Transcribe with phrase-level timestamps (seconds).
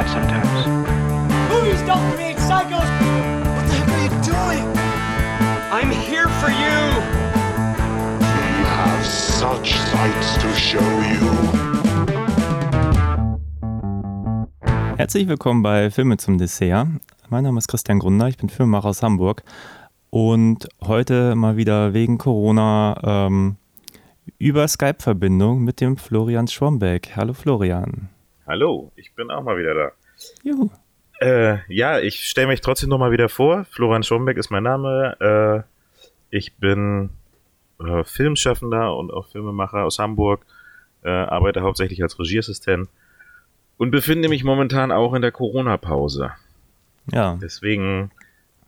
[0.00, 0.66] Mad sometimes.
[1.52, 2.88] Movies don't create psychos.
[3.54, 4.64] What the heck are you doing?
[5.70, 6.78] I'm here for you.
[8.18, 11.20] We have such sights to show you.
[14.96, 16.86] Herzlich willkommen bei Filme zum Dessert.
[17.28, 19.42] Mein Name ist Christian Grunder, ich bin Filmemacher aus Hamburg
[20.08, 23.56] und heute mal wieder wegen Corona ähm,
[24.38, 27.16] über Skype-Verbindung mit dem Florian Schwombeck.
[27.16, 28.08] Hallo Florian.
[28.50, 29.92] Hallo, ich bin auch mal wieder da.
[30.42, 30.70] Juhu.
[31.20, 33.64] Äh, ja, ich stelle mich trotzdem noch mal wieder vor.
[33.66, 35.16] Florian Schombeck ist mein Name.
[35.20, 37.10] Äh, ich bin
[37.78, 40.44] äh, Filmschaffender und auch Filmemacher aus Hamburg.
[41.04, 42.88] Äh, arbeite hauptsächlich als Regieassistent
[43.76, 46.32] und befinde mich momentan auch in der Corona-Pause.
[47.12, 48.10] Ja, Deswegen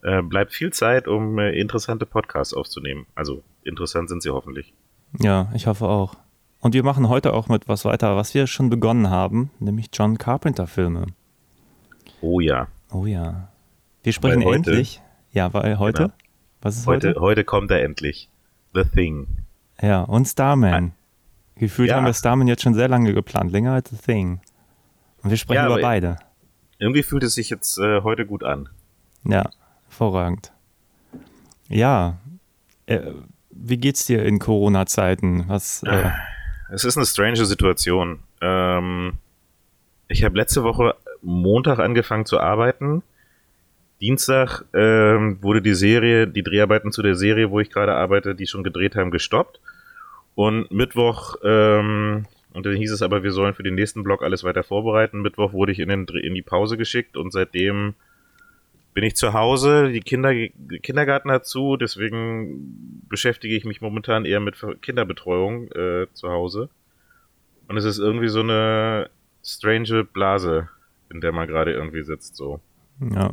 [0.03, 3.07] äh, bleibt viel Zeit, um äh, interessante Podcasts aufzunehmen.
[3.17, 4.75] Also interessant sind sie hoffentlich.
[5.19, 6.22] ja, ich hoffe auch.
[6.63, 10.17] Und wir machen heute auch mit was weiter, was wir schon begonnen haben, nämlich John
[10.17, 11.07] Carpenter-Filme.
[12.21, 12.69] Oh ja.
[12.93, 13.49] Oh ja.
[14.03, 15.03] Wir sprechen heute- endlich.
[15.33, 16.05] Ja, weil heute.
[16.05, 16.15] Genau.
[16.61, 17.21] Was ist Heute, heute?
[17.21, 18.29] heute kommt er endlich.
[18.75, 19.27] The Thing.
[19.81, 20.93] Ja, und Starman.
[21.57, 21.97] Gefühlt Ja.
[21.97, 24.41] haben wir Starman jetzt schon sehr lange geplant, länger als The Thing.
[25.23, 26.17] Und wir sprechen Ja, über beide.
[26.79, 28.69] Irgendwie fühlt es sich jetzt äh, heute gut an.
[29.25, 29.51] Ja,
[29.89, 30.53] hervorragend.
[31.69, 32.19] Ja,
[32.87, 33.01] äh,
[33.51, 35.45] wie geht's dir in Corona-Zeiten?
[35.49, 35.83] Was?
[35.83, 36.11] Äh,
[36.75, 38.21] Es ist eine strange Situation.
[38.41, 39.13] Ähm,
[40.09, 43.03] ich habe letzte Woche Montag angefangen zu arbeiten.
[44.01, 48.47] Dienstag ähm, wurde die Serie, die Dreharbeiten zu der Serie, wo ich gerade arbeite, die
[48.47, 49.61] schon gedreht haben, gestoppt.
[50.35, 54.43] Und Mittwoch, ähm, und dann hieß es aber, wir sollen für den nächsten Block alles
[54.43, 55.21] weiter vorbereiten.
[55.21, 57.95] Mittwoch wurde ich in, den, in die Pause geschickt und seitdem
[58.95, 59.91] bin ich zu Hause.
[59.91, 66.07] Die Kinder, der Kindergarten hat zu, deswegen beschäftige ich mich momentan eher mit Kinderbetreuung äh,
[66.13, 66.69] zu Hause.
[67.69, 69.09] Und es ist irgendwie so eine
[69.43, 70.69] strange Blase,
[71.11, 72.61] in der man gerade irgendwie sitzt, so.
[73.01, 73.33] ja.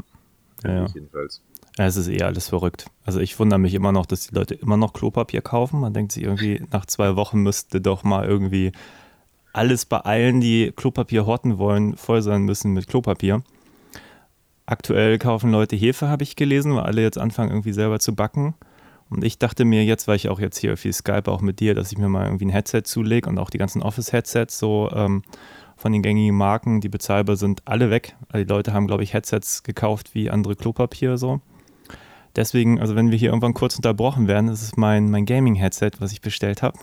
[0.63, 1.41] Ja, jedenfalls.
[1.77, 2.87] ja, es ist eh alles verrückt.
[3.05, 5.79] Also ich wundere mich immer noch, dass die Leute immer noch Klopapier kaufen.
[5.79, 8.73] Man denkt sich irgendwie, nach zwei Wochen müsste doch mal irgendwie
[9.53, 13.41] alles bei allen, die Klopapier horten wollen, voll sein müssen mit Klopapier.
[14.69, 18.53] Aktuell kaufen Leute Hefe, habe ich gelesen, weil alle jetzt anfangen, irgendwie selber zu backen.
[19.09, 21.73] Und ich dachte mir jetzt, weil ich auch jetzt hier viel Skype auch mit dir,
[21.73, 25.23] dass ich mir mal irgendwie ein Headset zulege und auch die ganzen Office-Headsets so ähm,
[25.75, 28.15] von den gängigen Marken, die bezahlbar sind, alle weg.
[28.27, 31.41] Also die Leute haben, glaube ich, Headsets gekauft wie andere Klopapier so.
[32.39, 36.13] Deswegen, also wenn wir hier irgendwann kurz unterbrochen werden, das ist mein, mein Gaming-Headset, was
[36.13, 36.79] ich bestellt habe.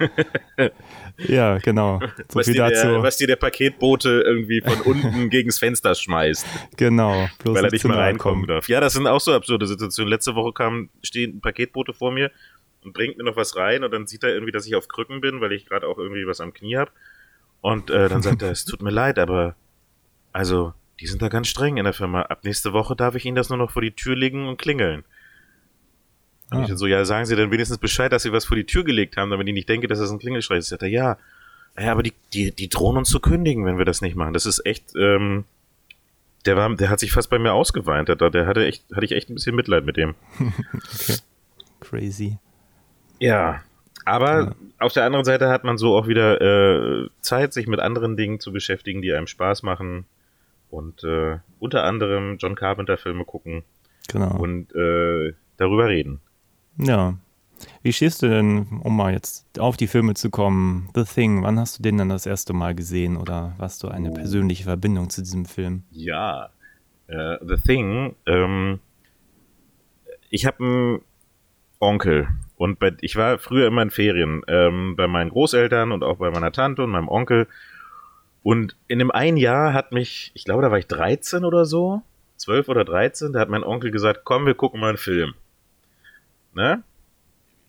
[1.18, 2.00] ja, genau.
[2.00, 6.44] So Was dir, der, was dir der Paketbote irgendwie von unten gegens Fenster schmeißt,
[6.76, 7.28] genau.
[7.44, 8.48] Weil er nicht nahe reinkommen kommen.
[8.48, 8.68] darf.
[8.68, 10.10] Ja, das sind auch so absurde Situationen.
[10.10, 12.32] Letzte Woche kam, steht ein Paketbote vor mir
[12.82, 15.20] und bringt mir noch was rein und dann sieht er irgendwie, dass ich auf Krücken
[15.20, 16.90] bin, weil ich gerade auch irgendwie was am Knie habe.
[17.60, 19.54] Und äh, dann sagt er, es tut mir leid, aber
[20.32, 22.22] also, die sind da ganz streng in der Firma.
[22.22, 25.04] Ab nächste Woche darf ich Ihnen das nur noch vor die Tür legen und klingeln.
[26.50, 26.62] Und Ah.
[26.62, 28.84] ich dann so, ja, sagen Sie dann wenigstens Bescheid, dass Sie was vor die Tür
[28.84, 30.68] gelegt haben, damit ich nicht denke, dass das ein Klingelschrei ist.
[30.68, 31.18] Sagt er, ja,
[31.78, 34.32] ja, aber die, die, die drohen uns zu kündigen, wenn wir das nicht machen.
[34.32, 35.44] Das ist echt, ähm,
[36.46, 38.08] der war, der hat sich fast bei mir ausgeweint.
[38.08, 40.14] Der, der hatte echt, hatte ich echt ein bisschen Mitleid mit dem.
[41.80, 42.38] Crazy.
[43.18, 43.62] Ja.
[44.04, 48.16] Aber auf der anderen Seite hat man so auch wieder äh, Zeit, sich mit anderen
[48.16, 50.06] Dingen zu beschäftigen, die einem Spaß machen.
[50.76, 53.62] Und äh, unter anderem John Carpenter-Filme gucken
[54.08, 54.36] Genau.
[54.38, 56.20] und äh, darüber reden.
[56.76, 57.16] Ja.
[57.82, 61.58] Wie stehst du denn, um mal jetzt auf die Filme zu kommen, The Thing, wann
[61.58, 65.22] hast du den dann das erste Mal gesehen oder hast du eine persönliche Verbindung zu
[65.22, 65.84] diesem Film?
[65.90, 66.50] Ja,
[67.06, 68.78] äh, The Thing, ähm,
[70.28, 71.00] ich habe einen
[71.80, 76.18] Onkel und bei, ich war früher immer in Ferien ähm, bei meinen Großeltern und auch
[76.18, 77.48] bei meiner Tante und meinem Onkel
[78.46, 82.02] und in dem einen Jahr hat mich, ich glaube, da war ich 13 oder so,
[82.36, 85.34] 12 oder 13, da hat mein Onkel gesagt, komm, wir gucken mal einen Film.
[86.54, 86.84] Ne?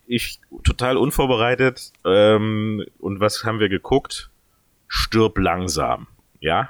[0.05, 4.29] Ich total unvorbereitet ähm, und was haben wir geguckt?
[4.87, 6.05] Stirb langsam,
[6.41, 6.69] ja?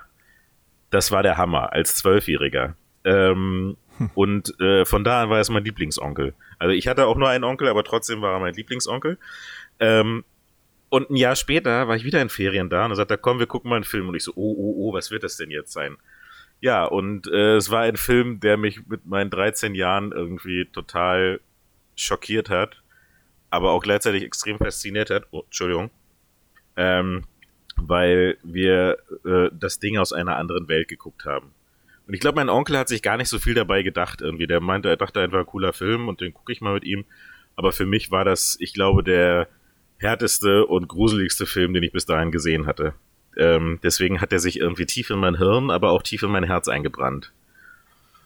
[0.90, 2.78] das war der Hammer als Zwölfjähriger.
[3.04, 3.76] Ähm,
[4.16, 6.34] und äh, von da an war es mein Lieblingsonkel.
[6.60, 9.18] Also ich hatte auch nur einen Onkel, aber trotzdem war er mein Lieblingsonkel.
[9.82, 10.24] Ähm,
[10.90, 13.48] und ein Jahr später war ich wieder in Ferien da und er sagte, komm, wir
[13.48, 14.08] gucken mal einen Film.
[14.08, 15.98] Und ich so, oh, oh, oh, was wird das denn jetzt sein?
[16.62, 21.40] Ja, und äh, es war ein Film, der mich mit meinen 13 Jahren irgendwie total
[21.96, 22.82] schockiert hat,
[23.50, 25.28] aber auch gleichzeitig extrem fasziniert hat.
[25.32, 25.92] Oh, Entschuldigung.
[26.76, 27.24] Ähm,
[27.76, 31.54] weil wir äh, das Ding aus einer anderen Welt geguckt haben.
[32.08, 34.48] Und ich glaube, mein Onkel hat sich gar nicht so viel dabei gedacht irgendwie.
[34.48, 37.06] Der meinte, er dachte einfach, cooler Film und den gucke ich mal mit ihm.
[37.56, 39.48] Aber für mich war das, ich glaube, der
[39.98, 42.94] härteste und gruseligste Film, den ich bis dahin gesehen hatte.
[43.38, 46.44] ähm, deswegen hat er sich irgendwie tief in mein Hirn, aber auch tief in mein
[46.44, 47.32] Herz eingebrannt.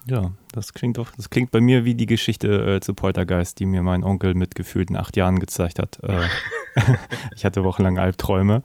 [0.05, 3.65] Ja, das klingt doch, das klingt bei mir wie die Geschichte äh, zu Poltergeist, die
[3.65, 5.99] mir mein Onkel mit gefühlten acht Jahren gezeigt hat.
[6.01, 6.27] Äh,
[7.35, 8.63] ich hatte wochenlang Albträume.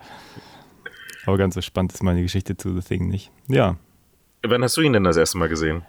[1.27, 3.31] Aber ganz so spannend ist meine Geschichte zu The Thing nicht.
[3.49, 3.77] Ja.
[4.43, 5.83] Wann hast du ihn denn das erste Mal gesehen?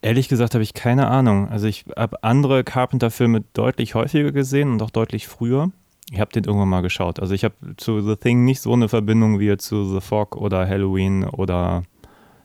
[0.00, 1.48] Ehrlich gesagt habe ich keine Ahnung.
[1.48, 5.72] Also ich habe andere Carpenter-Filme deutlich häufiger gesehen und auch deutlich früher.
[6.10, 7.18] Ich habe den irgendwann mal geschaut.
[7.18, 10.68] Also ich habe zu The Thing nicht so eine Verbindung wie zu The Fog oder
[10.68, 11.84] Halloween oder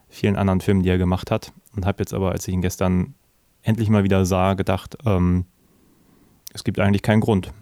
[0.08, 1.52] vielen anderen Filmen, die er gemacht hat.
[1.76, 3.16] Und habe jetzt aber, als ich ihn gestern
[3.62, 5.46] endlich mal wieder sah, gedacht, ähm,
[6.54, 7.54] es gibt eigentlich keinen Grund.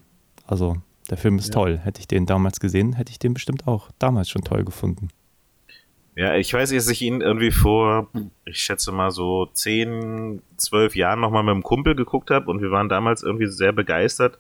[0.46, 0.78] Also
[1.10, 1.54] der Film ist ja.
[1.54, 1.78] toll.
[1.78, 5.10] Hätte ich den damals gesehen, hätte ich den bestimmt auch damals schon toll gefunden.
[6.16, 8.10] Ja, ich weiß, dass ich ihn irgendwie vor,
[8.46, 12.72] ich schätze mal so 10, 12 Jahren nochmal mit einem Kumpel geguckt habe und wir
[12.72, 14.40] waren damals irgendwie sehr begeistert.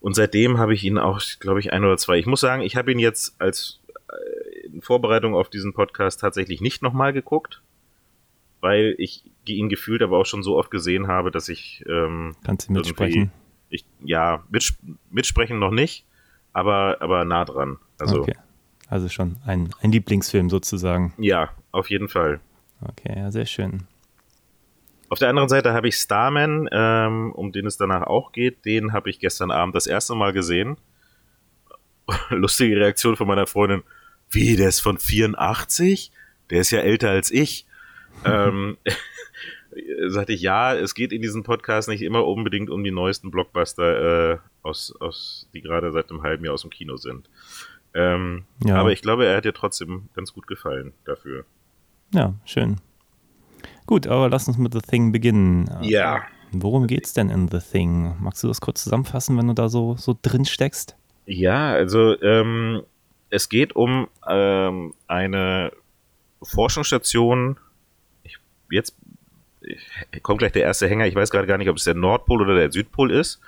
[0.00, 2.18] Und seitdem habe ich ihn auch, glaube ich, ein oder zwei.
[2.18, 6.60] Ich muss sagen, ich habe ihn jetzt als äh, in Vorbereitung auf diesen Podcast tatsächlich
[6.60, 7.62] nicht nochmal geguckt,
[8.60, 11.84] weil ich ihn gefühlt aber auch schon so oft gesehen habe, dass ich.
[11.88, 13.30] Ähm, Kannst du mitsprechen?
[13.68, 14.74] Ich, ja, mits,
[15.10, 16.04] mitsprechen noch nicht,
[16.52, 17.78] aber, aber nah dran.
[17.98, 18.34] Also, okay.
[18.88, 21.14] Also schon ein, ein Lieblingsfilm sozusagen.
[21.18, 22.40] Ja, auf jeden Fall.
[22.80, 23.86] Okay, ja, sehr schön.
[25.10, 28.64] Auf der anderen Seite habe ich Starman, ähm, um den es danach auch geht.
[28.64, 30.76] Den habe ich gestern Abend das erste Mal gesehen.
[32.30, 33.82] Lustige Reaktion von meiner Freundin.
[34.30, 36.12] Wie, der ist von 84?
[36.50, 37.66] Der ist ja älter als ich.
[38.24, 38.76] ähm,
[40.06, 44.34] sagte ich, ja, es geht in diesem Podcast nicht immer unbedingt um die neuesten Blockbuster,
[44.34, 47.28] äh, aus, aus, die gerade seit einem halben Jahr aus dem Kino sind.
[47.94, 48.76] Ähm, ja.
[48.76, 51.44] Aber ich glaube, er hat dir trotzdem ganz gut gefallen dafür.
[52.12, 52.76] Ja, schön.
[53.86, 55.70] Gut, aber lass uns mit The Thing beginnen.
[55.82, 56.22] Ja.
[56.52, 58.16] Worum geht's denn in The Thing?
[58.20, 60.96] Magst du das kurz zusammenfassen, wenn du da so, so drin steckst?
[61.26, 62.82] Ja, also ähm,
[63.30, 65.72] es geht um ähm, eine
[66.42, 67.56] Forschungsstation.
[68.24, 68.38] Ich,
[68.70, 68.96] jetzt
[69.60, 71.06] ich, kommt gleich der erste Hänger.
[71.06, 73.40] Ich weiß gerade gar nicht, ob es der Nordpol oder der Südpol ist.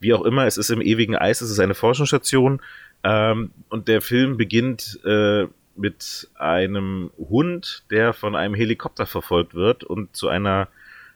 [0.00, 1.40] Wie auch immer, es ist im ewigen Eis.
[1.40, 2.60] Es ist eine Forschungsstation
[3.04, 9.84] ähm, und der Film beginnt äh, mit einem Hund, der von einem Helikopter verfolgt wird
[9.84, 10.68] und zu einer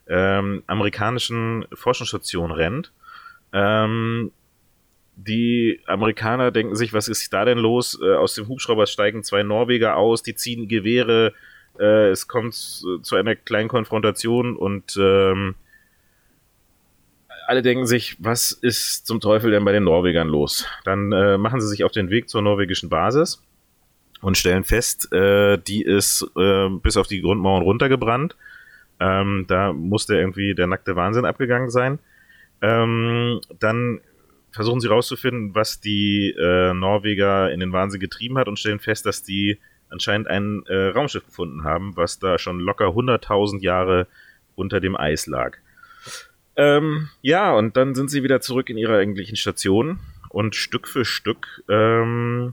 [0.08, 2.93] ähm, amerikanischen Forschungsstation rennt.
[3.52, 4.32] Ähm,
[5.16, 7.99] die Amerikaner denken sich, was ist da denn los?
[8.02, 11.34] Äh, aus dem Hubschrauber steigen zwei Norweger aus, die ziehen Gewehre.
[11.78, 15.55] Äh, es kommt zu einer kleinen Konfrontation und ähm,
[17.46, 20.66] alle denken sich, was ist zum Teufel denn bei den Norwegern los?
[20.84, 23.43] Dann äh, machen sie sich auf den Weg zur norwegischen Basis
[24.20, 28.37] und stellen fest, äh, die ist äh, bis auf die Grundmauern runtergebrannt.
[29.00, 31.99] Ähm, da musste irgendwie der nackte Wahnsinn abgegangen sein.
[32.61, 34.00] Ähm, dann
[34.50, 39.06] versuchen sie rauszufinden, was die äh, Norweger in den Wahnsinn getrieben hat und stellen fest,
[39.06, 39.59] dass die
[39.91, 44.06] anscheinend ein äh, Raumschiff gefunden haben, was da schon locker 100.000 Jahre
[44.56, 45.56] unter dem Eis lag.
[46.56, 51.05] Ähm, ja, und dann sind sie wieder zurück in ihrer eigentlichen Station und Stück für
[51.05, 52.53] Stück ähm,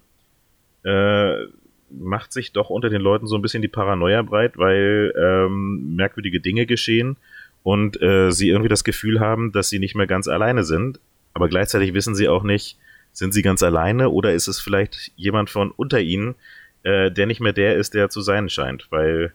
[0.86, 1.46] äh,
[1.90, 6.40] macht sich doch unter den Leuten so ein bisschen die Paranoia breit, weil ähm, merkwürdige
[6.40, 7.18] Dinge geschehen
[7.64, 11.00] und äh, sie irgendwie das Gefühl haben, dass sie nicht mehr ganz alleine sind.
[11.34, 12.78] Aber gleichzeitig wissen sie auch nicht,
[13.12, 16.36] sind sie ganz alleine oder ist es vielleicht jemand von unter ihnen,
[16.84, 19.34] äh, der nicht mehr der ist, der zu sein scheint, weil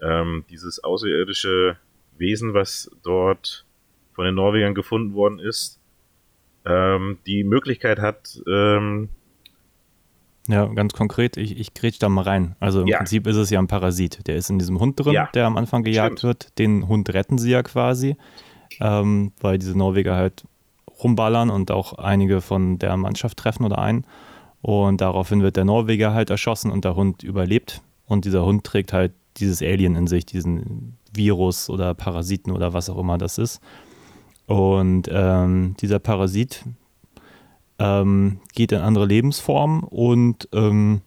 [0.00, 1.76] ähm, dieses außerirdische
[2.16, 3.64] Wesen, was dort
[4.14, 5.80] von den Norwegern gefunden worden ist,
[6.64, 9.08] ähm, die Möglichkeit hat, ähm,
[10.48, 12.56] ja, ganz konkret, ich, ich grätsch da mal rein.
[12.58, 12.98] Also im ja.
[12.98, 14.26] Prinzip ist es ja ein Parasit.
[14.26, 15.28] Der ist in diesem Hund drin, ja.
[15.34, 16.22] der am Anfang gejagt Stimmt.
[16.22, 16.58] wird.
[16.58, 18.16] Den Hund retten sie ja quasi,
[18.80, 20.44] ähm, weil diese Norweger halt
[21.02, 24.04] rumballern und auch einige von der Mannschaft treffen oder einen.
[24.62, 27.80] Und daraufhin wird der Norweger halt erschossen und der Hund überlebt.
[28.06, 32.90] Und dieser Hund trägt halt dieses Alien in sich, diesen Virus oder Parasiten oder was
[32.90, 33.60] auch immer das ist.
[34.46, 36.64] Und ähm, dieser Parasit
[37.82, 41.02] ähm, geht in andere Lebensformen und ähm,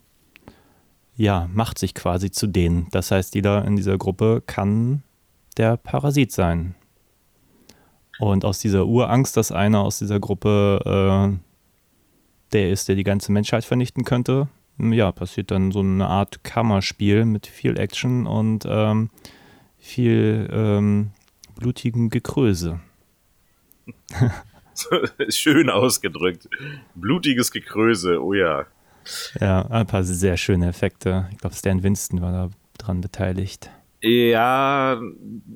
[1.16, 2.88] ja, macht sich quasi zu denen.
[2.92, 5.04] Das heißt, jeder in dieser Gruppe kann
[5.56, 6.76] der Parasit sein.
[8.20, 11.38] Und aus dieser Urangst, dass einer aus dieser Gruppe äh,
[12.52, 17.24] der ist, der die ganze Menschheit vernichten könnte, ja, passiert dann so eine Art Kammerspiel
[17.24, 19.10] mit viel Action und ähm,
[19.78, 21.12] viel ähm,
[21.58, 22.82] blutigem Gekröse.
[25.30, 26.48] Schön ausgedrückt.
[26.96, 28.66] Blutiges Gekröse, oh ja.
[29.40, 31.30] Ja, ein paar sehr schöne Effekte.
[31.32, 33.70] Ich glaube, Stan Winston war da dran beteiligt.
[34.02, 35.00] Ja,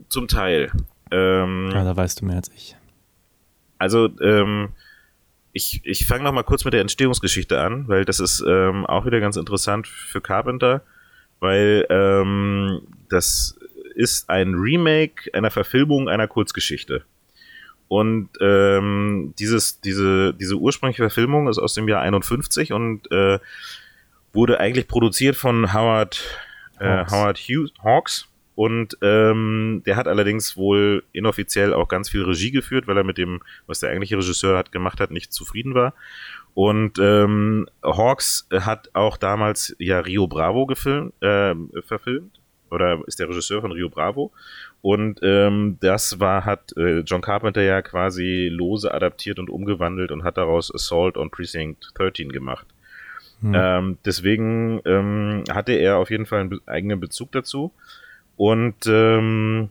[0.10, 0.72] zum Teil.
[1.12, 2.76] Ähm, ja, da weißt du mehr als ich.
[3.78, 4.70] Also, ähm,
[5.52, 9.06] ich, ich fange noch mal kurz mit der Entstehungsgeschichte an, weil das ist ähm, auch
[9.06, 10.84] wieder ganz interessant für Carpenter,
[11.40, 13.58] weil ähm, das
[13.96, 17.04] ist ein Remake einer Verfilmung einer Kurzgeschichte.
[17.90, 23.40] Und ähm, dieses, diese, diese ursprüngliche Verfilmung ist aus dem Jahr 51 und äh,
[24.32, 26.24] wurde eigentlich produziert von Howard,
[26.80, 27.12] äh, Hawks.
[27.12, 28.28] Howard Hughes, Hawks.
[28.54, 33.18] Und ähm, der hat allerdings wohl inoffiziell auch ganz viel Regie geführt, weil er mit
[33.18, 35.96] dem, was der eigentliche Regisseur hat gemacht hat, nicht zufrieden war.
[36.54, 42.40] Und ähm, Hawks hat auch damals ja Rio Bravo gefilmt, äh, verfilmt
[42.72, 44.32] oder ist der Regisseur von Rio Bravo.
[44.82, 50.24] Und ähm, das war, hat äh, John Carpenter ja quasi lose adaptiert und umgewandelt und
[50.24, 52.66] hat daraus Assault on Precinct 13 gemacht.
[53.42, 57.74] Ähm, deswegen ähm, hatte er auf jeden Fall einen be eigenen Bezug dazu.
[58.36, 59.70] Und ähm,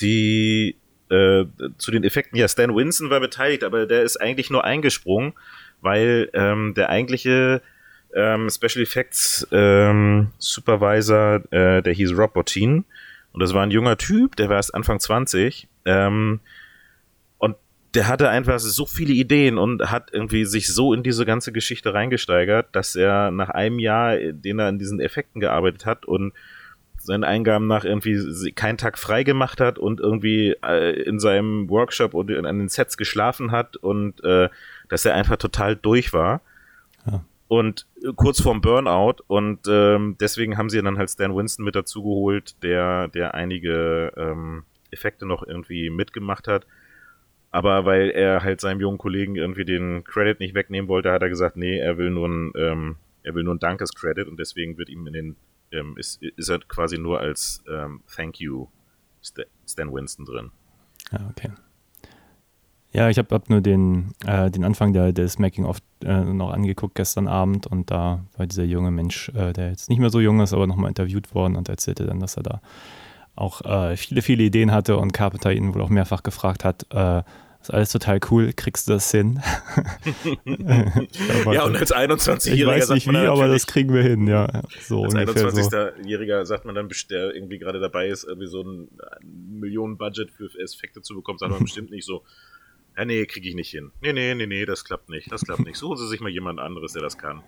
[0.00, 0.76] die
[1.10, 1.44] äh,
[1.78, 5.32] zu den Effekten, ja, Stan Winston war beteiligt, aber der ist eigentlich nur eingesprungen,
[5.80, 7.62] weil ähm, der eigentliche
[8.14, 12.84] ähm, Special Effects ähm, Supervisor, äh, der hieß Rob Bottin.
[13.32, 15.68] Und das war ein junger Typ, der war erst Anfang 20.
[15.84, 16.40] Ähm,
[17.38, 17.56] und
[17.94, 21.94] der hatte einfach so viele Ideen und hat irgendwie sich so in diese ganze Geschichte
[21.94, 26.32] reingesteigert, dass er nach einem Jahr, den er an diesen Effekten gearbeitet hat und
[27.08, 32.14] seinen Eingaben nach irgendwie keinen Tag frei gemacht hat und irgendwie äh, in seinem Workshop
[32.14, 34.48] und an den Sets geschlafen hat und äh,
[34.88, 36.40] dass er einfach total durch war.
[37.48, 41.74] Und äh, kurz vorm Burnout und ähm, deswegen haben sie dann halt Stan Winston mit
[41.74, 46.66] dazu geholt, der, der einige ähm, Effekte noch irgendwie mitgemacht hat.
[47.50, 51.30] Aber weil er halt seinem jungen Kollegen irgendwie den Credit nicht wegnehmen wollte, hat er
[51.30, 54.90] gesagt, nee, er will nur ein, ähm, er will nur ein Dankescredit und deswegen wird
[54.90, 55.36] ihm in den,
[55.72, 58.68] ähm, ist, ist er quasi nur als ähm, Thank you
[59.22, 60.50] Sta- Stan Winston drin.
[61.10, 61.50] Ja, okay.
[62.92, 66.94] Ja, ich habe hab nur den, äh, den Anfang der, des Making-of äh, noch angeguckt
[66.94, 70.40] gestern Abend und da war dieser junge Mensch, äh, der jetzt nicht mehr so jung
[70.40, 72.60] ist, aber nochmal interviewt worden und erzählte dann, dass er da
[73.36, 77.22] auch äh, viele, viele Ideen hatte und Carpenter ihn wohl auch mehrfach gefragt hat, äh,
[77.60, 79.42] ist alles total cool, kriegst du das hin?
[81.52, 84.26] Ja, und als ich 21-Jähriger weiß sagt nicht man wie, aber das kriegen wir hin,
[84.26, 84.62] ja.
[84.80, 85.60] So Als ungefähr so.
[85.60, 88.88] 21-Jähriger sagt man dann, der irgendwie gerade dabei ist, irgendwie so ein
[89.22, 92.22] Millionen-Budget für Effekte zu bekommen, sagt man bestimmt nicht so,
[92.98, 93.92] ja, nee, kriege ich nicht hin.
[94.02, 95.76] Nee, nee, nee, nee, das klappt nicht, das klappt nicht.
[95.76, 97.42] Suchen Sie sich mal jemand anderes, der das kann.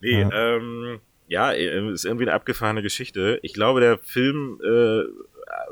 [0.00, 0.30] Nee, Ja.
[0.56, 3.38] ähm, ja, äh, ist irgendwie eine abgefahrene Geschichte.
[3.42, 5.02] Ich glaube, der Film äh,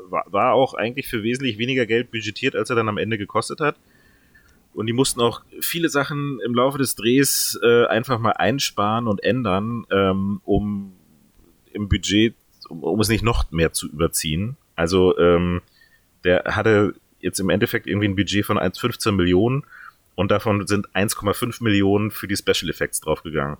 [0.09, 3.59] war, war auch eigentlich für wesentlich weniger Geld budgetiert, als er dann am Ende gekostet
[3.59, 3.75] hat.
[4.73, 9.23] Und die mussten auch viele Sachen im Laufe des Drehs äh, einfach mal einsparen und
[9.23, 10.93] ändern, ähm, um
[11.73, 12.35] im Budget,
[12.69, 14.57] um, um es nicht noch mehr zu überziehen.
[14.75, 15.61] Also ähm,
[16.23, 19.63] der hatte jetzt im Endeffekt irgendwie ein Budget von 1,15 Millionen
[20.15, 23.57] und davon sind 1,5 Millionen für die Special Effects draufgegangen.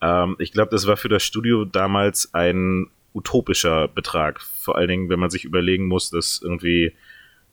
[0.00, 4.40] Ähm, ich glaube, das war für das Studio damals ein utopischer Betrag.
[4.40, 6.92] Vor allen Dingen, wenn man sich überlegen muss, dass irgendwie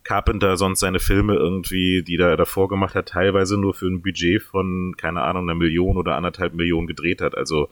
[0.03, 4.41] Carpenter sonst seine Filme irgendwie, die er davor gemacht hat, teilweise nur für ein Budget
[4.41, 7.37] von, keine Ahnung, einer Million oder anderthalb Millionen gedreht hat.
[7.37, 7.69] Also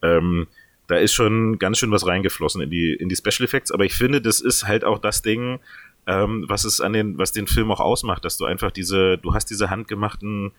[0.00, 0.46] ähm,
[0.86, 3.94] da ist schon ganz schön was reingeflossen in die, in die Special Effects, aber ich
[3.94, 5.60] finde, das ist halt auch das Ding,
[6.06, 9.34] ähm, was es an den, was den Film auch ausmacht, dass du einfach diese, du
[9.34, 10.52] hast diese handgemachten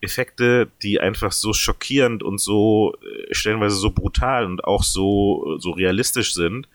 [0.00, 5.70] Effekte, die einfach so schockierend und so äh, stellenweise so brutal und auch so, so
[5.70, 6.68] realistisch sind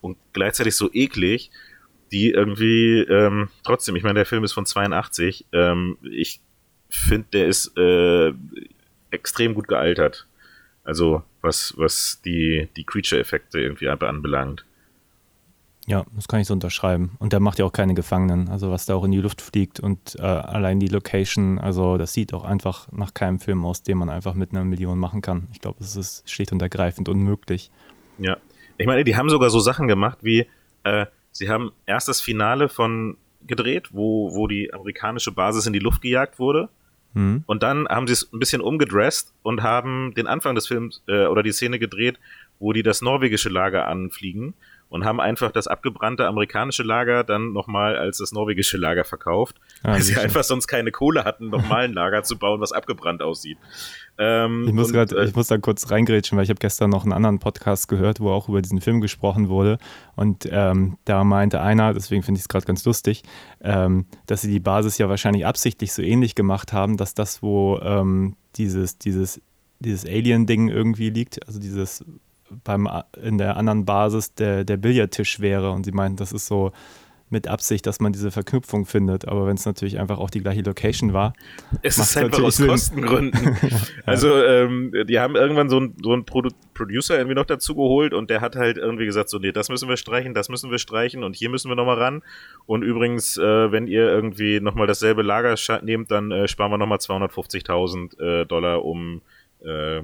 [0.00, 1.50] und gleichzeitig so eklig,
[2.12, 6.40] die irgendwie ähm, trotzdem, ich meine, der Film ist von 82, ähm, ich
[6.88, 8.32] finde, der ist äh,
[9.10, 10.26] extrem gut gealtert.
[10.84, 14.64] Also was, was die, die Creature-Effekte irgendwie anbelangt.
[15.88, 17.12] Ja, das kann ich so unterschreiben.
[17.18, 18.50] Und der macht ja auch keine Gefangenen.
[18.50, 22.12] Also was da auch in die Luft fliegt und äh, allein die Location, also das
[22.12, 25.48] sieht auch einfach nach keinem Film aus, den man einfach mit einer Million machen kann.
[25.50, 27.70] Ich glaube, es ist schlicht und ergreifend unmöglich.
[28.18, 28.36] Ja.
[28.76, 30.46] Ich meine, die haben sogar so Sachen gemacht wie,
[30.84, 33.16] äh, sie haben erst das Finale von
[33.46, 36.68] gedreht, wo, wo die amerikanische Basis in die Luft gejagt wurde.
[37.14, 37.44] Hm?
[37.46, 41.24] Und dann haben sie es ein bisschen umgedresst und haben den Anfang des Films äh,
[41.24, 42.20] oder die Szene gedreht,
[42.58, 44.52] wo die das norwegische Lager anfliegen
[44.88, 49.92] und haben einfach das abgebrannte amerikanische Lager dann nochmal als das norwegische Lager verkauft, Ah,
[49.92, 50.22] weil sie sicher.
[50.22, 53.58] einfach sonst keine Kohle hatten, nochmal ein Lager zu bauen, was abgebrannt aussieht.
[54.18, 56.90] Ähm, Ich muss, und, grad, äh, ich muss da kurz reingrätschen, weil ich habe gestern
[56.90, 59.78] noch einen anderen Podcast gehört, wo auch über diesen Film gesprochen wurde.
[60.16, 63.22] Und ähm, da meinte einer, deswegen finde ich es gerade ganz lustig,
[63.60, 67.78] ähm, dass sie die Basis ja wahrscheinlich absichtlich so ähnlich gemacht haben, dass das, wo
[67.80, 69.40] ähm, dieses, dieses,
[69.78, 72.04] dieses Alien-Ding irgendwie liegt, also dieses
[72.64, 72.88] beim
[73.22, 75.70] in der anderen Basis der, der Billardtisch wäre.
[75.70, 76.72] Und sie meinten, das ist so
[77.30, 79.28] mit Absicht, dass man diese Verknüpfung findet.
[79.28, 81.34] Aber wenn es natürlich einfach auch die gleiche Location war.
[81.82, 82.68] Es ist einfach aus Sinn.
[82.68, 83.56] Kostengründen.
[84.06, 88.14] Also, ähm, die haben irgendwann so einen so einen Produ Producer irgendwie noch dazu geholt
[88.14, 90.78] und der hat halt irgendwie gesagt: So, nee, das müssen wir streichen, das müssen wir
[90.78, 92.22] streichen und hier müssen wir nochmal ran.
[92.66, 96.98] Und übrigens, äh, wenn ihr irgendwie nochmal dasselbe Lager nehmt, dann äh, sparen wir nochmal
[96.98, 99.20] 250.000 äh, Dollar, um
[99.60, 100.02] äh,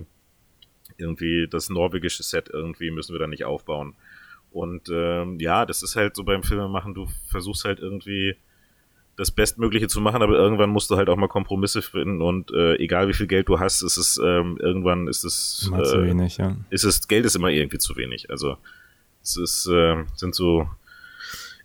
[0.97, 3.95] irgendwie das norwegische Set irgendwie müssen wir da nicht aufbauen.
[4.51, 8.37] Und ähm, ja, das ist halt so beim Filmemachen, du versuchst halt irgendwie
[9.17, 12.77] das Bestmögliche zu machen, aber irgendwann musst du halt auch mal Kompromisse finden und äh,
[12.77, 16.05] egal wie viel Geld du hast, ist es ähm, irgendwann ist es immer äh, zu
[16.05, 16.57] wenig, ja.
[16.71, 18.31] Ist es Geld ist immer irgendwie zu wenig.
[18.31, 18.57] Also
[19.23, 20.69] es ist äh, sind so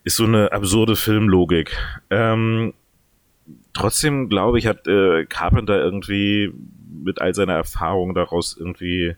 [0.04, 1.76] ist so eine absurde Filmlogik.
[2.10, 2.74] Ähm,
[3.74, 6.54] trotzdem glaube ich, hat äh, Carpenter irgendwie
[6.90, 9.16] mit all seiner Erfahrung daraus irgendwie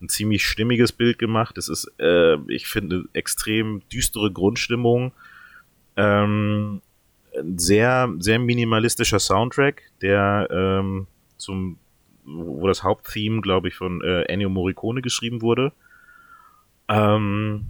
[0.00, 1.56] ein ziemlich stimmiges Bild gemacht.
[1.56, 5.12] Es ist, äh, ich finde, extrem düstere Grundstimmung.
[5.96, 6.82] Ähm,
[7.38, 11.78] ein sehr, sehr minimalistischer Soundtrack, der ähm, zum,
[12.24, 15.72] wo das Haupttheme, glaube ich, von äh, Ennio Morricone geschrieben wurde.
[16.88, 17.66] Ähm,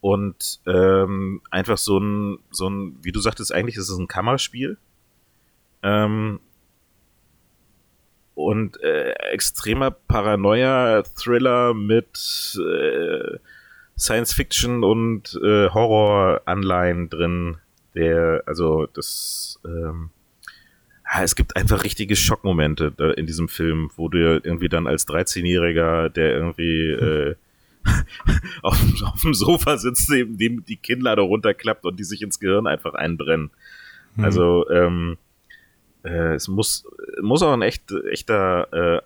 [0.00, 4.78] und ähm, einfach so ein, so ein, wie du sagtest, eigentlich ist es ein Kammerspiel.
[5.82, 6.40] Ähm,
[8.38, 13.38] und äh, extremer Paranoia-Thriller mit äh,
[13.98, 17.56] Science-Fiction und äh, Horror-Anleihen drin.
[17.96, 20.10] Der, also das, ähm,
[21.04, 26.08] ja, es gibt einfach richtige Schockmomente in diesem Film, wo du irgendwie dann als 13-Jähriger,
[26.08, 27.34] der irgendwie äh,
[28.62, 32.68] auf, auf, dem Sofa sitzt, dem, dem die Kinnlade runterklappt und die sich ins Gehirn
[32.68, 33.50] einfach einbrennen.
[34.14, 34.24] Mhm.
[34.24, 35.18] Also ähm,
[36.04, 36.86] äh, es muss,
[37.20, 39.02] muss auch ein echt, echter äh,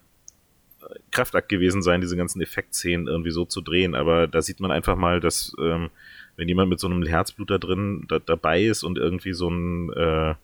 [1.11, 3.95] Kraftakt gewesen sein, diese ganzen Effektszenen irgendwie so zu drehen.
[3.95, 5.91] Aber da sieht man einfach mal, dass ähm,
[6.37, 9.93] wenn jemand mit so einem Herzblut da drin da, dabei ist und irgendwie so ein
[9.93, 10.35] äh,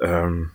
[0.00, 0.50] ähm,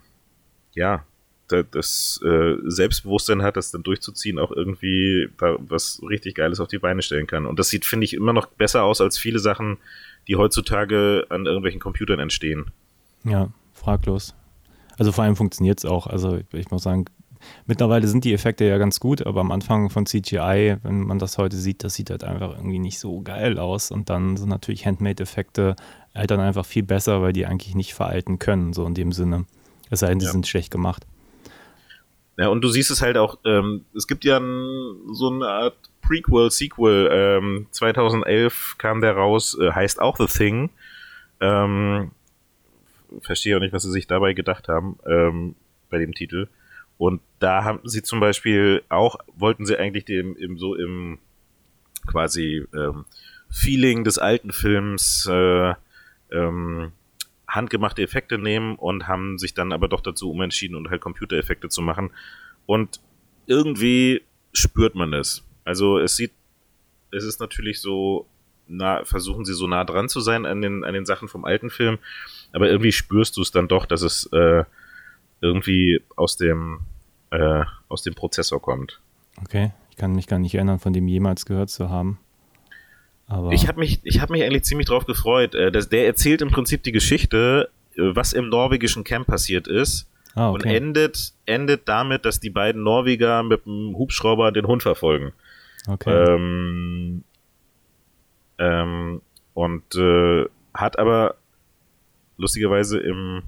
[0.74, 1.06] ja,
[1.48, 6.68] da, das äh, Selbstbewusstsein hat, das dann durchzuziehen, auch irgendwie da was richtig Geiles auf
[6.68, 7.46] die Beine stellen kann.
[7.46, 9.78] Und das sieht, finde ich, immer noch besser aus als viele Sachen,
[10.28, 12.66] die heutzutage an irgendwelchen Computern entstehen.
[13.24, 14.36] Ja, fraglos.
[14.98, 16.08] Also vor allem funktioniert es auch.
[16.08, 17.06] Also ich muss sagen,
[17.66, 21.38] mittlerweile sind die Effekte ja ganz gut, aber am Anfang von CGI, wenn man das
[21.38, 23.92] heute sieht, das sieht halt einfach irgendwie nicht so geil aus.
[23.92, 25.76] Und dann sind natürlich Handmade-Effekte
[26.14, 29.46] altern einfach viel besser, weil die eigentlich nicht veralten können, so in dem Sinne.
[29.90, 30.32] Es sei denn, die ja.
[30.32, 31.06] sind schlecht gemacht.
[32.38, 35.78] Ja, und du siehst es halt auch, ähm, es gibt ja ein, so eine Art
[36.02, 40.70] Prequel, Sequel, ähm, 2011 kam der raus, äh, heißt auch The Thing.
[41.40, 42.12] Ähm,
[43.22, 45.56] verstehe auch nicht, was sie sich dabei gedacht haben ähm,
[45.90, 46.48] bei dem Titel.
[46.98, 51.20] Und da haben sie zum Beispiel auch, wollten sie eigentlich dem im so im
[52.06, 53.06] quasi ähm,
[53.50, 55.74] Feeling des alten Films äh,
[56.32, 56.92] ähm,
[57.48, 61.82] handgemachte Effekte nehmen und haben sich dann aber doch dazu umentschieden und halt Computereffekte zu
[61.82, 62.12] machen.
[62.66, 63.00] Und
[63.46, 64.22] irgendwie
[64.54, 65.44] spürt man es.
[65.64, 66.32] Also es sieht,
[67.12, 68.28] es ist natürlich so,
[68.74, 71.70] nah, versuchen sie so nah dran zu sein an den, an den Sachen vom alten
[71.70, 71.98] Film,
[72.52, 74.64] aber irgendwie spürst du es dann doch, dass es äh,
[75.42, 76.80] irgendwie aus dem,
[77.32, 79.00] äh, aus dem Prozessor kommt.
[79.42, 82.20] Okay, ich kann mich gar nicht erinnern, von dem jemals gehört zu haben.
[83.28, 85.56] Aber ich habe mich, ich hab mich eigentlich ziemlich drauf gefreut.
[85.56, 90.08] Äh, dass der erzählt im Prinzip die Geschichte, äh, was im norwegischen Camp passiert ist.
[90.36, 90.68] Ah, okay.
[90.68, 95.34] Und endet, endet damit, dass die beiden Norweger mit dem Hubschrauber den Hund verfolgen.
[95.88, 96.12] Okay.
[96.12, 97.24] Ähm,
[98.58, 99.22] ähm,
[99.54, 101.36] und äh, hat aber
[102.38, 103.44] lustigerweise im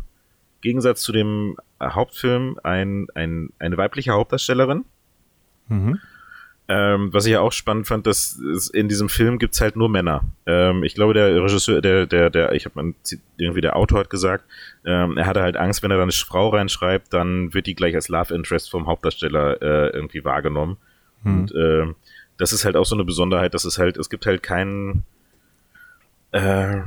[0.62, 4.86] Gegensatz zu dem Hauptfilm ein, ein, eine weibliche Hauptdarstellerin.
[5.68, 6.00] Mhm.
[6.68, 9.88] Ähm, was ich ja auch spannend fand, dass es in diesem Film gibt's halt nur
[9.88, 10.24] Männer.
[10.48, 12.96] Ähm, ich glaube, der Regisseur, der, der, der, ich habe
[13.38, 14.46] irgendwie der Autor hat gesagt,
[14.84, 17.94] ähm, er hatte halt Angst, wenn er dann eine Frau reinschreibt, dann wird die gleich
[17.94, 20.78] als Love Interest vom Hauptdarsteller äh, irgendwie wahrgenommen.
[21.22, 21.40] Mhm.
[21.40, 21.94] Und äh,
[22.38, 25.04] das ist halt auch so eine Besonderheit, dass es halt, es gibt halt keinen
[26.32, 26.82] äh,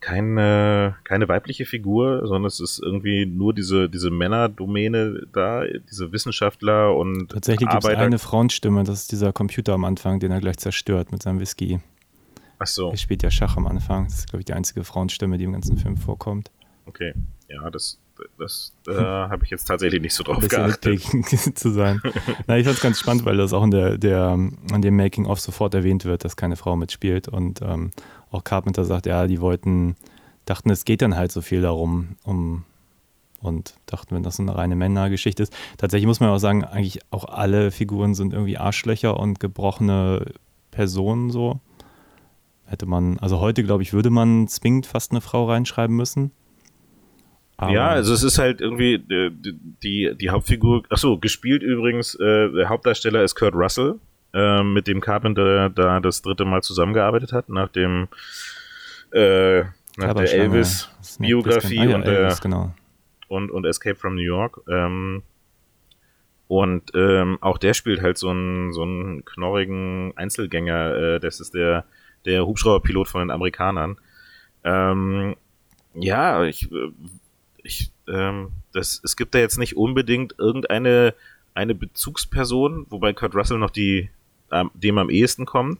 [0.00, 6.96] keine, keine weibliche Figur, sondern es ist irgendwie nur diese, diese Männerdomäne da, diese Wissenschaftler
[6.96, 10.56] und Tatsächlich gibt es eine Frauenstimme, das ist dieser Computer am Anfang, den er gleich
[10.56, 11.80] zerstört mit seinem Whisky.
[12.58, 12.90] Ach so.
[12.90, 14.04] Er spielt ja Schach am Anfang.
[14.04, 16.50] Das ist, glaube ich, die einzige Frauenstimme, die im ganzen Film vorkommt.
[16.86, 17.14] Okay,
[17.48, 17.98] ja, das,
[18.38, 21.00] das äh, habe ich jetzt tatsächlich nicht so drauf geachtet.
[21.54, 22.00] zu sein.
[22.46, 25.40] Na, ich fand es ganz spannend, weil das auch in der, der an dem Making-of
[25.40, 27.90] sofort erwähnt wird, dass keine Frau mitspielt und ähm,
[28.30, 29.96] auch Carpenter sagt, ja, die wollten,
[30.44, 32.64] dachten, es geht dann halt so viel darum, um
[33.40, 35.56] und dachten, wenn das so eine reine Männergeschichte ist.
[35.78, 40.26] Tatsächlich muss man auch sagen, eigentlich auch alle Figuren sind irgendwie Arschlöcher und gebrochene
[40.70, 41.60] Personen so.
[42.66, 46.32] hätte man, also heute glaube ich, würde man zwingend fast eine Frau reinschreiben müssen.
[47.60, 49.30] Aber ja, also es ist halt irgendwie äh,
[49.82, 53.96] die, die Hauptfigur, achso, gespielt übrigens, äh, der Hauptdarsteller ist Kurt Russell,
[54.32, 58.08] äh, mit dem Carpenter da das dritte Mal zusammengearbeitet hat, nach dem
[59.12, 59.60] äh,
[59.98, 62.74] nach der Elvis-Biografie ah, ja, und, Elvis, genau.
[63.28, 64.62] und, und Escape from New York.
[64.66, 65.22] Ähm,
[66.48, 70.94] und ähm, auch der spielt halt so einen, so einen knorrigen Einzelgänger.
[70.94, 71.84] Äh, das ist der,
[72.24, 73.98] der Hubschrauberpilot von den Amerikanern.
[74.64, 75.36] Ähm,
[75.94, 76.92] ja, ich, äh,
[77.64, 81.14] ich, ähm, das, es gibt da jetzt nicht unbedingt irgendeine
[81.54, 84.10] eine Bezugsperson, wobei Kurt Russell noch die
[84.74, 85.78] dem am ehesten kommt.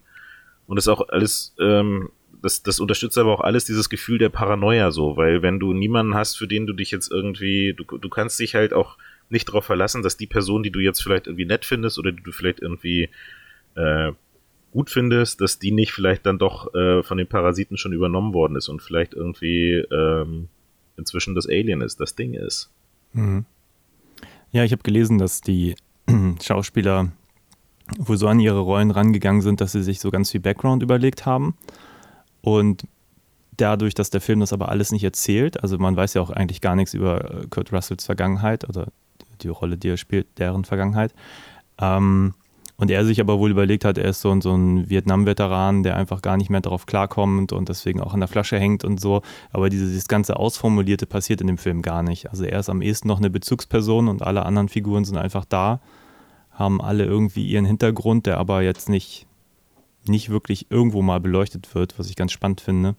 [0.66, 2.10] Und das auch alles, ähm,
[2.42, 6.14] das, das unterstützt aber auch alles dieses Gefühl der Paranoia so, weil wenn du niemanden
[6.14, 8.96] hast, für den du dich jetzt irgendwie, du, du kannst dich halt auch
[9.28, 12.22] nicht darauf verlassen, dass die Person, die du jetzt vielleicht irgendwie nett findest oder die
[12.22, 13.08] du vielleicht irgendwie
[13.74, 14.12] äh,
[14.72, 18.56] gut findest, dass die nicht vielleicht dann doch äh, von den Parasiten schon übernommen worden
[18.56, 20.48] ist und vielleicht irgendwie ähm,
[20.96, 22.70] inzwischen das Alien ist, das Ding ist.
[23.12, 23.44] Mhm.
[24.53, 25.76] Ja, ich habe gelesen, dass die
[26.42, 27.12] Schauspieler
[27.98, 31.26] wohl so an ihre Rollen rangegangen sind, dass sie sich so ganz viel Background überlegt
[31.26, 31.57] haben.
[32.40, 32.85] Und
[33.57, 36.61] dadurch, dass der Film das aber alles nicht erzählt, also man weiß ja auch eigentlich
[36.61, 38.88] gar nichts über äh, Kurt Russells Vergangenheit oder
[39.42, 41.14] die Rolle, die er spielt, deren Vergangenheit.
[41.79, 42.35] Ähm,
[42.80, 46.22] und er sich aber wohl überlegt hat, er ist so, so ein Vietnam-Veteran, der einfach
[46.22, 49.20] gar nicht mehr darauf klarkommt und deswegen auch an der Flasche hängt und so.
[49.50, 52.30] Aber dieses, dieses ganze Ausformulierte passiert in dem Film gar nicht.
[52.30, 55.82] Also er ist am ehesten noch eine Bezugsperson und alle anderen Figuren sind einfach da,
[56.52, 59.26] haben alle irgendwie ihren Hintergrund, der aber jetzt nicht,
[60.06, 62.96] nicht wirklich irgendwo mal beleuchtet wird, was ich ganz spannend finde.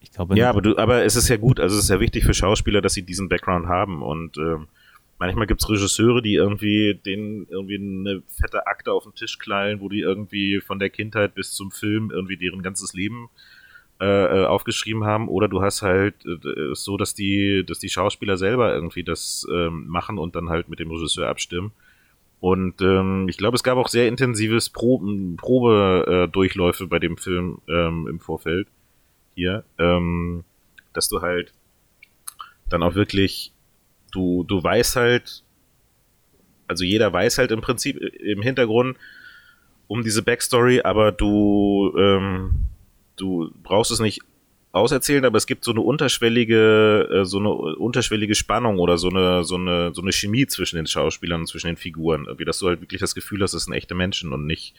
[0.00, 2.26] Ich glaube, ja, aber, du, aber es ist ja gut, also es ist ja wichtig
[2.26, 4.68] für Schauspieler, dass sie diesen Background haben und ähm,
[5.18, 9.80] manchmal gibt es Regisseure, die irgendwie denen irgendwie eine fette Akte auf den Tisch knallen,
[9.80, 13.28] wo die irgendwie von der Kindheit bis zum Film irgendwie deren ganzes Leben
[14.00, 15.28] äh, äh aufgeschrieben haben.
[15.28, 19.86] Oder du hast halt äh, so, dass die, dass die Schauspieler selber irgendwie das ähm,
[19.86, 21.72] machen und dann halt mit dem Regisseur abstimmen.
[22.40, 27.58] Und ähm, ich glaube, es gab auch sehr intensives Proben, Probedurchläufe äh, bei dem Film
[27.68, 28.68] ähm, im Vorfeld
[29.34, 30.44] hier, ähm,
[30.92, 31.52] dass du halt
[32.68, 33.52] dann auch wirklich
[34.12, 35.42] du, du weißt halt,
[36.66, 38.96] also jeder weiß halt im Prinzip im Hintergrund
[39.88, 42.66] um diese Backstory, aber du, ähm,
[43.16, 44.20] du brauchst es nicht
[44.72, 49.42] auserzählen, aber es gibt so eine unterschwellige, äh, so eine unterschwellige Spannung oder so eine,
[49.44, 52.66] so eine, so eine Chemie zwischen den Schauspielern und zwischen den Figuren, irgendwie, dass du
[52.66, 54.74] halt wirklich das Gefühl hast, es sind echte Menschen und nicht,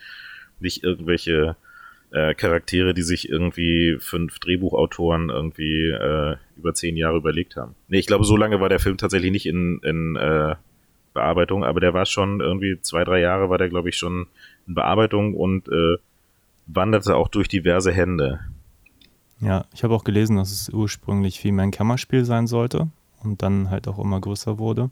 [0.60, 1.56] nicht irgendwelche
[2.12, 7.76] äh, Charaktere, die sich irgendwie fünf Drehbuchautoren irgendwie äh, über zehn Jahre überlegt haben.
[7.88, 10.56] Nee, ich glaube, so lange war der Film tatsächlich nicht in, in äh,
[11.13, 14.28] Bearbeitung, aber der war schon irgendwie zwei, drei Jahre war der, glaube ich, schon
[14.67, 15.98] in Bearbeitung und äh,
[16.67, 18.39] wanderte auch durch diverse Hände.
[19.39, 22.88] Ja, ich habe auch gelesen, dass es ursprünglich viel mehr ein Kammerspiel sein sollte
[23.24, 24.89] und dann halt auch immer größer wurde.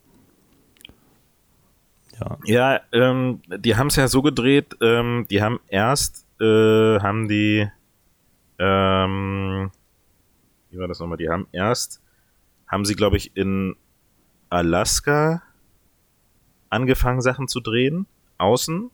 [2.19, 7.27] Ja, ja ähm, die haben es ja so gedreht, ähm, die haben erst äh, haben
[7.27, 7.67] die,
[8.59, 9.71] ähm,
[10.69, 11.17] wie war das nochmal?
[11.17, 12.01] Die haben erst,
[12.67, 13.75] haben sie, glaube ich, in
[14.49, 15.41] Alaska
[16.69, 18.05] angefangen, Sachen zu drehen,
[18.37, 18.89] außen,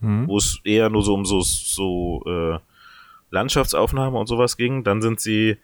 [0.00, 0.28] mhm.
[0.28, 2.58] wo es eher nur so um so, so äh,
[3.30, 4.84] Landschaftsaufnahmen und sowas ging.
[4.84, 5.56] Dann sind sie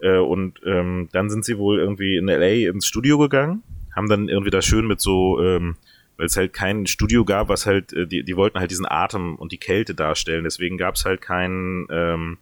[0.00, 3.62] äh, und ähm, dann sind sie wohl irgendwie in LA ins Studio gegangen,
[3.94, 5.76] haben dann irgendwie da schön mit so ähm,
[6.16, 9.36] weil es halt kein Studio gab, was halt, äh, die, die wollten halt diesen Atem
[9.36, 10.44] und die Kälte darstellen.
[10.44, 12.38] Deswegen gab es halt kein, ähm,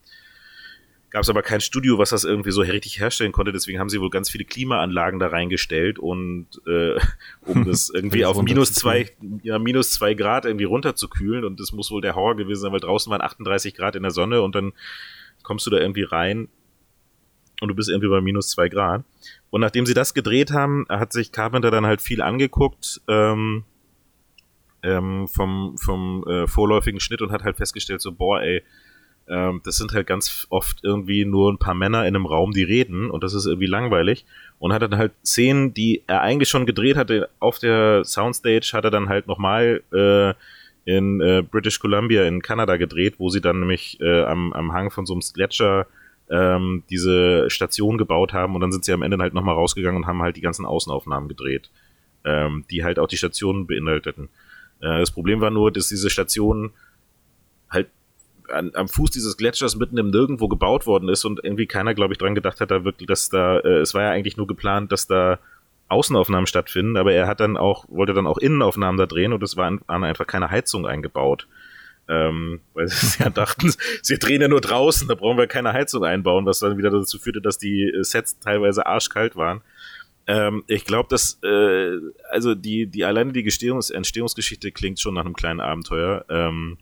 [1.10, 3.52] gab es aber kein Studio, was das irgendwie so richtig herstellen konnte.
[3.52, 6.98] Deswegen haben sie wohl ganz viele Klimaanlagen da reingestellt und äh,
[7.42, 9.10] um das irgendwie auf minus zwei,
[9.42, 11.44] ja, minus zwei Grad irgendwie runterzukühlen.
[11.44, 14.10] Und das muss wohl der Horror gewesen sein, weil draußen waren 38 Grad in der
[14.10, 14.72] Sonne und dann
[15.42, 16.48] kommst du da irgendwie rein
[17.64, 19.04] und du bist irgendwie bei minus zwei Grad.
[19.50, 23.64] Und nachdem sie das gedreht haben, hat sich Carpenter dann halt viel angeguckt ähm,
[24.82, 28.62] ähm, vom, vom äh, vorläufigen Schnitt und hat halt festgestellt, so, boah, ey,
[29.26, 32.64] ähm, das sind halt ganz oft irgendwie nur ein paar Männer in einem Raum, die
[32.64, 34.26] reden und das ist irgendwie langweilig.
[34.58, 38.84] Und hat dann halt Szenen, die er eigentlich schon gedreht hatte auf der Soundstage, hat
[38.84, 40.34] er dann halt nochmal äh,
[40.84, 44.90] in äh, British Columbia in Kanada gedreht, wo sie dann nämlich äh, am, am Hang
[44.90, 45.86] von so einem Gletscher
[46.30, 50.06] ähm, diese Station gebaut haben und dann sind sie am Ende halt nochmal rausgegangen und
[50.06, 51.70] haben halt die ganzen Außenaufnahmen gedreht,
[52.24, 54.28] ähm, die halt auch die Stationen beinhalteten.
[54.80, 56.70] Äh, das Problem war nur, dass diese Station
[57.70, 57.88] halt
[58.48, 62.14] an, am Fuß dieses Gletschers mitten im Nirgendwo gebaut worden ist und irgendwie keiner, glaube
[62.14, 64.92] ich, dran gedacht hat, da wirklich, dass da, äh, es war ja eigentlich nur geplant,
[64.92, 65.38] dass da
[65.88, 69.56] Außenaufnahmen stattfinden, aber er hat dann auch, wollte dann auch Innenaufnahmen da drehen und es
[69.56, 71.46] waren einfach keine Heizung eingebaut.
[72.06, 76.04] Ähm, weil sie ja dachten, sie drehen ja nur draußen, da brauchen wir keine Heizung
[76.04, 79.62] einbauen, was dann wieder dazu führte, dass die Sets teilweise arschkalt waren.
[80.26, 81.98] Ähm, ich glaube, dass äh,
[82.30, 86.24] also die die alleine die Gestehungs Entstehungsgeschichte klingt schon nach einem kleinen Abenteuer.
[86.28, 86.78] Ähm,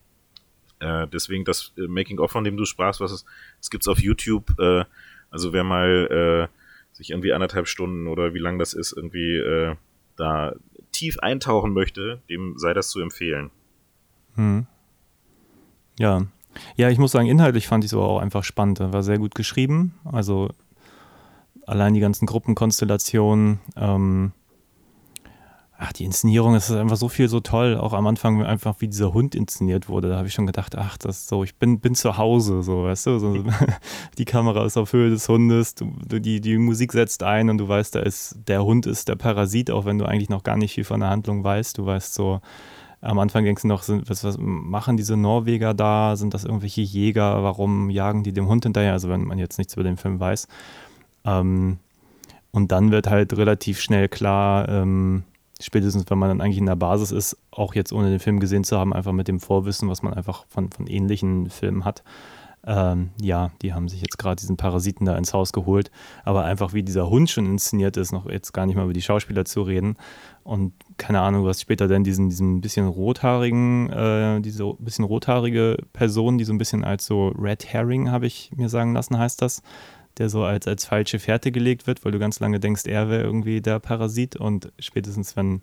[0.78, 3.24] äh, deswegen das äh, Making of, von dem du sprachst, was es,
[3.60, 4.58] es gibt's auf YouTube.
[4.58, 4.84] Äh,
[5.30, 9.76] also wer mal äh, sich irgendwie anderthalb Stunden oder wie lang das ist irgendwie äh,
[10.16, 10.54] da
[10.92, 13.50] tief eintauchen möchte, dem sei das zu empfehlen.
[14.34, 14.66] Hm.
[15.98, 16.22] Ja.
[16.76, 18.80] Ja, ich muss sagen, inhaltlich fand ich es aber auch einfach spannend.
[18.80, 19.94] War sehr gut geschrieben.
[20.04, 20.50] Also
[21.66, 24.32] allein die ganzen Gruppenkonstellationen, ähm,
[25.78, 27.76] ach, die Inszenierung, es ist einfach so viel so toll.
[27.76, 30.96] Auch am Anfang einfach, wie dieser Hund inszeniert wurde, da habe ich schon gedacht, ach,
[30.98, 33.44] das so, ich bin, bin zu Hause, so, weißt du, so,
[34.18, 37.68] die Kamera ist auf Höhe des Hundes, du, die, die Musik setzt ein und du
[37.68, 40.74] weißt, da ist, der Hund ist der Parasit, auch wenn du eigentlich noch gar nicht
[40.74, 41.78] viel von der Handlung weißt.
[41.78, 42.40] Du weißt so,
[43.02, 46.14] am Anfang denkst du noch, sind, was, was machen diese Norweger da?
[46.16, 47.42] Sind das irgendwelche Jäger?
[47.42, 48.92] Warum jagen die dem Hund hinterher?
[48.92, 50.46] Also wenn man jetzt nichts über den Film weiß.
[51.24, 51.78] Ähm,
[52.52, 55.24] und dann wird halt relativ schnell klar, ähm,
[55.60, 58.62] spätestens wenn man dann eigentlich in der Basis ist, auch jetzt ohne den Film gesehen
[58.62, 62.04] zu haben, einfach mit dem Vorwissen, was man einfach von, von ähnlichen Filmen hat.
[62.64, 65.90] Ähm, ja, die haben sich jetzt gerade diesen Parasiten da ins Haus geholt.
[66.24, 69.02] Aber einfach wie dieser Hund schon inszeniert ist, noch jetzt gar nicht mal über die
[69.02, 69.96] Schauspieler zu reden.
[70.44, 76.38] Und keine Ahnung, was später denn diesen, diesen bisschen rothaarigen, äh, diese bisschen rothaarige Person,
[76.38, 79.62] die so ein bisschen als so Red Herring, habe ich mir sagen lassen, heißt das,
[80.18, 83.22] der so als, als falsche Fährte gelegt wird, weil du ganz lange denkst, er wäre
[83.22, 85.62] irgendwie der Parasit und spätestens wenn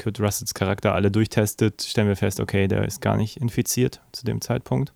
[0.00, 4.24] Kurt Russells Charakter alle durchtestet, stellen wir fest, okay, der ist gar nicht infiziert zu
[4.24, 4.92] dem Zeitpunkt.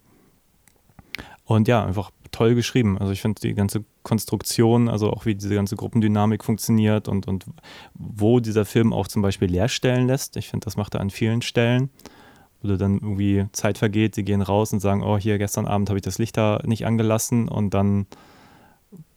[1.46, 2.98] Und ja, einfach toll geschrieben.
[2.98, 7.46] Also ich finde die ganze Konstruktion, also auch wie diese ganze Gruppendynamik funktioniert und, und
[7.94, 10.37] wo dieser Film auch zum Beispiel Leerstellen lässt.
[10.37, 11.90] Ich finde, das macht er an vielen Stellen
[12.62, 15.98] wo dann irgendwie Zeit vergeht, sie gehen raus und sagen, oh, hier gestern Abend habe
[15.98, 18.06] ich das Licht da nicht angelassen und dann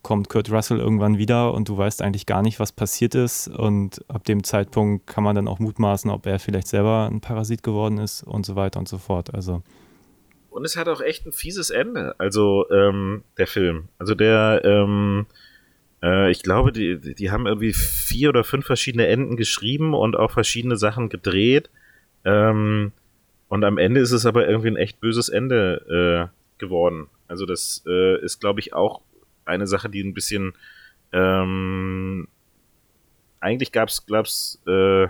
[0.01, 3.47] kommt Kurt Russell irgendwann wieder und du weißt eigentlich gar nicht, was passiert ist.
[3.47, 7.63] Und ab dem Zeitpunkt kann man dann auch mutmaßen, ob er vielleicht selber ein Parasit
[7.63, 9.33] geworden ist und so weiter und so fort.
[9.33, 9.61] Also.
[10.59, 13.87] Und es hat auch echt ein fieses Ende, also ähm, der Film.
[13.97, 15.25] Also der, ähm,
[16.03, 20.31] äh, ich glaube, die, die haben irgendwie vier oder fünf verschiedene Enden geschrieben und auch
[20.31, 21.69] verschiedene Sachen gedreht.
[22.25, 22.91] Ähm,
[23.47, 27.07] und am Ende ist es aber irgendwie ein echt böses Ende äh, geworden.
[27.29, 28.99] Also das äh, ist, glaube ich, auch
[29.45, 30.51] eine Sache, die ein bisschen
[31.13, 32.27] ähm,
[33.39, 35.07] eigentlich gab es, glaub's, äh,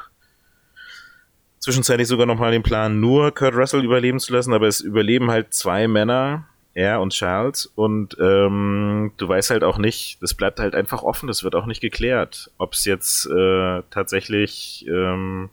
[1.59, 5.53] zwischenzeitlich sogar nochmal den Plan, nur Kurt Russell überleben zu lassen, aber es überleben halt
[5.53, 10.75] zwei Männer, er und Charles, und ähm, du weißt halt auch nicht, das bleibt halt
[10.75, 15.49] einfach offen, das wird auch nicht geklärt, ob es jetzt äh, tatsächlich ähm,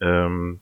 [0.00, 0.60] ähm,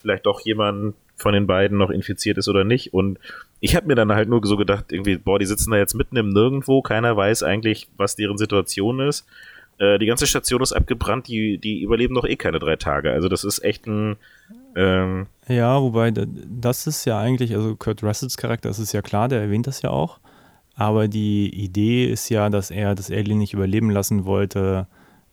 [0.00, 2.94] vielleicht doch jemand von den beiden noch infiziert ist oder nicht.
[2.94, 3.18] Und
[3.60, 6.16] ich habe mir dann halt nur so gedacht, irgendwie, boah, die sitzen da jetzt mitten
[6.16, 9.26] im Nirgendwo, keiner weiß eigentlich, was deren Situation ist.
[9.78, 13.12] Äh, die ganze Station ist abgebrannt, die, die überleben noch eh keine drei Tage.
[13.12, 14.16] Also das ist echt ein.
[14.74, 19.28] Ähm ja, wobei, das ist ja eigentlich, also Kurt Russells Charakter, das ist ja klar,
[19.28, 20.18] der erwähnt das ja auch.
[20.74, 24.86] Aber die Idee ist ja, dass er das Alien nicht überleben lassen wollte,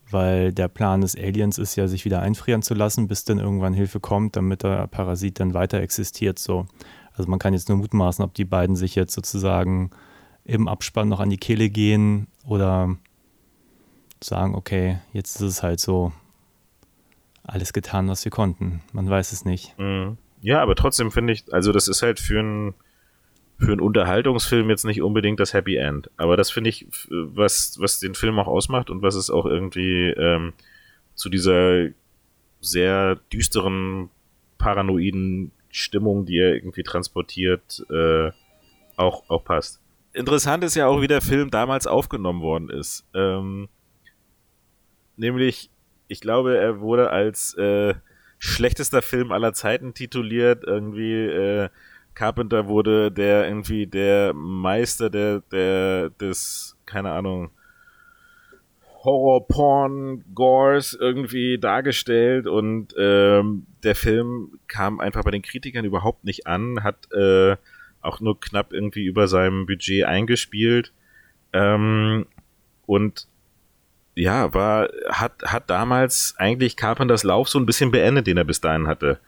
[0.10, 3.74] weil der Plan des Aliens ist ja, sich wieder einfrieren zu lassen, bis dann irgendwann
[3.74, 6.40] Hilfe kommt, damit der Parasit dann weiter existiert.
[6.40, 6.66] So.
[7.14, 9.92] Also man kann jetzt nur mutmaßen, ob die beiden sich jetzt sozusagen
[10.44, 12.96] im Abspann noch an die Kehle gehen oder
[14.24, 16.12] sagen, okay, jetzt ist es halt so
[17.44, 18.82] alles getan, was wir konnten.
[18.92, 19.78] Man weiß es nicht.
[19.78, 20.18] Mhm.
[20.42, 22.74] Ja, aber trotzdem finde ich, also das ist halt für ein
[23.58, 26.10] für einen Unterhaltungsfilm jetzt nicht unbedingt das Happy End.
[26.18, 30.10] Aber das finde ich, was, was den Film auch ausmacht und was es auch irgendwie
[30.10, 30.54] ähm,
[31.14, 31.88] zu dieser
[32.60, 34.10] sehr düsteren,
[34.58, 38.32] paranoiden Stimmung, die er irgendwie transportiert, äh,
[38.98, 39.80] auch, auch passt.
[40.14, 43.06] Interessant ist ja auch, wie der Film damals aufgenommen worden ist.
[43.14, 43.68] Ähm,
[45.18, 45.70] nämlich,
[46.08, 47.96] ich glaube, er wurde als äh,
[48.40, 51.70] schlechtester Film aller Zeiten tituliert, irgendwie äh,
[52.16, 57.52] Carpenter wurde der irgendwie der Meister der, der, des, keine Ahnung,
[59.04, 62.48] Horror-Porn-Gores irgendwie dargestellt.
[62.48, 67.58] Und ähm, der Film kam einfach bei den Kritikern überhaupt nicht an, hat äh,
[68.02, 70.94] auch nur knapp irgendwie über seinem Budget eingespielt.
[71.54, 72.26] Ähm,
[72.86, 73.28] und
[74.16, 78.62] ja, war, hat, hat damals eigentlich Carpenters Lauf so ein bisschen beendet, den er bis
[78.62, 79.20] dahin hatte.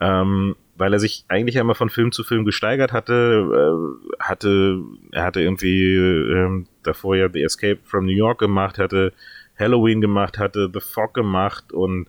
[0.00, 4.80] Ähm, weil er sich eigentlich einmal von Film zu Film gesteigert hatte, äh, hatte,
[5.12, 9.12] er hatte irgendwie ähm, davor ja The Escape from New York gemacht, hatte
[9.58, 12.08] Halloween gemacht, hatte The Fog gemacht und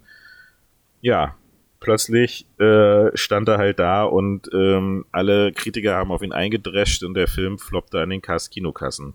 [1.02, 1.36] ja,
[1.82, 7.14] plötzlich äh, stand er halt da und ähm, alle Kritiker haben auf ihn eingedrescht und
[7.16, 9.14] der Film floppte an den Kinokassen.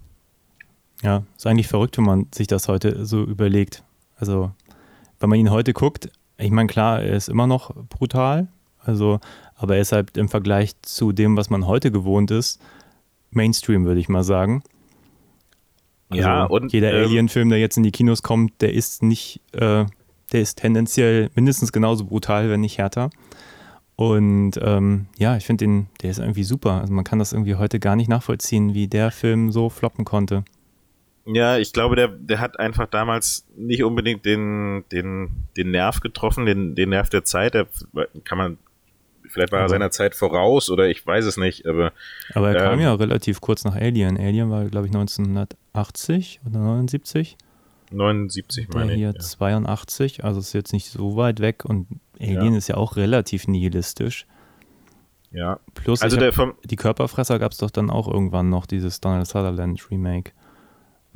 [1.02, 3.82] Ja, ist eigentlich verrückt, wenn man sich das heute so überlegt.
[4.16, 4.50] Also,
[5.20, 9.20] wenn man ihn heute guckt, ich meine, klar, er ist immer noch brutal, also,
[9.54, 12.60] aber er ist halt im Vergleich zu dem, was man heute gewohnt ist,
[13.30, 14.62] Mainstream, würde ich mal sagen.
[16.08, 19.40] Also ja, und jeder ähm, Alien-Film, der jetzt in die Kinos kommt, der ist nicht,
[19.52, 19.84] äh,
[20.32, 23.10] der ist tendenziell mindestens genauso brutal, wenn nicht härter.
[23.96, 26.80] Und ähm, ja, ich finde den, der ist irgendwie super.
[26.80, 30.44] Also man kann das irgendwie heute gar nicht nachvollziehen, wie der Film so floppen konnte.
[31.26, 36.46] Ja, ich glaube, der, der hat einfach damals nicht unbedingt den, den, den Nerv getroffen,
[36.46, 37.54] den, den Nerv der Zeit.
[37.54, 37.66] Der
[38.24, 38.58] kann man,
[39.28, 41.92] vielleicht war er seiner Zeit voraus oder ich weiß es nicht, aber
[42.32, 44.16] Aber er kam Ähm, ja relativ kurz nach Alien.
[44.16, 47.36] Alien war, glaube ich, 1980 oder 79.
[47.90, 48.98] 79 Der meine ich.
[48.98, 49.18] hier Ja.
[49.18, 51.88] 82, also ist jetzt nicht so weit weg und
[52.20, 54.26] Alien ist ja auch relativ nihilistisch.
[55.30, 55.58] ja.
[55.74, 59.26] Plus, Also hab, vom, die Körperfresser gab es doch dann auch irgendwann noch, dieses Donald
[59.26, 60.32] Sutherland Remake.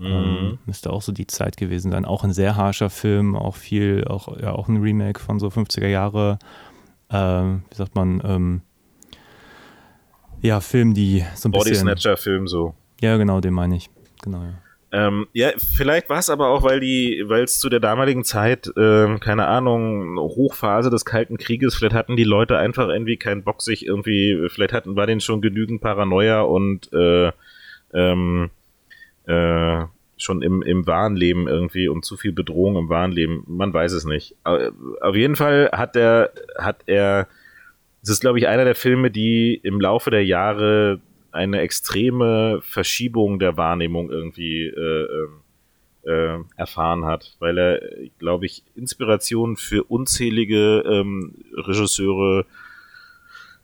[0.00, 0.06] Mhm.
[0.06, 2.06] Ähm, müsste auch so die Zeit gewesen sein.
[2.06, 5.88] Auch ein sehr harscher Film, auch viel, auch, ja, auch ein Remake von so 50er
[5.88, 6.38] Jahre,
[7.10, 8.60] ähm, wie sagt man, ähm,
[10.40, 11.86] ja, Film, die so ein Body bisschen.
[11.86, 12.74] Snatcher Film so.
[13.02, 13.90] Ja, genau, den meine ich.
[14.22, 14.54] Genau, ja.
[14.92, 18.72] Ähm, ja, vielleicht war es aber auch, weil die, weil es zu der damaligen Zeit,
[18.76, 23.62] ähm, keine Ahnung, Hochphase des Kalten Krieges, vielleicht hatten die Leute einfach irgendwie keinen Bock,
[23.62, 27.30] sich irgendwie, vielleicht hatten, war denen schon genügend Paranoia und äh,
[27.92, 28.50] ähm,
[29.30, 33.44] äh, schon im, im wahren Leben irgendwie und zu viel Bedrohung im wahren Leben.
[33.46, 34.34] Man weiß es nicht.
[34.44, 37.26] Au- Auf jeden Fall hat er, hat er,
[38.02, 41.00] es ist, glaube ich, einer der Filme, die im Laufe der Jahre
[41.32, 45.40] eine extreme Verschiebung der Wahrnehmung irgendwie äh, ähm,
[46.02, 47.80] äh, erfahren hat, weil er,
[48.18, 52.46] glaube ich, Inspiration für unzählige ähm, Regisseure,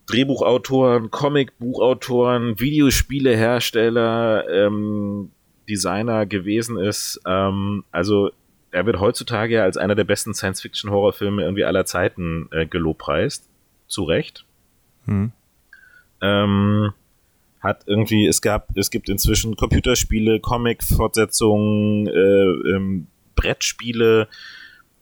[0.07, 5.31] Drehbuchautoren, Comicbuchautoren, Videospielehersteller, ähm,
[5.68, 7.20] Designer gewesen ist.
[7.26, 8.31] Ähm, also
[8.70, 13.48] er wird heutzutage ja als einer der besten Science-Fiction-Horrorfilme irgendwie aller Zeiten äh, gelobpreist.
[13.87, 14.44] Zu Recht.
[15.05, 15.33] Hm.
[16.20, 16.92] Ähm,
[17.61, 24.29] hat irgendwie, es gab, es gibt inzwischen Computerspiele, Comic-Fortsetzungen, äh, ähm, Brettspiele,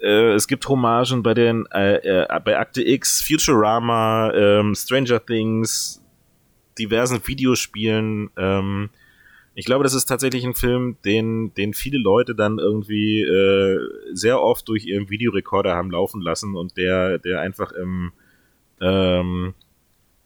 [0.05, 6.03] äh, es gibt Hommagen bei den, äh, äh, bei Akte X, Futurama, ähm, Stranger Things,
[6.79, 8.31] diversen Videospielen.
[8.37, 8.91] Ähm,
[9.55, 13.79] ich glaube, das ist tatsächlich ein Film, den, den viele Leute dann irgendwie äh,
[14.13, 18.13] sehr oft durch ihren Videorekorder haben laufen lassen und der, der einfach im,
[18.81, 19.55] ähm,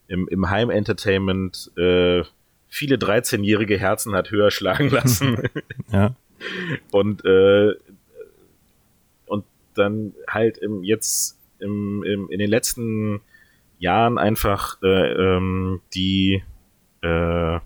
[0.07, 2.23] im, im Heim-Entertainment äh,
[2.67, 5.43] viele 13-jährige Herzen hat höher schlagen lassen.
[5.91, 6.15] Ja.
[6.91, 7.73] und äh,
[9.27, 13.21] und dann halt im jetzt im, im, in den letzten
[13.77, 16.41] Jahren einfach äh, ähm, die
[17.01, 17.59] äh,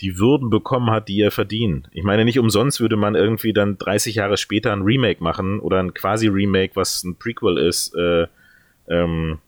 [0.00, 1.88] die Würden bekommen hat, die er verdient.
[1.92, 5.78] Ich meine, nicht umsonst würde man irgendwie dann 30 Jahre später ein Remake machen oder
[5.78, 7.94] ein quasi Remake, was ein Prequel ist.
[7.94, 8.26] Äh,
[8.88, 9.38] ähm,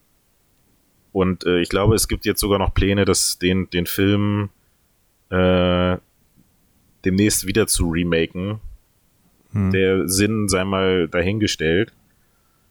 [1.13, 4.51] und äh, ich glaube, es gibt jetzt sogar noch Pläne, dass den, den Film
[5.31, 5.97] äh,
[7.05, 8.61] demnächst wieder zu remaken.
[9.53, 9.71] Hm.
[9.71, 11.93] Der Sinn sei mal dahingestellt.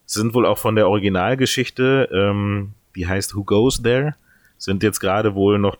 [0.06, 4.16] Sind wohl auch von der Originalgeschichte, ähm, die heißt Who Goes There,
[4.58, 5.78] sind jetzt gerade wohl noch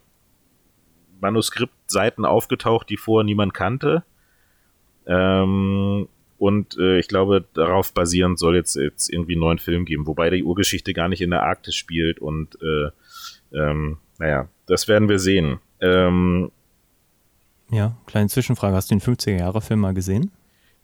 [1.22, 4.04] Manuskriptseiten aufgetaucht, die vorher niemand kannte.
[5.06, 6.08] Ähm,
[6.38, 10.30] und äh, ich glaube, darauf basierend soll jetzt, jetzt irgendwie einen neuen Film geben, wobei
[10.30, 12.90] die Urgeschichte gar nicht in der Arktis spielt und äh,
[13.56, 15.60] ähm, naja, das werden wir sehen.
[15.82, 16.52] Ähm,
[17.70, 18.76] Ja, kleine Zwischenfrage.
[18.76, 20.32] Hast du den 50er-Jahre-Film mal gesehen?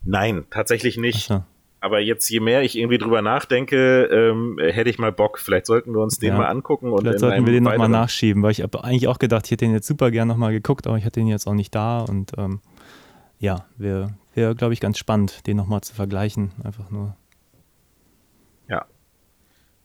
[0.04, 1.30] nein, tatsächlich nicht.
[1.30, 1.44] Achso.
[1.80, 5.38] Aber jetzt, je mehr ich irgendwie drüber nachdenke, ähm, hätte ich mal Bock.
[5.38, 6.38] Vielleicht sollten wir uns den Ja.
[6.38, 6.92] mal angucken.
[6.92, 9.64] Und Vielleicht sollten wir den nochmal nachschieben, weil ich habe eigentlich auch gedacht, ich hätte
[9.64, 12.32] den jetzt super gern nochmal geguckt, aber ich hatte den jetzt auch nicht da und
[12.36, 12.60] ähm,
[13.38, 16.50] ja, wäre, wär, glaube ich, ganz spannend, den nochmal zu vergleichen.
[16.64, 17.14] Einfach nur.
[18.68, 18.86] Ja.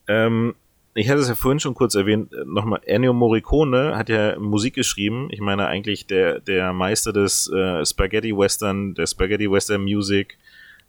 [0.07, 0.55] Ähm,
[0.95, 4.74] ich hatte es ja vorhin schon kurz erwähnt, äh, nochmal, Ennio Morricone hat ja Musik
[4.74, 5.28] geschrieben.
[5.32, 10.38] Ich meine eigentlich der, der Meister des äh, Spaghetti Western, der Spaghetti Western Music.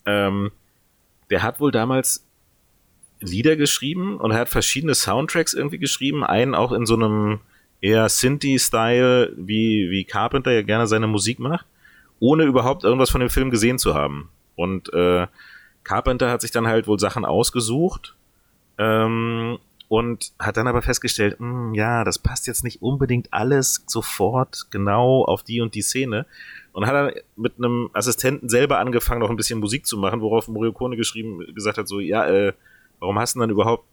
[0.07, 0.51] Ähm,
[1.35, 2.25] der hat wohl damals
[3.19, 6.23] Lieder geschrieben und er hat verschiedene Soundtracks irgendwie geschrieben.
[6.23, 7.41] Einen auch in so einem
[7.81, 11.67] eher Synthie-Style, wie, wie Carpenter ja gerne seine Musik macht,
[12.21, 14.31] ohne überhaupt irgendwas von dem Film gesehen zu haben.
[14.55, 15.27] Und äh,
[15.83, 18.15] Carpenter hat sich dann halt wohl Sachen ausgesucht
[18.79, 19.59] ähm,
[19.89, 25.25] und hat dann aber festgestellt, "Hm, ja, das passt jetzt nicht unbedingt alles sofort genau
[25.25, 26.27] auf die und die Szene.
[26.75, 30.49] Und hat dann mit einem Assistenten selber angefangen, noch ein bisschen Musik zu machen, worauf
[30.49, 32.53] Morricone geschrieben, gesagt hat, so, ja, äh,
[32.99, 33.85] warum hast du denn dann überhaupt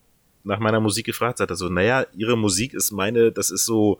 [0.43, 3.99] nach meiner Musik gefragt, sagt er so, naja, ihre Musik ist meine, das ist so,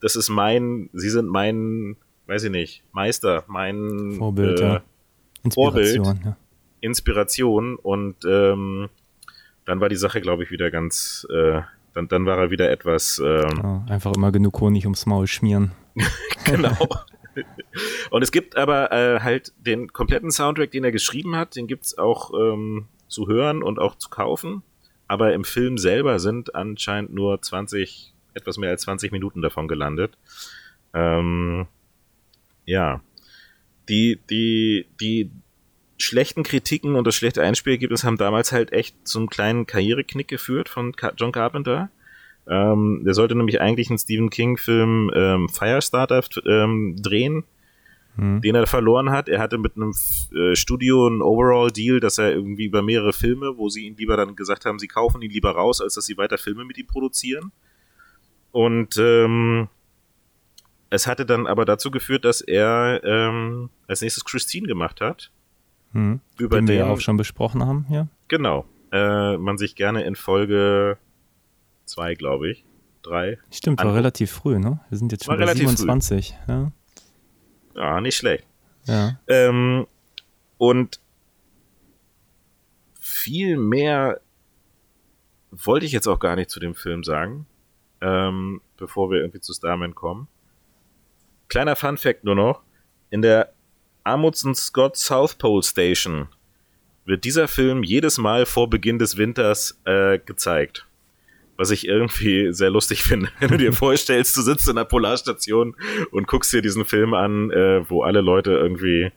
[0.00, 1.96] das ist mein, sie sind mein,
[2.26, 4.82] weiß ich nicht, Meister, mein Vorbild, äh, ja.
[5.44, 6.24] Inspiration, Vorbild.
[6.24, 6.36] ja.
[6.80, 8.88] Inspiration und ähm,
[9.64, 11.60] dann war die Sache, glaube ich, wieder ganz, äh,
[11.94, 13.86] dann, dann war er wieder etwas, ähm, ja.
[13.88, 15.70] Einfach immer genug Honig ums Maul schmieren.
[16.44, 16.76] genau.
[18.10, 21.96] Und es gibt aber äh, halt den kompletten Soundtrack, den er geschrieben hat, den gibt's
[21.98, 24.62] auch ähm, zu hören und auch zu kaufen.
[25.06, 30.18] Aber im Film selber sind anscheinend nur 20, etwas mehr als 20 Minuten davon gelandet.
[30.92, 31.66] Ähm,
[32.66, 33.00] ja.
[33.88, 35.30] Die, die, die
[35.96, 40.94] schlechten Kritiken und das schlechte Einspielergebnis haben damals halt echt zum kleinen Karriereknick geführt von
[41.16, 41.90] John Carpenter.
[42.48, 47.44] Ähm, der sollte nämlich eigentlich einen Stephen King-Film ähm, Firestarter ähm, drehen,
[48.16, 48.40] Hm.
[48.40, 49.28] den er verloren hat.
[49.28, 49.92] Er hatte mit einem
[50.34, 54.34] äh, Studio einen Overall-Deal, dass er irgendwie über mehrere Filme, wo sie ihn lieber dann
[54.34, 57.52] gesagt haben, sie kaufen ihn lieber raus, als dass sie weiter Filme mit ihm produzieren.
[58.50, 59.68] Und ähm,
[60.90, 65.30] es hatte dann aber dazu geführt, dass er ähm, als nächstes Christine gemacht hat.
[65.92, 66.18] Hm.
[66.38, 68.08] Über Den wir ja den- auch schon besprochen haben hier.
[68.26, 68.64] Genau.
[68.90, 70.96] Äh, man sich gerne in Folge
[71.88, 72.64] zwei, glaube ich,
[73.02, 73.38] drei.
[73.50, 74.80] Stimmt, war relativ früh, ne?
[74.88, 75.76] Wir sind jetzt schon War bei relativ früh.
[75.76, 76.36] 27.
[76.46, 76.72] Ja.
[77.74, 78.44] Ja, nicht schlecht.
[78.86, 79.18] ja.
[79.28, 79.86] Ähm,
[80.58, 81.00] und
[82.98, 84.20] viel mehr
[85.50, 87.46] wollte ich jetzt auch gar nicht zu dem Film sagen,
[88.00, 90.28] ähm, bevor wir irgendwie zu Starman kommen.
[91.48, 92.62] Kleiner Fun Fact nur noch.
[93.10, 93.52] In der
[94.04, 96.28] Amundsen Scott South Pole Station
[97.04, 100.86] wird dieser Film jedes Mal vor Beginn des Winters äh, gezeigt.
[101.58, 103.28] Was ich irgendwie sehr lustig finde.
[103.40, 105.76] Wenn du dir vorstellst, du sitzt in der Polarstation
[106.12, 109.10] und guckst dir diesen Film an, äh, wo alle Leute irgendwie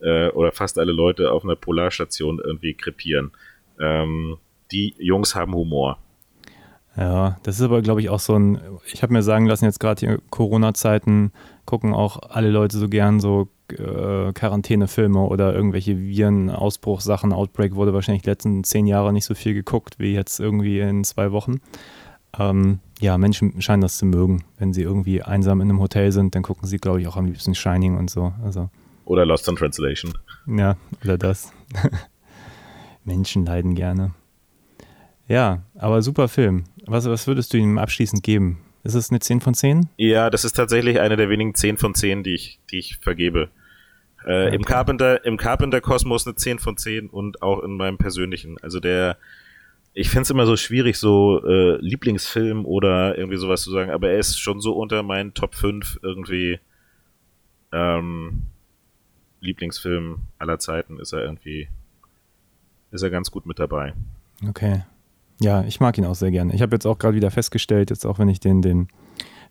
[0.00, 3.30] äh, oder fast alle Leute auf einer Polarstation irgendwie krepieren.
[3.80, 4.36] Ähm,
[4.72, 5.98] die Jungs haben Humor.
[6.96, 8.58] Ja, das ist aber, glaube ich, auch so ein.
[8.86, 11.32] Ich habe mir sagen lassen, jetzt gerade hier Corona-Zeiten
[11.66, 17.32] gucken auch alle Leute so gern so äh, Quarantänefilme oder irgendwelche Viren-Ausbruchsachen.
[17.32, 21.04] Outbreak wurde wahrscheinlich die letzten zehn Jahre nicht so viel geguckt wie jetzt irgendwie in
[21.04, 21.60] zwei Wochen.
[22.38, 24.44] Ähm, ja, Menschen scheinen das zu mögen.
[24.58, 27.26] Wenn sie irgendwie einsam in einem Hotel sind, dann gucken sie, glaube ich, auch am
[27.26, 28.32] liebsten Shining und so.
[28.44, 28.68] Also,
[29.04, 30.12] Oder Lost in Translation.
[30.46, 31.52] ja, oder das.
[33.04, 34.12] Menschen leiden gerne.
[35.28, 36.64] Ja, aber super Film.
[36.86, 38.58] Was, was würdest du ihm abschließend geben?
[38.84, 39.88] Ist es eine 10 von 10?
[39.96, 43.48] Ja, das ist tatsächlich eine der wenigen 10 von 10, die ich, die ich vergebe.
[44.26, 44.72] Äh, Im Okay.
[44.72, 48.56] Carpenter, im Carpenter-Kosmos eine 10 von 10 und auch in meinem persönlichen.
[48.60, 49.16] Also der,
[49.94, 54.18] ich find's immer so schwierig, so äh, Lieblingsfilm oder irgendwie sowas zu sagen, aber er
[54.18, 56.58] ist schon so unter meinen Top 5 irgendwie
[57.72, 58.42] ähm,
[59.40, 61.68] Lieblingsfilm aller Zeiten ist er irgendwie,
[62.90, 63.92] ist er ganz gut mit dabei.
[64.48, 64.82] Okay.
[65.40, 66.54] Ja, ich mag ihn auch sehr gerne.
[66.54, 68.88] Ich habe jetzt auch gerade wieder festgestellt, jetzt auch wenn ich den, den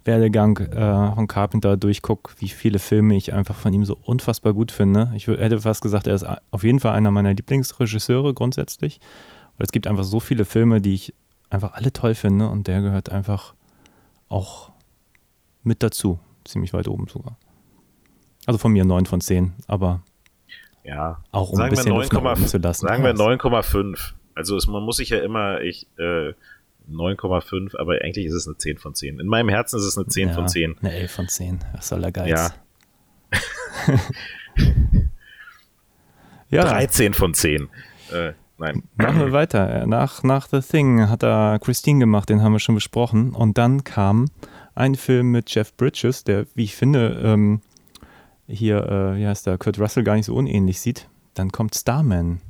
[0.05, 4.71] Werdegang äh, von Carpenter durchgucke, wie viele Filme ich einfach von ihm so unfassbar gut
[4.71, 5.11] finde.
[5.15, 8.99] Ich hätte fast gesagt, er ist auf jeden Fall einer meiner Lieblingsregisseure grundsätzlich.
[9.57, 11.13] Weil es gibt einfach so viele Filme, die ich
[11.49, 13.53] einfach alle toll finde und der gehört einfach
[14.29, 14.71] auch
[15.63, 16.19] mit dazu.
[16.43, 17.37] Ziemlich weit oben sogar.
[18.45, 20.03] Also von mir 9 von 10, aber
[20.83, 21.23] Ja.
[21.31, 22.87] auch um ein sagen wir bisschen Luft nach 9,5 oben zu lassen.
[22.87, 24.13] Sagen wir Ja, 9,5.
[24.35, 26.33] Also es, man muss sich ja immer, ich, äh,
[26.89, 29.19] 9,5, aber eigentlich ist es eine 10 von 10.
[29.19, 30.77] In meinem Herzen ist es eine 10 ja, von 10.
[30.79, 31.59] Eine 11 von 10.
[31.73, 32.29] Was soll der Geiz?
[32.29, 32.51] Ja.
[36.49, 36.63] ja.
[36.63, 37.69] 13 von 10.
[38.11, 38.83] Äh, nein.
[38.95, 39.85] Machen wir weiter.
[39.87, 43.33] Nach, nach The Thing hat er Christine gemacht, den haben wir schon besprochen.
[43.33, 44.27] Und dann kam
[44.75, 47.61] ein Film mit Jeff Bridges, der, wie ich finde, ähm,
[48.47, 51.09] hier, äh, wie heißt der, Kurt Russell gar nicht so unähnlich sieht.
[51.33, 52.41] Dann kommt Starman.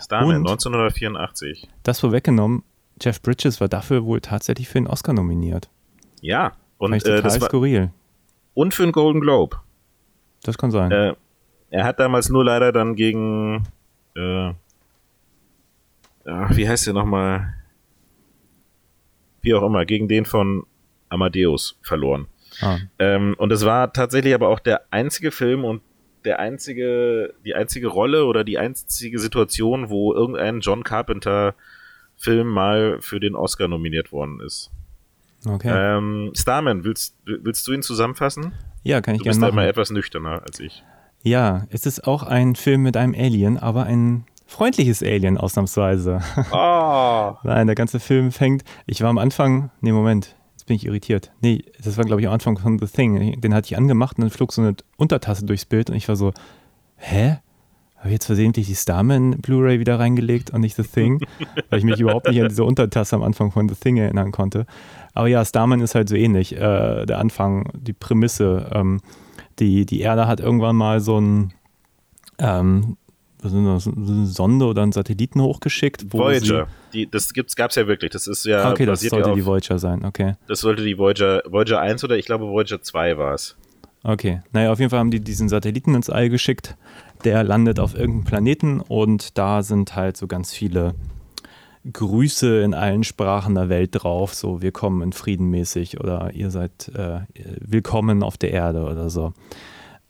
[0.00, 1.68] Starman, Und- 1984.
[1.82, 2.62] Das vorweggenommen,
[3.00, 5.68] Jeff Bridges war dafür wohl tatsächlich für den Oscar nominiert.
[6.20, 6.52] Ja.
[6.78, 7.90] Und ich äh, total das war, skurril.
[8.54, 9.56] und für einen Golden Globe.
[10.42, 10.90] Das kann sein.
[10.90, 11.14] Äh,
[11.70, 13.64] er hat damals nur leider dann gegen,
[14.16, 14.52] äh,
[16.24, 17.54] ach, wie heißt der nochmal?
[19.42, 20.64] Wie auch immer, gegen den von
[21.08, 22.26] Amadeus verloren.
[22.60, 25.82] ah, Ähm, und es war tatsächlich aber auch der einzige Film und
[26.24, 31.54] der einzige, die einzige Rolle oder die einzige Situation, wo irgendein John Carpenter
[32.18, 34.70] Film mal für den Oscar nominiert worden ist.
[35.46, 35.70] okay.
[35.72, 38.52] Ähm, Starman, willst, willst du ihn zusammenfassen?
[38.82, 39.58] ja, kann ich Du gerne bist da machen.
[39.58, 40.82] immer etwas nüchterner als ich.
[41.22, 46.20] Ja, es ist auch ein Film mit einem Alien, aber ein freundliches Alien ausnahmsweise.
[46.52, 47.34] Oh.
[47.42, 48.62] Nein, der ganze Film fängt.
[48.86, 49.70] Ich war am Anfang.
[49.80, 50.36] Nee, Moment.
[50.52, 51.30] Jetzt bin ich irritiert.
[51.40, 53.40] Nee, das war, glaube ich, am Anfang von The Thing.
[53.40, 56.16] Den hatte ich angemacht und dann flog so eine Untertasse durchs Bild und ich war
[56.16, 56.32] so,
[56.96, 57.38] hä?
[57.98, 61.20] Habe jetzt versehentlich die Starman Blu-ray wieder reingelegt und nicht The Thing,
[61.70, 64.66] weil ich mich überhaupt nicht an diese Untertasse am Anfang von The Thing erinnern konnte.
[65.14, 66.54] Aber ja, Starman ist halt so ähnlich.
[66.54, 68.70] Äh, der Anfang, die Prämisse.
[68.72, 69.00] Ähm,
[69.58, 71.52] die, die Erde hat irgendwann mal so ein,
[72.38, 72.96] ähm,
[73.42, 76.12] was sind das, eine Sonde oder einen Satelliten hochgeschickt.
[76.12, 76.68] Voyager.
[76.92, 78.12] Die, das gab es ja wirklich.
[78.12, 78.70] Das ist ja.
[78.70, 80.34] Okay, das sollte ja auf, die Voyager sein, okay.
[80.46, 83.56] Das sollte die Voyager, Voyager 1 oder ich glaube Voyager 2 war es.
[84.04, 86.76] Okay, naja, auf jeden Fall haben die diesen Satelliten ins All geschickt.
[87.24, 90.94] Der landet auf irgendeinem Planeten und da sind halt so ganz viele
[91.90, 96.50] Grüße in allen Sprachen der Welt drauf, so wir kommen in Frieden mäßig oder ihr
[96.50, 97.20] seid äh,
[97.60, 99.32] willkommen auf der Erde oder so.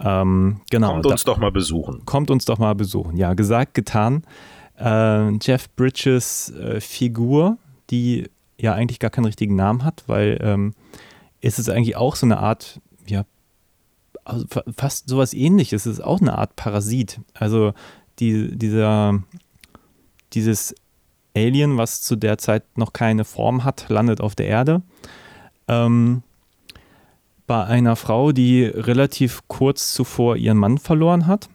[0.01, 0.93] Ähm, genau.
[0.93, 2.03] Kommt uns da, doch mal besuchen.
[2.05, 3.17] Kommt uns doch mal besuchen.
[3.17, 4.23] Ja, gesagt, getan.
[4.79, 7.59] Äh, Jeff Bridges äh, Figur,
[7.91, 8.29] die
[8.59, 10.75] ja eigentlich gar keinen richtigen Namen hat, weil ähm,
[11.41, 13.25] es ist eigentlich auch so eine Art, ja,
[14.29, 15.87] also fast sowas ähnliches.
[15.87, 17.21] Es ist auch eine Art Parasit.
[17.35, 17.73] Also
[18.19, 19.23] die, dieser,
[20.35, 20.75] dieses
[21.35, 24.83] Alien, was zu der Zeit noch keine Form hat, landet auf der Erde.
[25.67, 26.23] Ähm,
[27.47, 31.49] bei einer Frau, die relativ kurz zuvor ihren Mann verloren hat.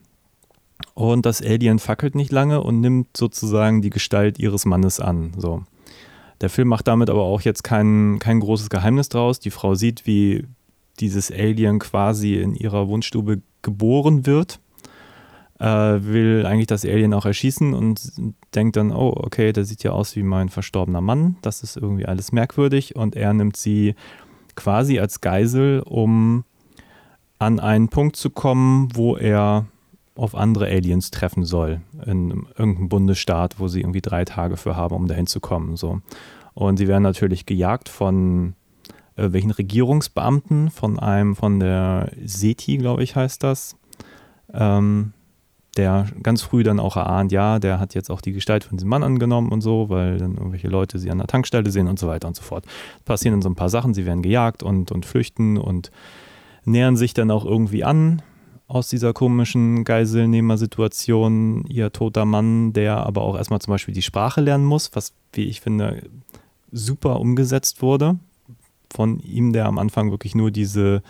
[0.94, 5.32] Und das Alien fackelt nicht lange und nimmt sozusagen die Gestalt ihres Mannes an.
[5.36, 5.62] So.
[6.40, 9.38] Der Film macht damit aber auch jetzt kein, kein großes Geheimnis draus.
[9.38, 10.46] Die Frau sieht, wie
[11.00, 14.60] dieses Alien quasi in ihrer Wohnstube geboren wird
[15.58, 18.12] äh, will eigentlich das Alien auch erschießen und
[18.54, 22.06] denkt dann, oh, okay, der sieht ja aus wie mein verstorbener Mann, das ist irgendwie
[22.06, 23.94] alles merkwürdig und er nimmt sie
[24.56, 26.44] quasi als Geisel, um
[27.38, 29.66] an einen Punkt zu kommen, wo er
[30.16, 34.94] auf andere Aliens treffen soll, in irgendeinem Bundesstaat, wo sie irgendwie drei Tage für haben,
[34.94, 35.76] um dahin zu kommen.
[35.76, 36.00] So.
[36.54, 38.54] Und sie werden natürlich gejagt von
[39.16, 43.76] äh, welchen Regierungsbeamten, von einem, von der SETI, glaube ich, heißt das.
[44.52, 45.12] Ähm,
[45.76, 48.88] der ganz früh dann auch erahnt, ja, der hat jetzt auch die Gestalt von diesem
[48.88, 52.06] Mann angenommen und so, weil dann irgendwelche Leute sie an der Tankstelle sehen und so
[52.06, 52.64] weiter und so fort.
[53.04, 55.90] Passieren dann so ein paar Sachen, sie werden gejagt und, und flüchten und
[56.64, 58.22] nähern sich dann auch irgendwie an
[58.66, 61.64] aus dieser komischen Geiselnehmersituation.
[61.66, 65.44] Ihr toter Mann, der aber auch erstmal zum Beispiel die Sprache lernen muss, was, wie
[65.44, 66.02] ich finde,
[66.72, 68.18] super umgesetzt wurde.
[68.94, 71.02] Von ihm, der am Anfang wirklich nur diese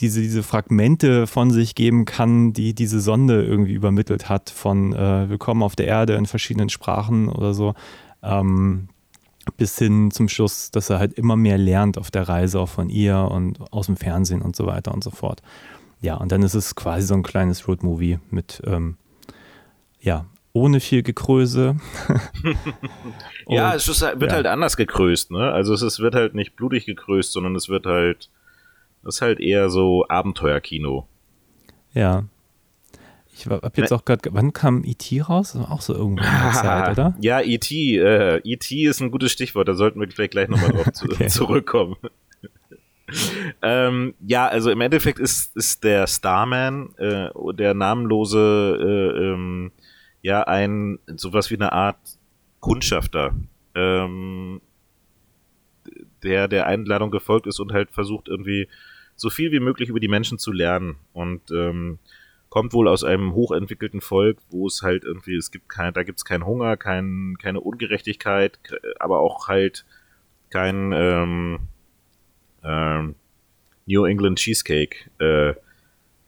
[0.00, 5.28] diese, diese Fragmente von sich geben kann, die diese Sonde irgendwie übermittelt hat, von äh,
[5.28, 7.74] Willkommen auf der Erde in verschiedenen Sprachen oder so,
[8.22, 8.88] ähm,
[9.56, 12.90] bis hin zum Schluss, dass er halt immer mehr lernt auf der Reise auch von
[12.90, 15.42] ihr und aus dem Fernsehen und so weiter und so fort.
[16.00, 18.96] Ja, und dann ist es quasi so ein kleines Roadmovie mit, ähm,
[20.00, 21.76] ja, ohne viel Gekröse.
[23.46, 24.36] ja, es ist, wird ja.
[24.36, 25.52] halt anders gekröst, ne?
[25.52, 28.30] Also es ist, wird halt nicht blutig gekröst, sondern es wird halt
[29.02, 31.06] das ist halt eher so Abenteuerkino.
[31.92, 32.24] Ja.
[33.32, 35.20] Ich habe jetzt ne auch gerade, wann kam E.T.
[35.20, 35.56] raus?
[35.56, 37.14] Auch so irgendwann in der Zeit, oder?
[37.20, 37.98] Ja, E.T.
[37.98, 38.84] Äh, E.T.
[38.84, 41.28] ist ein gutes Stichwort, da sollten wir vielleicht gleich nochmal drauf okay.
[41.28, 41.96] zurückkommen.
[43.62, 49.70] ähm, ja, also im Endeffekt ist, ist der Starman, äh, der namenlose, äh, ähm,
[50.22, 51.98] ja, ein, sowas wie eine Art
[52.60, 53.34] Kundschafter.
[53.74, 54.60] Ähm,
[56.22, 58.68] der der Einladung gefolgt ist und halt versucht irgendwie
[59.16, 61.98] so viel wie möglich über die Menschen zu lernen und ähm,
[62.50, 66.18] kommt wohl aus einem hochentwickelten Volk, wo es halt irgendwie, es gibt kein, da gibt
[66.18, 68.58] es keinen Hunger, kein, keine Ungerechtigkeit,
[68.98, 69.84] aber auch halt
[70.50, 71.58] kein ähm,
[72.64, 73.14] ähm,
[73.86, 75.10] New England Cheesecake.
[75.18, 75.54] Äh,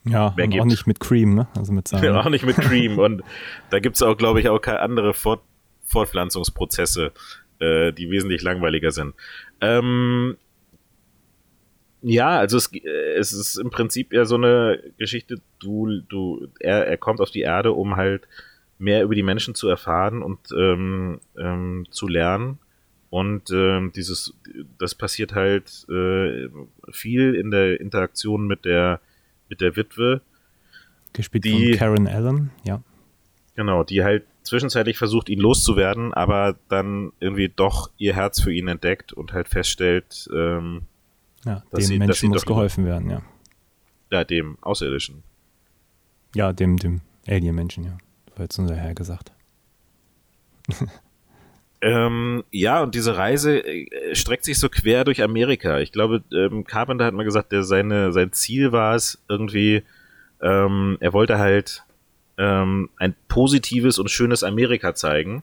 [0.04, 1.48] ja, und auch nicht mit Cream, ne?
[1.56, 2.06] Also mit Sahne.
[2.06, 2.98] Ja, auch nicht mit Cream.
[2.98, 3.22] und
[3.70, 5.42] da gibt es auch, glaube ich, auch keine andere Fort
[5.84, 7.12] Fortpflanzungsprozesse,
[7.58, 9.14] äh, die wesentlich langweiliger sind.
[9.60, 10.36] Ähm,
[12.02, 12.70] ja, also es,
[13.16, 17.40] es ist im Prinzip ja so eine Geschichte, du, du, er, er kommt auf die
[17.40, 18.26] Erde, um halt
[18.78, 22.58] mehr über die Menschen zu erfahren und ähm, ähm, zu lernen.
[23.10, 24.34] Und ähm, dieses,
[24.78, 26.48] das passiert halt äh,
[26.90, 29.00] viel in der Interaktion mit der,
[29.50, 30.22] mit der Witwe.
[31.12, 32.82] Gespielt die, von Karen Allen, ja.
[33.56, 38.68] Genau, die halt zwischenzeitlich versucht, ihn loszuwerden, aber dann irgendwie doch ihr Herz für ihn
[38.68, 40.82] entdeckt und halt feststellt, ähm,
[41.44, 43.22] ja, dem sie, Menschen muss geholfen werden, ja.
[44.10, 45.22] Ja, dem Außerirdischen.
[46.34, 47.98] Ja, dem, dem Alien-Menschen, ja.
[48.36, 49.32] War jetzt unser Herr gesagt.
[51.82, 55.78] ähm, ja, und diese Reise äh, streckt sich so quer durch Amerika.
[55.78, 59.82] Ich glaube, ähm, Carpenter hat mal gesagt, der seine, sein Ziel war es irgendwie,
[60.42, 61.84] ähm, er wollte halt
[62.36, 65.42] ähm, ein positives und schönes Amerika zeigen.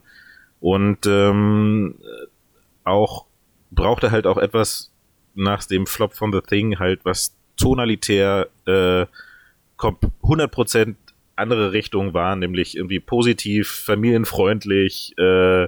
[0.59, 1.95] Und ähm,
[2.83, 3.25] auch
[3.71, 4.91] brauchte halt auch etwas
[5.35, 9.05] nach dem Flop von The Thing halt, was tonalitär äh,
[9.77, 10.95] 100%
[11.35, 15.67] andere Richtung war, nämlich irgendwie positiv, familienfreundlich äh,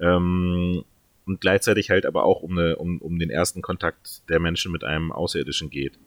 [0.00, 0.84] ähm,
[1.26, 4.84] und gleichzeitig halt aber auch um, eine, um, um den ersten Kontakt der Menschen mit
[4.84, 5.98] einem Außerirdischen geht.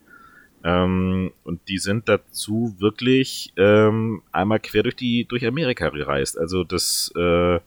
[0.64, 6.38] Ähm, und die sind dazu wirklich ähm, einmal quer durch die durch Amerika gereist.
[6.38, 7.60] Also das äh,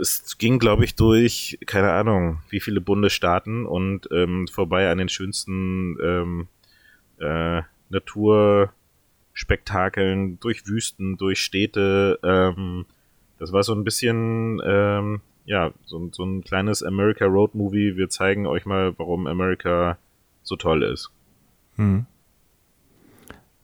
[0.00, 5.08] es ging, glaube ich, durch, keine Ahnung, wie viele Bundesstaaten und ähm, vorbei an den
[5.08, 6.48] schönsten ähm,
[7.18, 12.18] äh, Naturspektakeln, durch Wüsten, durch Städte.
[12.22, 12.84] Ähm,
[13.38, 17.96] das war so ein bisschen, ähm, ja, so, so ein kleines America Road Movie.
[17.96, 19.98] Wir zeigen euch mal, warum America
[20.42, 21.10] so toll ist.
[21.76, 22.06] Hm.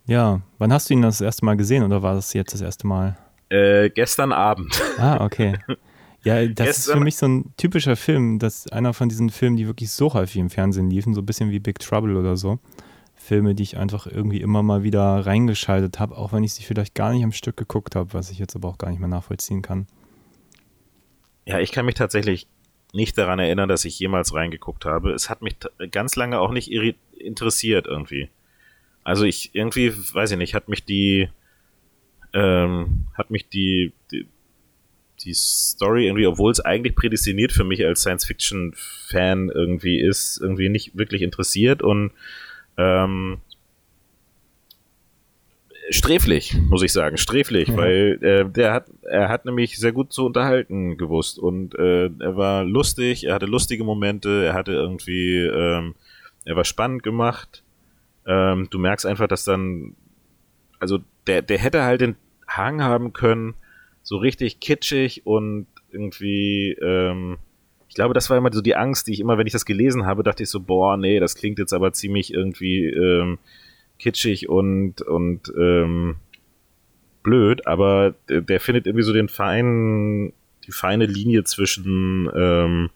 [0.07, 2.87] Ja, wann hast du ihn das erste Mal gesehen oder war das jetzt das erste
[2.87, 3.17] Mal?
[3.49, 4.81] Äh, gestern Abend.
[4.99, 5.59] Ah, okay.
[6.25, 9.67] Ja, das ist für mich so ein typischer Film, das einer von diesen Filmen, die
[9.67, 12.59] wirklich so häufig im Fernsehen liefen, so ein bisschen wie Big Trouble oder so.
[13.25, 16.95] Filme, die ich einfach irgendwie immer mal wieder reingeschaltet habe, auch wenn ich sie vielleicht
[16.95, 19.63] gar nicht am Stück geguckt habe, was ich jetzt aber auch gar nicht mehr nachvollziehen
[19.63, 19.87] kann.
[21.47, 22.47] Ja, ich kann mich tatsächlich
[22.93, 25.13] nicht daran erinnern, dass ich jemals reingeguckt habe.
[25.13, 25.57] Es hat mich
[25.91, 28.29] ganz lange auch nicht interessiert irgendwie.
[29.03, 31.29] Also ich irgendwie, weiß ich nicht, hat mich die,
[32.33, 34.27] ähm, hat mich die, die,
[35.21, 40.97] die Story irgendwie, obwohl es eigentlich prädestiniert für mich als Science-Fiction-Fan irgendwie ist, irgendwie nicht
[40.97, 42.13] wirklich interessiert und
[42.77, 43.39] ähm,
[45.91, 47.77] sträflich, muss ich sagen, sträflich, ja.
[47.77, 52.37] weil äh, der hat, er hat nämlich sehr gut zu unterhalten gewusst und äh, er
[52.37, 55.95] war lustig, er hatte lustige Momente, er hatte irgendwie, ähm,
[56.45, 57.63] er war spannend gemacht.
[58.27, 59.95] Ähm, du merkst einfach, dass dann,
[60.79, 62.17] also der, der hätte halt den
[62.49, 63.55] Hang haben können,
[64.03, 67.39] so richtig kitschig und irgendwie, ähm,
[67.95, 70.05] ich glaube, das war immer so die Angst, die ich immer, wenn ich das gelesen
[70.05, 73.39] habe, dachte ich so, boah, nee, das klingt jetzt aber ziemlich irgendwie ähm,
[74.01, 76.17] kitschig und, und ähm,
[77.23, 80.33] blöd, aber der, der findet irgendwie so den feinen,
[80.67, 82.91] die feine Linie zwischen, ähm,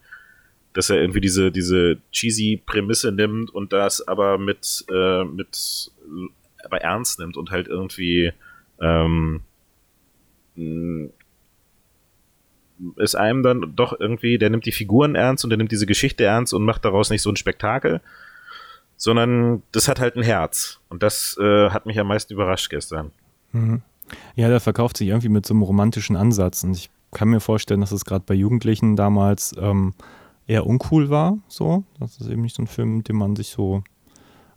[0.73, 5.93] dass er irgendwie diese, diese cheesy Prämisse nimmt und das aber mit, äh, mit,
[6.65, 8.33] aber ernst nimmt und halt irgendwie,
[8.81, 9.43] ähm,
[12.97, 16.25] ist einem dann doch irgendwie, der nimmt die Figuren ernst und der nimmt diese Geschichte
[16.25, 18.01] ernst und macht daraus nicht so ein Spektakel,
[18.97, 20.81] sondern das hat halt ein Herz.
[20.89, 23.13] Und das äh, hat mich am meisten überrascht gestern.
[23.53, 23.83] Mhm.
[24.35, 26.65] Ja, der verkauft sich irgendwie mit so einem romantischen Ansatz.
[26.65, 29.95] Und ich kann mir vorstellen, dass es gerade bei Jugendlichen damals ähm,
[30.47, 31.39] eher uncool war.
[31.49, 33.83] So, das ist eben nicht so ein Film, den man sich so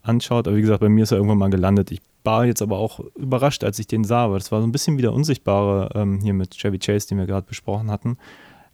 [0.01, 0.47] anschaut.
[0.47, 1.91] Aber wie gesagt, bei mir ist er irgendwann mal gelandet.
[1.91, 4.71] Ich war jetzt aber auch überrascht, als ich den sah, weil das war so ein
[4.71, 8.17] bisschen wie der Unsichtbare ähm, hier mit Chevy Chase, den wir gerade besprochen hatten,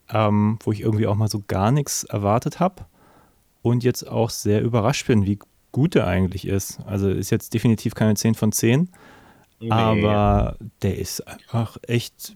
[0.10, 2.86] ähm, wo ich irgendwie auch mal so gar nichts erwartet habe
[3.62, 5.40] und jetzt auch sehr überrascht bin, wie
[5.72, 6.80] gut er eigentlich ist.
[6.86, 8.90] Also ist jetzt definitiv keine 10 von 10,
[9.60, 9.70] nee.
[9.70, 12.36] aber der ist einfach echt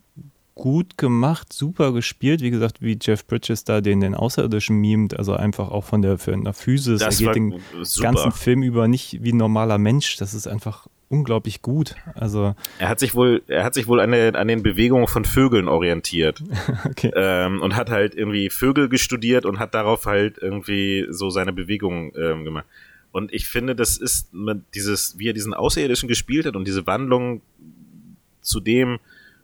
[0.55, 2.41] gut gemacht, super gespielt.
[2.41, 6.17] Wie gesagt, wie Jeff Bridges da den, den Außerirdischen mimt, also einfach auch von der,
[6.17, 6.99] von der Physis.
[6.99, 8.11] Das er geht den super.
[8.11, 10.17] ganzen Film über nicht wie ein normaler Mensch.
[10.17, 11.95] Das ist einfach unglaublich gut.
[12.15, 15.25] Also er hat sich wohl, er hat sich wohl an, der, an den Bewegungen von
[15.25, 16.41] Vögeln orientiert
[16.85, 17.11] okay.
[17.15, 22.13] ähm, und hat halt irgendwie Vögel gestudiert und hat darauf halt irgendwie so seine Bewegungen
[22.15, 22.65] ähm, gemacht.
[23.11, 24.29] Und ich finde, das ist
[24.73, 27.41] dieses, wie er diesen Außerirdischen gespielt hat und diese Wandlung
[28.39, 28.99] zu dem,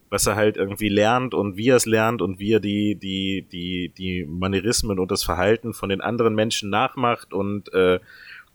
[0.09, 3.45] was er halt irgendwie lernt und wie er es lernt und wie er die, die,
[3.51, 7.99] die, die Manierismen und das Verhalten von den anderen Menschen nachmacht und äh,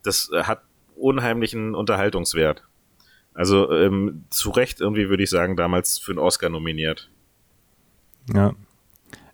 [0.03, 0.63] das hat
[0.97, 2.65] unheimlichen Unterhaltungswert.
[3.35, 7.11] Also ähm, zu Recht irgendwie würde ich sagen, damals für einen Oscar nominiert.
[8.33, 8.55] Ja.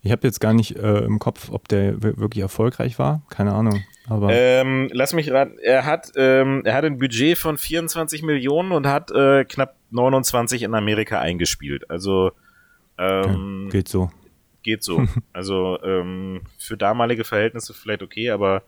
[0.03, 3.23] Ich habe jetzt gar nicht äh, im Kopf, ob der wirklich erfolgreich war.
[3.31, 3.83] Keine Ahnung.
[4.09, 5.59] Aber ähm, lass mich raten.
[5.59, 10.63] Er hat, ähm, er hat ein Budget von 24 Millionen und hat äh, knapp 29
[10.63, 11.91] in Amerika eingespielt.
[11.91, 12.31] Also
[12.97, 13.79] ähm, okay.
[13.79, 14.11] geht so.
[14.63, 15.05] Geht so.
[15.33, 18.63] also ähm, für damalige Verhältnisse vielleicht okay, aber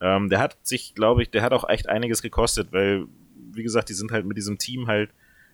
[0.00, 3.06] ähm, der hat sich, glaube ich, der hat auch echt einiges gekostet, weil
[3.56, 5.10] wie gesagt, die sind halt mit diesem Team halt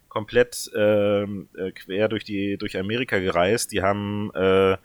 [0.08, 3.72] komplett ähm, äh, quer durch die durch Amerika gereist.
[3.72, 4.76] Die haben äh,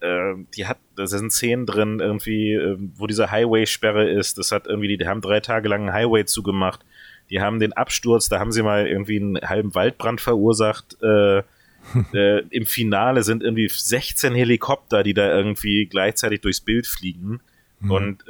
[0.00, 4.38] äh, die hat, da sind Szenen drin, irgendwie, äh, wo diese Highway-Sperre ist.
[4.38, 6.84] Das hat irgendwie, die, die haben drei Tage lang einen Highway zugemacht.
[7.30, 10.96] Die haben den Absturz, da haben sie mal irgendwie einen halben Waldbrand verursacht.
[11.02, 11.38] Äh,
[12.12, 17.40] äh, Im Finale sind irgendwie 16 Helikopter, die da irgendwie gleichzeitig durchs Bild fliegen
[17.80, 17.90] mhm.
[17.90, 18.24] und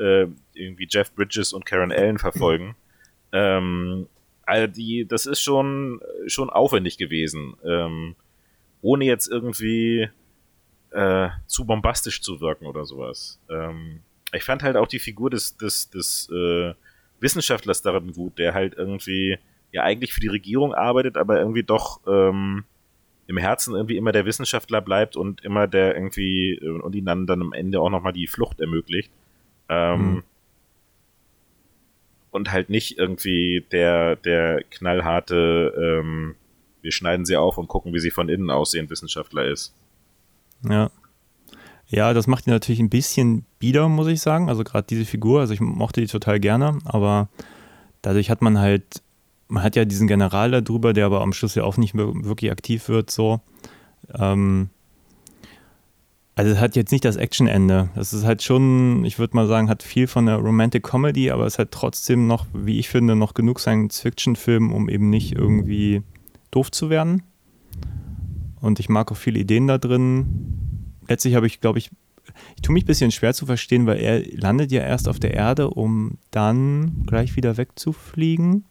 [0.55, 2.77] irgendwie Jeff Bridges und Karen Allen verfolgen.
[3.33, 4.09] Ähm,
[4.45, 7.55] all die, das ist schon, schon aufwendig gewesen.
[7.65, 8.17] Ähm,
[8.81, 10.09] ohne jetzt irgendwie
[10.91, 13.39] äh, zu bombastisch zu wirken oder sowas.
[13.51, 14.01] Ähm,
[14.33, 16.75] ich fand halt auch die Figur des, des, des äh,
[17.21, 19.39] Wissenschaftlers darin gut, der halt irgendwie
[19.73, 22.65] ja eigentlich für die Regierung arbeitet, aber irgendwie doch ähm,
[23.27, 27.27] im Herzen irgendwie immer der Wissenschaftler bleibt und immer der irgendwie äh, und ihn dann,
[27.27, 29.11] dann am Ende auch nochmal die Flucht ermöglicht.
[29.69, 30.23] Ähm, mhm.
[32.31, 36.35] Und halt nicht irgendwie der, der knallharte, ähm,
[36.83, 39.75] wir schneiden sie auf und gucken, wie sie von innen aussehen, Wissenschaftler ist.
[40.69, 40.91] Ja.
[41.91, 44.51] Ja, das macht ihn natürlich ein bisschen bieder, muss ich sagen.
[44.51, 47.29] Also gerade diese Figur, also ich mochte die total gerne, aber
[48.03, 49.03] dadurch hat man halt
[49.49, 52.53] man hat ja diesen General da drüber, der aber am Schluss ja auch nicht wirklich
[52.53, 53.41] aktiv wird, so.
[54.15, 54.69] Ähm,
[56.39, 57.89] also es hat jetzt nicht das Actionende.
[57.97, 61.45] Es ist halt schon, ich würde mal sagen, hat viel von der Romantic Comedy, aber
[61.47, 66.05] es hat trotzdem noch, wie ich finde, noch genug Science-Fiction-Film, um eben nicht irgendwie
[66.53, 67.25] doof zu werden.
[68.61, 70.95] Und ich mag auch viele Ideen da drin.
[71.09, 71.91] Letztlich habe ich, glaube ich,
[72.55, 75.35] ich tue mich ein bisschen schwer zu verstehen, weil er landet ja erst auf der
[75.35, 78.65] Erde, um dann gleich wieder wegzufliegen.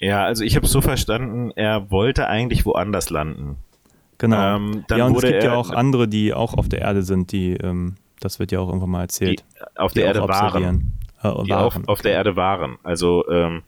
[0.00, 3.58] Ja, also ich habe es so verstanden, er wollte eigentlich woanders landen.
[4.18, 4.56] Genau.
[4.56, 7.54] Ähm, ja, und es gibt ja auch andere, die auch auf der Erde sind, die,
[7.54, 9.44] ähm, das wird ja auch irgendwann mal erzählt.
[9.74, 10.98] Auf der Erde waren.
[11.22, 12.78] Äh, die Auf, auf der Erde waren.
[12.82, 13.62] Also ähm,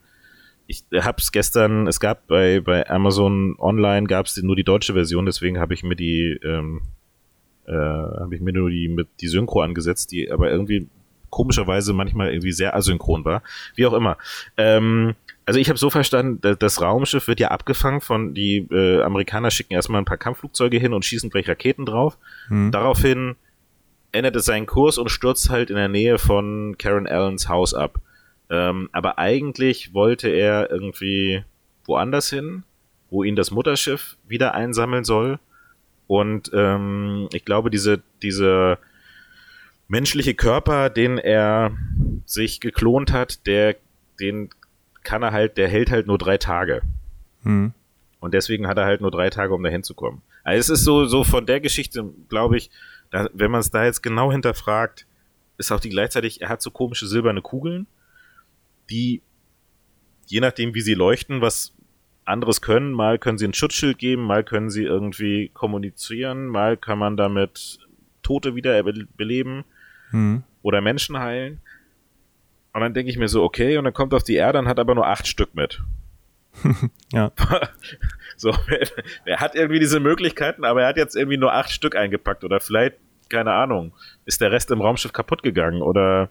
[0.66, 4.94] ich habe es gestern, es gab bei, bei Amazon Online gab es nur die deutsche
[4.94, 6.82] Version, deswegen habe ich mir die ähm,
[7.66, 10.88] äh, habe ich mir nur die mit die Synchro angesetzt, die aber irgendwie
[11.30, 13.42] komischerweise manchmal irgendwie sehr asynchron war.
[13.74, 14.16] Wie auch immer.
[14.56, 15.14] Ähm,
[15.46, 19.74] also ich habe so verstanden, das Raumschiff wird ja abgefangen von, die äh, Amerikaner schicken
[19.74, 22.16] erstmal ein paar Kampfflugzeuge hin und schießen gleich Raketen drauf.
[22.48, 22.70] Mhm.
[22.70, 23.36] Daraufhin
[24.12, 28.00] ändert es seinen Kurs und stürzt halt in der Nähe von Karen Allens Haus ab.
[28.48, 31.44] Ähm, aber eigentlich wollte er irgendwie
[31.84, 32.64] woanders hin,
[33.10, 35.38] wo ihn das Mutterschiff wieder einsammeln soll.
[36.06, 38.78] Und ähm, ich glaube, diese, diese
[39.88, 41.72] menschliche Körper, den er
[42.24, 43.76] sich geklont hat, der,
[44.20, 44.50] den
[45.04, 46.82] kann er halt, der hält halt nur drei Tage.
[47.42, 47.72] Mhm.
[48.20, 50.22] Und deswegen hat er halt nur drei Tage, um da hinzukommen.
[50.42, 52.70] Also es ist so, so von der Geschichte, glaube ich,
[53.10, 55.06] da, wenn man es da jetzt genau hinterfragt,
[55.58, 57.86] ist auch die gleichzeitig, er hat so komische silberne Kugeln,
[58.90, 59.22] die,
[60.26, 61.72] je nachdem wie sie leuchten, was
[62.24, 66.98] anderes können, mal können sie ein Schutzschild geben, mal können sie irgendwie kommunizieren, mal kann
[66.98, 67.78] man damit
[68.22, 69.64] Tote wieder beleben
[70.10, 70.42] mhm.
[70.62, 71.60] oder Menschen heilen.
[72.74, 74.80] Und dann denke ich mir so, okay, und dann kommt auf die Erde und hat
[74.80, 75.80] aber nur acht Stück mit.
[77.12, 77.30] ja.
[78.36, 78.52] so,
[79.24, 82.58] er hat irgendwie diese Möglichkeiten, aber er hat jetzt irgendwie nur acht Stück eingepackt oder
[82.58, 82.96] vielleicht,
[83.28, 83.92] keine Ahnung,
[84.24, 86.28] ist der Rest im Raumschiff kaputt gegangen oder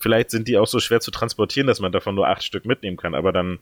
[0.00, 2.96] vielleicht sind die auch so schwer zu transportieren, dass man davon nur acht Stück mitnehmen
[2.96, 3.60] kann, aber dann,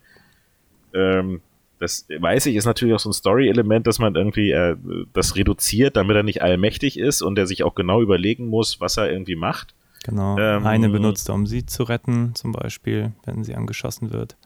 [0.94, 1.42] ähm,
[1.78, 4.76] das weiß ich, ist natürlich auch so ein Story-Element, dass man irgendwie äh,
[5.12, 8.96] das reduziert, damit er nicht allmächtig ist und er sich auch genau überlegen muss, was
[8.96, 9.74] er irgendwie macht.
[10.04, 10.38] Genau.
[10.38, 14.36] Ähm, Eine benutzt er, um sie zu retten, zum Beispiel, wenn sie angeschossen wird.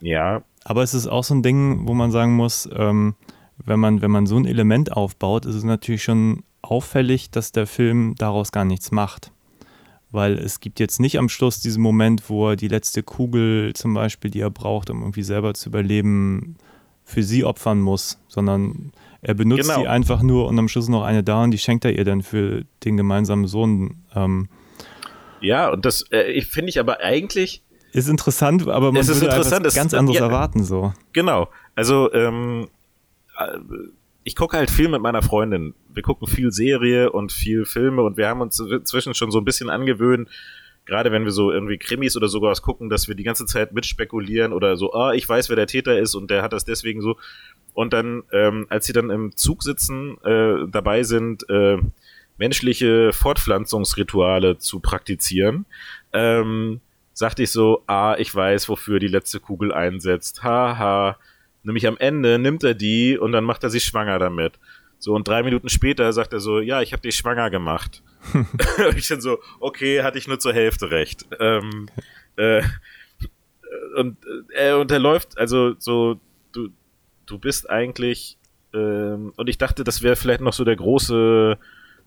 [0.00, 0.42] Ja.
[0.64, 3.14] Aber es ist auch so ein Ding, wo man sagen muss, ähm,
[3.64, 7.66] wenn, man, wenn man so ein Element aufbaut, ist es natürlich schon auffällig, dass der
[7.66, 9.32] Film daraus gar nichts macht.
[10.10, 13.92] Weil es gibt jetzt nicht am Schluss diesen Moment, wo er die letzte Kugel zum
[13.92, 16.56] Beispiel, die er braucht, um irgendwie selber zu überleben,
[17.04, 19.80] für sie opfern muss, sondern er benutzt genau.
[19.80, 22.22] sie einfach nur und am Schluss noch eine da und die schenkt er ihr dann
[22.22, 24.02] für den gemeinsamen Sohn.
[24.14, 24.48] Ähm,
[25.46, 27.62] ja, und das äh, finde ich aber eigentlich.
[27.92, 30.92] Ist interessant, aber man es ist würde interessant, ganz anderes ja, erwarten so.
[31.12, 31.48] Genau.
[31.74, 32.68] Also, ähm,
[33.38, 33.58] äh,
[34.24, 35.74] ich gucke halt viel mit meiner Freundin.
[35.94, 39.44] Wir gucken viel Serie und viel Filme und wir haben uns inzwischen schon so ein
[39.44, 40.28] bisschen angewöhnt,
[40.84, 43.72] gerade wenn wir so irgendwie Krimis oder sogar was gucken, dass wir die ganze Zeit
[43.72, 47.00] mitspekulieren oder so, ah, ich weiß, wer der Täter ist und der hat das deswegen
[47.00, 47.16] so.
[47.74, 51.78] Und dann, ähm, als sie dann im Zug sitzen, äh, dabei sind, äh,
[52.38, 55.66] menschliche Fortpflanzungsrituale zu praktizieren,
[56.12, 56.80] ähm,
[57.12, 60.42] sagte ich so, ah, ich weiß, wofür die letzte Kugel einsetzt.
[60.42, 60.78] Haha.
[60.78, 61.18] Ha.
[61.62, 64.60] Nämlich am Ende nimmt er die und dann macht er sie schwanger damit.
[64.98, 68.02] So, und drei Minuten später sagt er so, ja, ich habe dich schwanger gemacht.
[68.96, 71.26] ich dann so, okay, hatte ich nur zur Hälfte recht.
[71.40, 71.88] Ähm,
[72.36, 72.62] äh,
[73.96, 74.16] und
[74.50, 76.20] äh, und er läuft, also so,
[76.52, 76.68] du,
[77.26, 78.38] du bist eigentlich,
[78.72, 81.58] ähm, und ich dachte, das wäre vielleicht noch so der große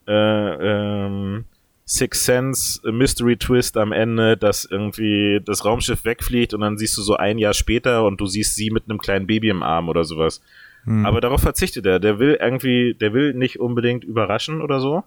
[0.09, 1.45] äh, ähm,
[1.85, 7.01] Six Sense Mystery Twist am Ende, dass irgendwie das Raumschiff wegfliegt und dann siehst du
[7.01, 10.03] so ein Jahr später und du siehst sie mit einem kleinen Baby im Arm oder
[10.03, 10.41] sowas.
[10.83, 11.05] Hm.
[11.05, 11.99] Aber darauf verzichtet er.
[11.99, 15.03] Der will irgendwie, der will nicht unbedingt überraschen oder so,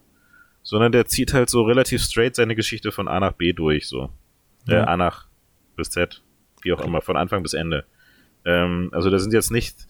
[0.62, 4.10] sondern der zieht halt so relativ straight seine Geschichte von A nach B durch, so.
[4.68, 4.82] Äh, ja.
[4.82, 5.26] Äh, A nach
[5.76, 6.22] bis Z,
[6.62, 7.84] wie auch immer, von Anfang bis Ende.
[8.44, 9.86] Ähm, also da sind jetzt nicht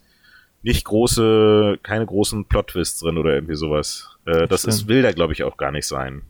[0.62, 4.16] nicht große, keine großen Plot-Twists drin oder irgendwie sowas.
[4.24, 6.22] Äh, das ist, will da, glaube ich, auch gar nicht sein.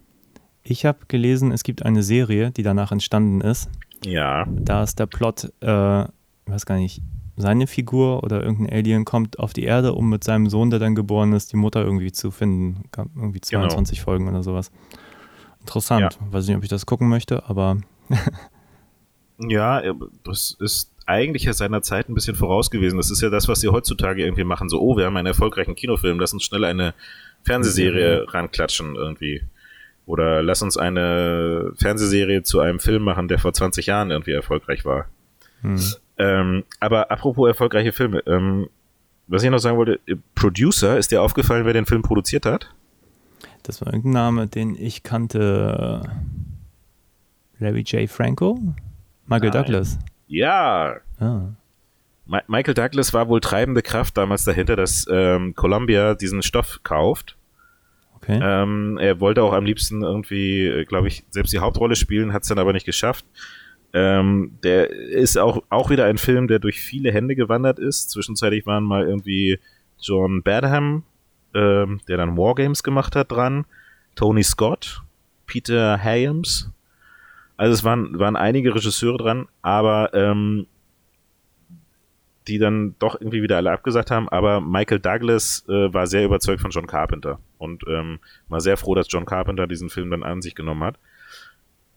[0.62, 3.68] Ich habe gelesen, es gibt eine Serie, die danach entstanden ist.
[4.04, 4.46] Ja.
[4.48, 6.08] Da ist der Plot, äh, ich
[6.46, 7.02] weiß gar nicht,
[7.36, 10.94] seine Figur oder irgendein Alien kommt auf die Erde, um mit seinem Sohn, der dann
[10.94, 12.84] geboren ist, die Mutter irgendwie zu finden.
[12.92, 14.04] Gab Irgendwie 22 Genau.
[14.04, 14.70] Folgen oder sowas.
[15.60, 16.18] Interessant.
[16.30, 17.78] Weiß nicht, ob ich das gucken möchte, aber
[19.38, 22.96] Ja, äh, das ist eigentlich ja seiner Zeit ein bisschen voraus gewesen.
[22.96, 24.68] Das ist ja das, was sie heutzutage irgendwie machen.
[24.68, 26.94] So, oh, wir haben einen erfolgreichen Kinofilm, lass uns schnell eine
[27.44, 29.42] Fernsehserie ranklatschen irgendwie.
[30.06, 34.84] Oder lass uns eine Fernsehserie zu einem Film machen, der vor 20 Jahren irgendwie erfolgreich
[34.84, 35.06] war.
[35.60, 35.78] hm.
[36.18, 38.68] Ähm, aber apropos erfolgreiche Filme, ähm,
[39.28, 42.68] was ich noch sagen wollte, äh, Producer, ist dir aufgefallen, wer den Film produziert hat?
[43.62, 46.02] das war irgendein Name, den ich kannte.
[47.58, 48.10] Larry J.
[48.10, 48.58] Franco?
[49.26, 49.62] Michael Nein.
[49.62, 49.98] Douglas.
[50.32, 51.54] Ja, Ah.
[52.24, 57.36] Ma Michael Douglas war wohl treibende Kraft damals dahinter, dass ähm, Columbia diesen Stoff kauft.
[58.16, 58.38] Okay.
[58.42, 62.48] Ähm, er wollte auch am liebsten irgendwie, glaube ich, selbst die Hauptrolle spielen, hat es
[62.48, 63.24] dann aber nicht geschafft.
[63.92, 68.10] Ähm, der ist auch, auch wieder ein Film, der durch viele Hände gewandert ist.
[68.10, 69.58] Zwischenzeitlich waren mal irgendwie
[70.00, 71.02] John Badham,
[71.54, 73.64] ähm, der dann Wargames gemacht hat, dran.
[74.14, 75.02] Tony Scott,
[75.46, 76.70] Peter Hyams.
[77.62, 80.66] Also es waren, waren einige Regisseure dran, aber ähm,
[82.48, 84.28] die dann doch irgendwie wieder alle abgesagt haben.
[84.30, 88.96] Aber Michael Douglas äh, war sehr überzeugt von John Carpenter und ähm, war sehr froh,
[88.96, 90.98] dass John Carpenter diesen Film dann an sich genommen hat.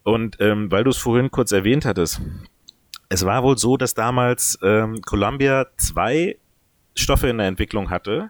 [0.03, 2.21] Und ähm, weil du es vorhin kurz erwähnt hattest,
[3.09, 6.37] es war wohl so, dass damals ähm, Columbia zwei
[6.93, 8.29] Stoffe in der Entwicklung hatte,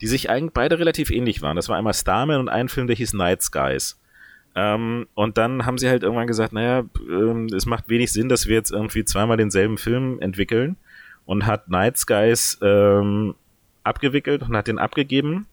[0.00, 1.56] die sich eigentlich beide relativ ähnlich waren.
[1.56, 4.00] Das war einmal Starman und ein Film, der hieß Night Skies.
[4.60, 8.48] Ähm, und dann haben sie halt irgendwann gesagt, naja, ähm, es macht wenig Sinn, dass
[8.48, 10.76] wir jetzt irgendwie zweimal denselben Film entwickeln
[11.26, 13.36] und hat Night Skies ähm,
[13.84, 15.46] abgewickelt und hat den abgegeben.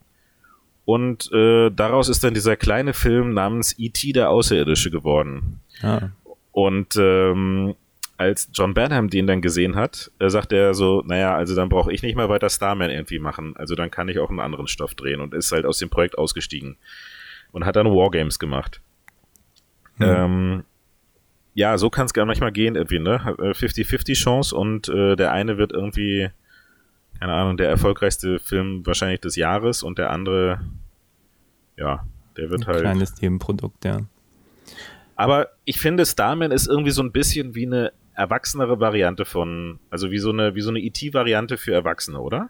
[0.86, 4.12] Und äh, daraus ist dann dieser kleine Film namens E.T.
[4.14, 5.60] der Außerirdische geworden.
[5.84, 6.10] Ah.
[6.51, 7.76] Und ähm,
[8.18, 11.93] als John Badham den dann gesehen hat, äh, sagt er so, naja, also dann brauche
[11.93, 13.56] ich nicht mehr weiter Starman irgendwie machen.
[13.56, 16.18] Also dann kann ich auch einen anderen Stoff drehen und ist halt aus dem Projekt
[16.18, 16.78] ausgestiegen.
[17.51, 18.82] Und hat dann Wargames gemacht.
[20.00, 20.64] Ähm,
[21.54, 23.24] ja, so kann es gar manchmal gehen irgendwie, ne?
[23.24, 26.30] Hat, äh, 50-50 Chance und äh, der eine wird irgendwie,
[27.20, 30.60] keine Ahnung, der erfolgreichste Film wahrscheinlich des Jahres und der andere,
[31.78, 32.82] ja, der wird Ein halt.
[32.82, 34.02] kleines Nebenprodukt, ja.
[35.16, 40.12] Aber ich finde, Starman ist irgendwie so ein bisschen wie eine erwachsenere Variante von, also
[40.12, 42.50] wie so eine, wie so eine IT-Variante für Erwachsene, oder?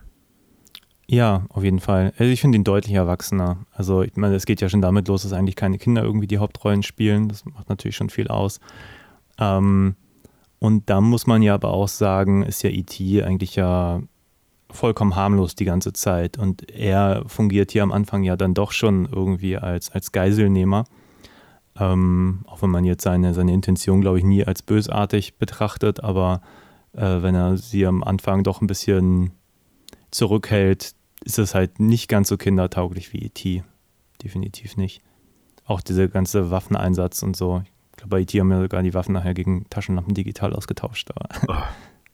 [1.08, 2.14] Ja, auf jeden Fall.
[2.18, 3.58] Also ich finde ihn deutlich erwachsener.
[3.72, 6.40] Also ich meine, es geht ja schon damit los, dass eigentlich keine Kinder irgendwie die
[6.40, 7.30] Hauptrollen spielen.
[7.30, 8.60] Das macht natürlich schon viel aus.
[9.40, 9.96] Ähm,
[10.60, 13.24] und da muss man ja aber auch sagen, ist ja E.T.
[13.24, 14.02] eigentlich ja
[14.72, 16.40] vollkommen harmlos die ganze Zeit.
[16.40, 20.86] Und er fungiert hier am Anfang ja dann doch schon irgendwie als, als Geiselnehmer.
[21.78, 26.42] Ähm, auch wenn man jetzt seine, seine Intention, glaube ich, nie als bösartig betrachtet, aber
[26.94, 29.32] äh, wenn er sie am Anfang doch ein bisschen
[30.16, 30.94] zurückhält,
[31.24, 33.64] ist es halt nicht ganz so kindertauglich wie E.T.
[34.24, 35.02] Definitiv nicht.
[35.66, 37.64] Auch dieser ganze Waffeneinsatz und so.
[37.92, 38.40] Ich glaube, bei E.T.
[38.40, 41.10] haben wir sogar die Waffen nachher gegen Taschenlampen digital ausgetauscht.
[41.12, 41.64] Aber Oh,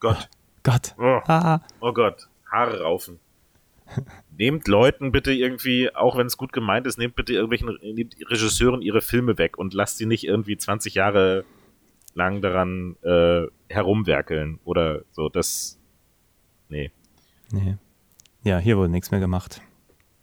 [0.00, 0.28] Gott.
[0.62, 0.94] Gott.
[0.98, 1.60] Oh, Ah.
[1.80, 2.28] oh Gott.
[2.50, 3.18] Haare raufen.
[4.38, 8.80] nehmt Leuten bitte irgendwie, auch wenn es gut gemeint ist, nehmt bitte irgendwelchen nehmt Regisseuren
[8.80, 11.44] ihre Filme weg und lasst sie nicht irgendwie 20 Jahre
[12.14, 15.28] lang daran äh, herumwerkeln oder so.
[15.28, 15.78] Das.
[16.68, 16.90] Nee.
[17.50, 17.76] Nee.
[18.44, 19.60] Ja, hier wurde nichts mehr gemacht.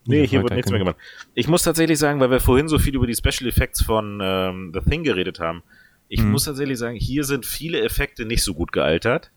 [0.06, 0.96] Nee, hier erfolgreich nichts mehr gemacht.
[1.36, 4.72] Ich muss tatsächlich sagen, weil wir vorhin so viel über die Special Effects von ähm,
[4.74, 5.62] The Thing geredet haben,
[6.08, 6.32] ich Mhm.
[6.32, 9.32] muss tatsächlich sagen, hier sind viele Effekte nicht so gut gealtert.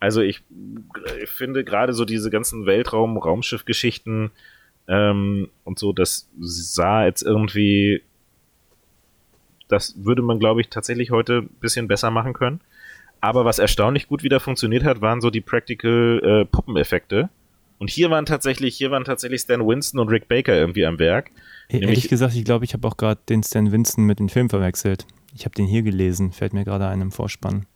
[0.00, 0.42] Also ich,
[1.22, 4.30] ich finde gerade so diese ganzen Weltraum, Raumschiff-Geschichten
[4.86, 8.02] ähm, und so, das sah jetzt irgendwie,
[9.68, 12.60] das würde man, glaube ich, tatsächlich heute ein bisschen besser machen können.
[13.22, 17.28] Aber was erstaunlich gut wieder funktioniert hat, waren so die Practical äh, Puppeneffekte.
[17.80, 21.30] Und hier waren tatsächlich, hier waren tatsächlich Stan Winston und Rick Baker irgendwie am Werk.
[21.68, 24.50] Ehrlich Nämlich- gesagt, ich glaube, ich habe auch gerade den Stan Winston mit dem Film
[24.50, 25.06] verwechselt.
[25.34, 27.66] Ich habe den hier gelesen, fällt mir gerade ein im Vorspann.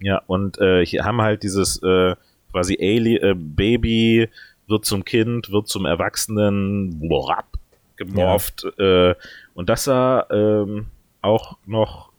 [0.00, 2.14] Ja, und äh, hier haben halt dieses äh,
[2.52, 4.28] quasi Ali äh, Baby
[4.68, 7.58] wird zum Kind, wird zum Erwachsenen blab,
[7.96, 8.64] gemorpht.
[8.78, 9.14] Äh,
[9.54, 10.86] und das sah ähm,
[11.22, 12.12] auch noch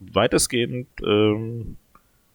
[0.00, 1.76] weitestgehend ähm,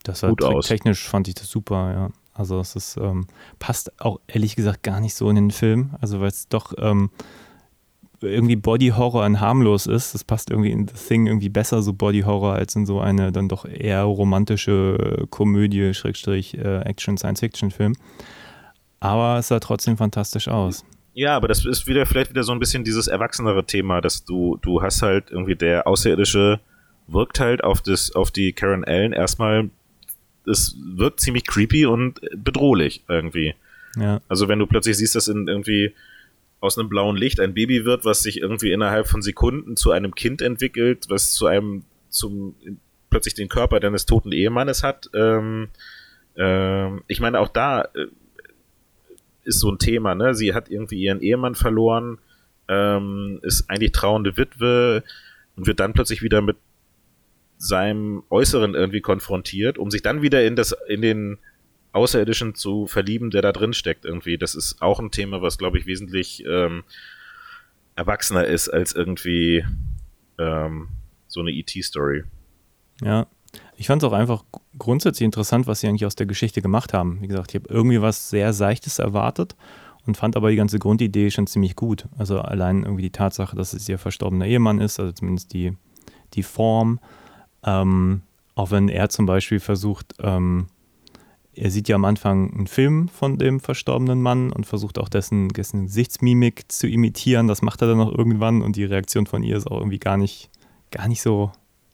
[0.04, 0.68] Das war Gut aus.
[0.68, 2.10] technisch fand ich das super, ja.
[2.38, 3.28] Also es ist, ähm,
[3.60, 5.92] passt auch ehrlich gesagt gar nicht so in den Film.
[6.00, 7.10] Also weil es doch ähm,
[8.22, 10.14] irgendwie Body Horror in harmlos ist.
[10.14, 13.32] Das passt irgendwie in The Thing irgendwie besser, so Body Horror, als in so eine
[13.32, 17.96] dann doch eher romantische Komödie, Schrägstrich, äh, Action-Science-Fiction-Film.
[19.00, 20.84] Aber es sah trotzdem fantastisch aus.
[21.14, 24.58] Ja, aber das ist wieder vielleicht wieder so ein bisschen dieses erwachsenere Thema, dass du,
[24.62, 26.60] du hast halt irgendwie der Außerirdische
[27.08, 29.70] wirkt halt auf das, auf die Karen Allen erstmal
[30.48, 33.56] es wirkt ziemlich creepy und bedrohlich irgendwie.
[33.98, 34.22] Ja.
[34.28, 35.94] Also wenn du plötzlich siehst, dass in irgendwie
[36.60, 40.16] aus einem blauen Licht ein Baby wird, was sich irgendwie innerhalb von Sekunden zu einem
[40.16, 42.56] Kind entwickelt, was zu einem zum
[43.10, 45.10] plötzlich den Körper deines toten Ehemannes hat.
[45.14, 45.70] Ähm,
[46.36, 48.08] ähm, ich meine, auch da äh,
[49.44, 50.34] ist so ein Thema, ne?
[50.34, 52.18] Sie hat irgendwie ihren Ehemann verloren,
[52.68, 55.04] ähm, ist eigentlich trauernde Witwe
[55.56, 56.58] und wird dann plötzlich wieder mit
[57.58, 61.38] seinem Äußeren irgendwie konfrontiert, um sich dann wieder in das, in den
[61.92, 64.38] Außerirdischen zu verlieben, der da drin steckt irgendwie.
[64.38, 66.84] Das ist auch ein Thema, was, glaube ich, wesentlich ähm,
[67.96, 69.66] erwachsener ist als irgendwie
[70.38, 70.90] ähm,
[71.28, 72.24] so eine ET-Story.
[73.02, 73.28] Ja,
[73.76, 74.44] ich fand es auch einfach
[74.78, 77.22] grundsätzlich interessant, was sie eigentlich aus der Geschichte gemacht haben.
[77.22, 79.56] Wie gesagt, ich habe irgendwie was sehr Seichtes erwartet
[80.06, 82.08] und fand aber die ganze Grundidee schon ziemlich gut.
[82.18, 85.74] Also allein irgendwie die Tatsache, dass es ihr verstorbener Ehemann ist, also zumindest die,
[86.34, 87.00] die Form.
[87.64, 88.22] Ähm,
[88.56, 90.68] auch wenn er zum Beispiel versucht, ähm,
[91.58, 95.50] er sieht ja am Anfang einen Film von dem verstorbenen Mann und versucht auch dessen,
[95.50, 97.48] dessen Gesichtsmimik zu imitieren.
[97.48, 100.18] Das macht er dann noch irgendwann und die Reaktion von ihr ist auch irgendwie gar
[100.18, 100.50] nicht,
[100.92, 101.52] gar nicht so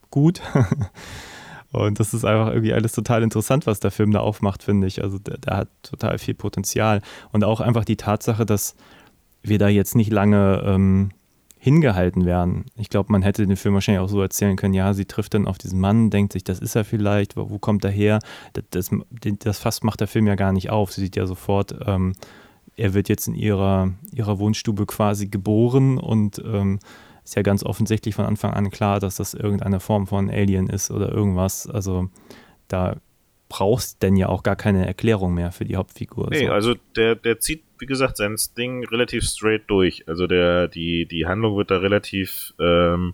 [0.09, 0.41] gut.
[1.71, 5.01] und das ist einfach irgendwie alles total interessant, was der Film da aufmacht, finde ich.
[5.01, 7.01] Also der, der, hat total viel Potenzial.
[7.31, 8.75] Und auch einfach die Tatsache, dass
[9.41, 11.11] wir da jetzt nicht lange ähm,
[11.63, 12.65] hingehalten werden.
[12.75, 15.47] Ich glaube, man hätte den Film wahrscheinlich auch so erzählen können, ja, sie trifft dann
[15.47, 18.19] auf diesen Mann, denkt sich, das ist er vielleicht, wo, wo kommt er her?
[18.51, 18.89] Das, das,
[19.39, 20.91] das Fass macht der Film ja gar nicht auf.
[20.91, 22.15] Sie sieht ja sofort, ähm,
[22.75, 26.79] er wird jetzt in ihrer, ihrer Wohnstube quasi geboren und ähm,
[27.23, 30.91] ist ja ganz offensichtlich von Anfang an klar, dass das irgendeine Form von Alien ist
[30.91, 31.65] oder irgendwas.
[31.65, 32.09] Also
[32.67, 32.97] da
[33.53, 36.29] brauchst denn ja auch gar keine Erklärung mehr für die Hauptfigur.
[36.31, 36.51] Nee, so.
[36.51, 40.07] also der, der zieht, wie gesagt, sein Ding relativ straight durch.
[40.07, 43.13] Also der, die, die Handlung wird da relativ ähm,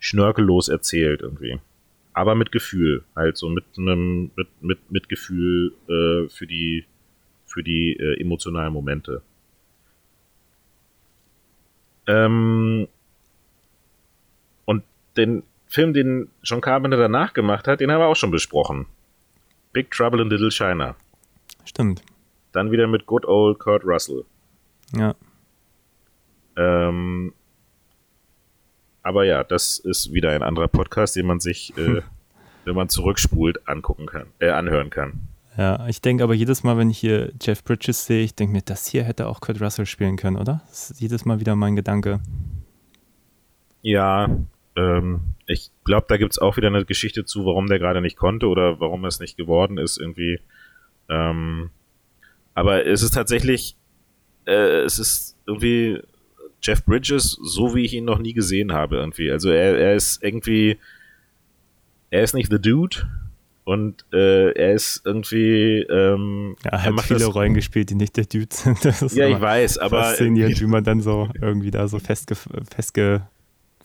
[0.00, 1.58] schnörkellos erzählt irgendwie.
[2.12, 6.84] Aber mit Gefühl, halt so mit einem, mit, mit, mit Gefühl äh, für die,
[7.46, 9.22] für die äh, emotionalen Momente.
[12.06, 12.86] Ähm,
[14.66, 14.82] und
[15.16, 18.84] den Film, den John Carpenter danach gemacht hat, den haben wir auch schon besprochen.
[19.72, 20.96] Big Trouble in Little China.
[21.64, 22.02] Stimmt.
[22.52, 24.24] Dann wieder mit Good Old Kurt Russell.
[24.94, 25.14] Ja.
[26.56, 27.32] Ähm,
[29.02, 32.02] aber ja, das ist wieder ein anderer Podcast, den man sich, äh,
[32.64, 35.28] wenn man zurückspult, angucken kann, äh, anhören kann.
[35.56, 38.62] Ja, ich denke aber jedes Mal, wenn ich hier Jeff Bridges sehe, ich denke mir,
[38.62, 40.62] das hier hätte auch Kurt Russell spielen können, oder?
[40.68, 42.20] Das ist jedes Mal wieder mein Gedanke.
[43.82, 44.28] Ja,
[44.76, 48.16] ähm, ich glaube, da gibt es auch wieder eine Geschichte zu, warum der gerade nicht
[48.16, 50.40] konnte oder warum es nicht geworden ist, irgendwie.
[51.08, 51.70] Ähm,
[52.54, 53.76] aber es ist tatsächlich,
[54.46, 56.00] äh, es ist irgendwie
[56.62, 59.30] Jeff Bridges, so wie ich ihn noch nie gesehen habe, irgendwie.
[59.30, 60.78] Also er, er ist irgendwie,
[62.10, 63.08] er ist nicht The Dude
[63.64, 68.16] und äh, er ist irgendwie, ähm, ja, er hat viele das, Rollen gespielt, die nicht
[68.16, 68.82] der Dude sind.
[69.12, 72.36] ja, ich weiß, aber faszinierend, wie man dann so irgendwie da so festge,
[72.74, 73.26] festge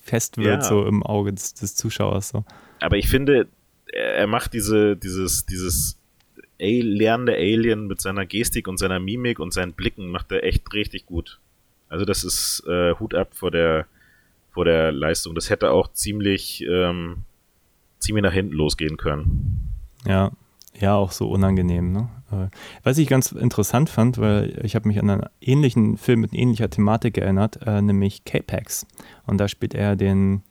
[0.07, 0.61] fest wird, ja.
[0.61, 2.29] so im Auge des, des, Zuschauers.
[2.29, 2.45] So.
[2.79, 3.47] Aber ich finde,
[3.91, 5.99] er macht diese, dieses, dieses
[6.59, 11.05] lernende Alien mit seiner Gestik und seiner Mimik und seinen Blicken macht er echt richtig
[11.05, 11.39] gut.
[11.89, 13.85] Also das ist äh, Hut ab vor der,
[14.51, 15.35] vor der Leistung.
[15.35, 17.23] Das hätte auch ziemlich, ähm,
[17.99, 19.73] ziemlich nach hinten losgehen können.
[20.05, 20.31] Ja,
[20.79, 21.91] ja, auch so unangenehm.
[21.91, 22.09] Ne?
[22.31, 22.47] Äh,
[22.83, 26.69] was ich ganz interessant fand, weil ich habe mich an einen ähnlichen Film mit ähnlicher
[26.69, 28.85] Thematik erinnert, äh, nämlich K-Pax.
[29.25, 30.43] Und da spielt er den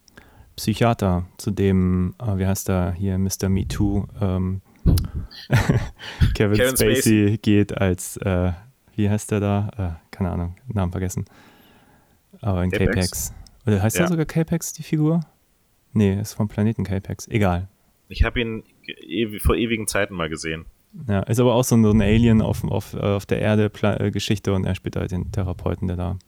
[0.56, 3.48] Psychiater, zu dem, äh, wie heißt er hier, Mr.
[3.48, 4.62] Me Too, ähm,
[6.34, 8.52] Kevin, Kevin Spacey, Spacey, geht als, äh,
[8.94, 9.98] wie heißt der da?
[10.00, 11.24] Äh, keine Ahnung, Namen vergessen.
[12.40, 13.32] Aber in K-Pax.
[13.66, 14.02] Oder heißt ja.
[14.02, 15.20] er sogar K-Pax, die Figur?
[15.92, 17.28] Nee, ist vom Planeten K-Pax.
[17.28, 17.68] Egal.
[18.08, 18.62] Ich habe ihn
[19.41, 20.66] vor ewigen Zeiten mal gesehen.
[21.09, 24.74] Ja, ist aber auch so ein, Alien auf, auf, auf der Erde äh, und er
[24.74, 26.18] spielt halt den Therapeuten, der da.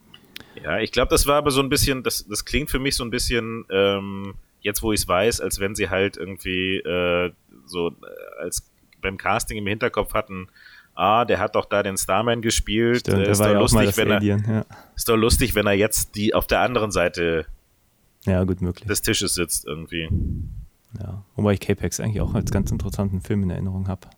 [0.62, 3.04] Ja, ich glaube, das war aber so ein bisschen, das, das klingt für mich so
[3.04, 7.32] ein bisschen, ähm, jetzt wo ich es weiß, als wenn sie halt irgendwie äh,
[7.66, 10.48] so äh, als beim Casting im Hinterkopf hatten,
[10.94, 13.00] ah, der hat doch da den Starman gespielt.
[13.00, 14.66] Stimmt, äh, ist, doch lustig, wenn Alien, er, ja.
[14.96, 17.46] ist doch lustig, wenn er jetzt die auf der anderen Seite
[18.26, 18.86] ja, gut möglich.
[18.86, 20.08] des Tisches sitzt irgendwie.
[20.98, 24.08] Ja, wobei ich Capex eigentlich auch als ganz interessanten Film in Erinnerung habe.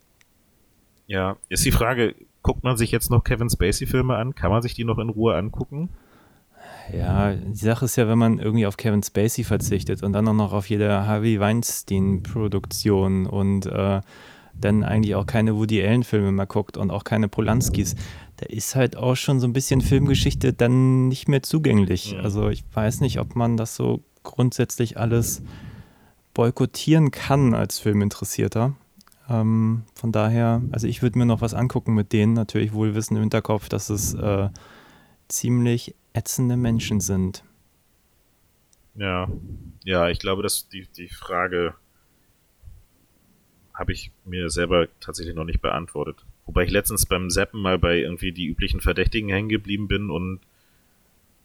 [1.07, 4.35] Ja, ist die Frage, guckt man sich jetzt noch Kevin Spacey-Filme an?
[4.35, 5.91] Kann man sich die noch in Ruhe angucken?
[6.93, 10.35] Ja, die Sache ist ja, wenn man irgendwie auf Kevin Spacey verzichtet und dann auch
[10.35, 14.01] noch auf jede Harvey Weinstein-Produktion und äh,
[14.55, 17.97] dann eigentlich auch keine Woody Allen-Filme mehr guckt und auch keine Polanskis,
[18.37, 22.17] da ist halt auch schon so ein bisschen Filmgeschichte dann nicht mehr zugänglich.
[22.23, 25.43] Also ich weiß nicht, ob man das so grundsätzlich alles
[26.41, 28.75] boykottieren kann als Filminteressierter.
[29.29, 33.17] Ähm, von daher, also ich würde mir noch was angucken mit denen, natürlich wohl wissen
[33.17, 34.49] im Hinterkopf, dass es äh,
[35.29, 37.45] ziemlich ätzende Menschen sind.
[38.95, 39.29] Ja,
[39.85, 41.75] ja, ich glaube, dass die, die Frage
[43.75, 46.25] habe ich mir selber tatsächlich noch nicht beantwortet.
[46.47, 50.41] Wobei ich letztens beim Seppen mal bei irgendwie die üblichen Verdächtigen hängen geblieben bin und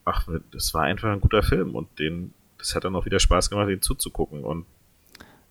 [0.06, 3.50] ach, das war einfach ein guter Film und den, das hat dann auch wieder Spaß
[3.50, 4.64] gemacht, den zuzugucken und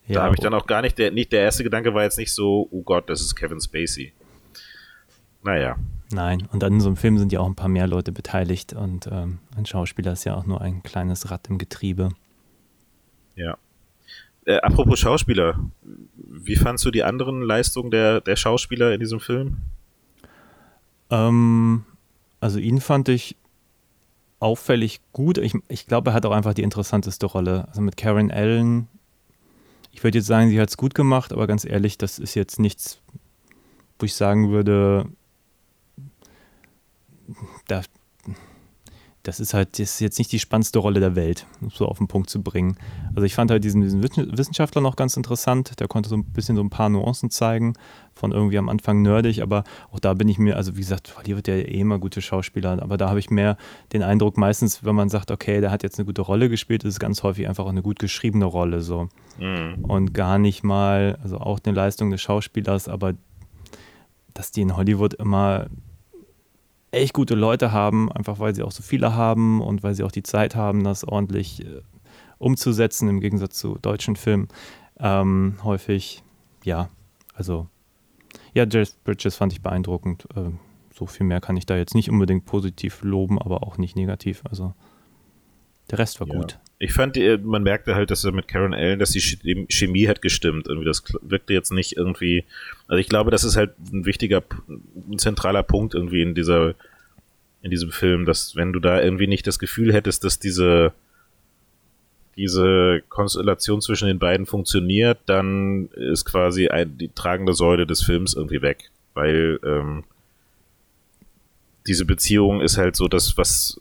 [0.07, 2.17] ja, da habe ich dann auch gar nicht, der, nicht, der erste Gedanke war jetzt
[2.17, 4.13] nicht so, oh Gott, das ist Kevin Spacey.
[5.43, 5.77] Naja.
[6.11, 9.07] Nein, und an so einem Film sind ja auch ein paar mehr Leute beteiligt und
[9.07, 12.09] ähm, ein Schauspieler ist ja auch nur ein kleines Rad im Getriebe.
[13.35, 13.57] Ja.
[14.45, 15.59] Äh, apropos Schauspieler,
[16.13, 19.57] wie fandst du die anderen Leistungen der, der Schauspieler in diesem Film?
[21.09, 21.85] Ähm,
[22.39, 23.35] also ihn fand ich
[24.39, 25.39] auffällig gut.
[25.39, 27.67] Ich, ich glaube, er hat auch einfach die interessanteste Rolle.
[27.67, 28.87] Also mit Karen Allen,
[29.95, 32.59] ich würde jetzt sagen, sie hat es gut gemacht, aber ganz ehrlich, das ist jetzt
[32.59, 32.99] nichts,
[33.97, 35.07] wo ich sagen würde,
[37.67, 37.81] da,
[39.25, 41.97] das ist halt das ist jetzt nicht die spannendste Rolle der Welt, um so auf
[41.97, 42.77] den Punkt zu bringen.
[43.15, 46.55] Also ich fand halt diesen, diesen Wissenschaftler noch ganz interessant, der konnte so ein bisschen
[46.55, 47.73] so ein paar Nuancen zeigen,
[48.13, 51.35] von irgendwie am Anfang nerdig, aber auch da bin ich mir, also wie gesagt, die
[51.35, 53.57] wird ja eh immer gute Schauspieler, aber da habe ich mehr
[53.93, 56.93] den Eindruck, meistens, wenn man sagt, okay, der hat jetzt eine gute Rolle gespielt, ist
[56.93, 59.09] es ganz häufig einfach auch eine gut geschriebene Rolle so.
[59.39, 59.83] Mhm.
[59.85, 63.15] Und gar nicht mal, also auch eine Leistung des Schauspielers, aber
[64.35, 65.67] dass die in Hollywood immer
[66.95, 70.11] echt gute Leute haben, einfach weil sie auch so viele haben und weil sie auch
[70.11, 71.81] die Zeit haben, das ordentlich äh,
[72.37, 74.47] umzusetzen, im Gegensatz zu deutschen Filmen.
[74.99, 76.23] Ähm, häufig,
[76.63, 76.89] ja,
[77.33, 77.67] also,
[78.53, 80.27] ja, Jeff Bridges fand ich beeindruckend.
[80.35, 80.51] Äh,
[80.93, 84.43] so viel mehr kann ich da jetzt nicht unbedingt positiv loben, aber auch nicht negativ.
[84.49, 84.73] Also,
[85.91, 86.35] der Rest war ja.
[86.35, 86.57] gut.
[86.77, 90.21] Ich fand, äh, man merkte halt, dass er mit Karen Allen, dass die Chemie hat
[90.21, 90.67] gestimmt.
[90.67, 92.43] Irgendwie das wirkte jetzt nicht irgendwie.
[92.87, 96.75] Also ich glaube, das ist halt ein wichtiger, ein zentraler Punkt irgendwie in dieser,
[97.61, 100.93] in diesem Film, dass wenn du da irgendwie nicht das Gefühl hättest, dass diese
[102.37, 108.33] diese Konstellation zwischen den beiden funktioniert, dann ist quasi ein, die tragende Säule des Films
[108.33, 110.03] irgendwie weg, weil ähm,
[111.87, 113.79] diese Beziehung ist halt so das, was,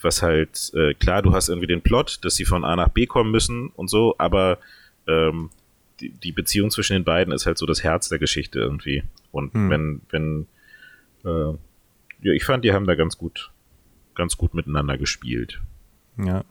[0.00, 3.06] was halt, äh, klar, du hast irgendwie den Plot, dass sie von A nach B
[3.06, 4.58] kommen müssen und so, aber
[5.06, 5.50] ähm,
[6.00, 9.04] die, die Beziehung zwischen den beiden ist halt so das Herz der Geschichte irgendwie.
[9.30, 9.70] Und hm.
[9.70, 10.46] wenn, wenn,
[11.24, 11.56] äh,
[12.22, 13.52] ja, ich fand, die haben da ganz gut,
[14.14, 15.60] ganz gut miteinander gespielt.
[16.18, 16.44] Ja.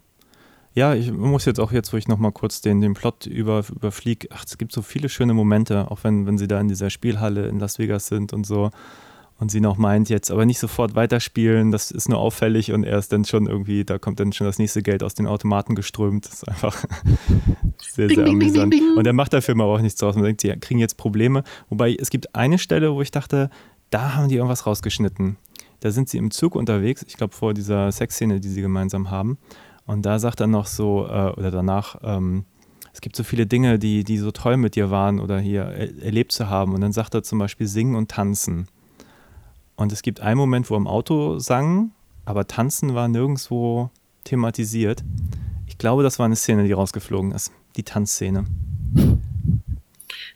[0.75, 4.29] Ja, ich muss jetzt auch jetzt, wo ich nochmal kurz den, den Plot über, überfliege,
[4.31, 7.47] ach, es gibt so viele schöne Momente, auch wenn, wenn sie da in dieser Spielhalle
[7.47, 8.71] in Las Vegas sind und so
[9.39, 12.97] und sie noch meint jetzt, aber nicht sofort weiterspielen, das ist nur auffällig und er
[12.97, 16.25] ist dann schon irgendwie, da kommt dann schon das nächste Geld aus den Automaten geströmt.
[16.25, 16.85] Das ist einfach
[17.81, 18.73] sehr, sehr ding, amüsant.
[18.73, 20.15] Ding, ding, und er macht der Film aber auch nichts draus.
[20.15, 21.43] Man denkt, sie kriegen jetzt Probleme.
[21.69, 23.49] Wobei es gibt eine Stelle, wo ich dachte,
[23.89, 25.37] da haben die irgendwas rausgeschnitten.
[25.79, 29.37] Da sind sie im Zug unterwegs, ich glaube vor dieser Sexszene, die sie gemeinsam haben.
[29.85, 32.45] Und da sagt er noch so, äh, oder danach, ähm,
[32.93, 36.03] es gibt so viele Dinge, die, die so toll mit dir waren oder hier er
[36.03, 36.73] erlebt zu haben.
[36.73, 38.67] Und dann sagt er zum Beispiel singen und tanzen.
[39.75, 41.91] Und es gibt einen Moment, wo im Auto sang,
[42.25, 43.89] aber tanzen war nirgendwo
[44.23, 45.03] thematisiert.
[45.67, 47.51] Ich glaube, das war eine Szene, die rausgeflogen ist.
[47.75, 48.45] Die Tanzszene.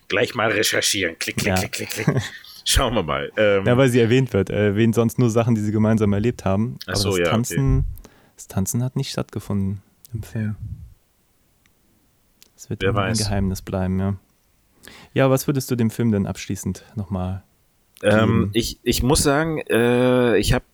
[0.08, 1.18] Gleich mal recherchieren.
[1.20, 1.56] Klick, klick, ja.
[1.56, 2.22] klick, klick, klick.
[2.66, 3.32] Schauen wir mal.
[3.38, 4.50] Ähm, ja, weil sie erwähnt wird.
[4.50, 6.80] Er erwähnt sonst nur Sachen, die sie gemeinsam erlebt haben.
[6.86, 8.10] Ach so, das ja, Tanzen, okay.
[8.36, 9.82] das Tanzen hat nicht stattgefunden
[10.14, 10.56] im Film.
[12.58, 14.16] Es wird immer ein Geheimnis bleiben, ja.
[15.14, 17.44] Ja, was würdest du dem Film denn abschließend nochmal
[18.04, 20.66] ähm, ich, ich muss sagen, äh, ich habe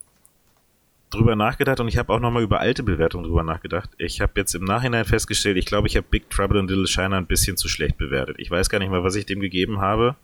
[1.13, 3.91] drüber nachgedacht und ich habe auch nochmal über alte Bewertungen drüber nachgedacht.
[3.97, 7.17] Ich habe jetzt im Nachhinein festgestellt, ich glaube, ich habe Big Trouble in Little China
[7.17, 8.37] ein bisschen zu schlecht bewertet.
[8.39, 10.15] Ich weiß gar nicht mal, was ich dem gegeben habe.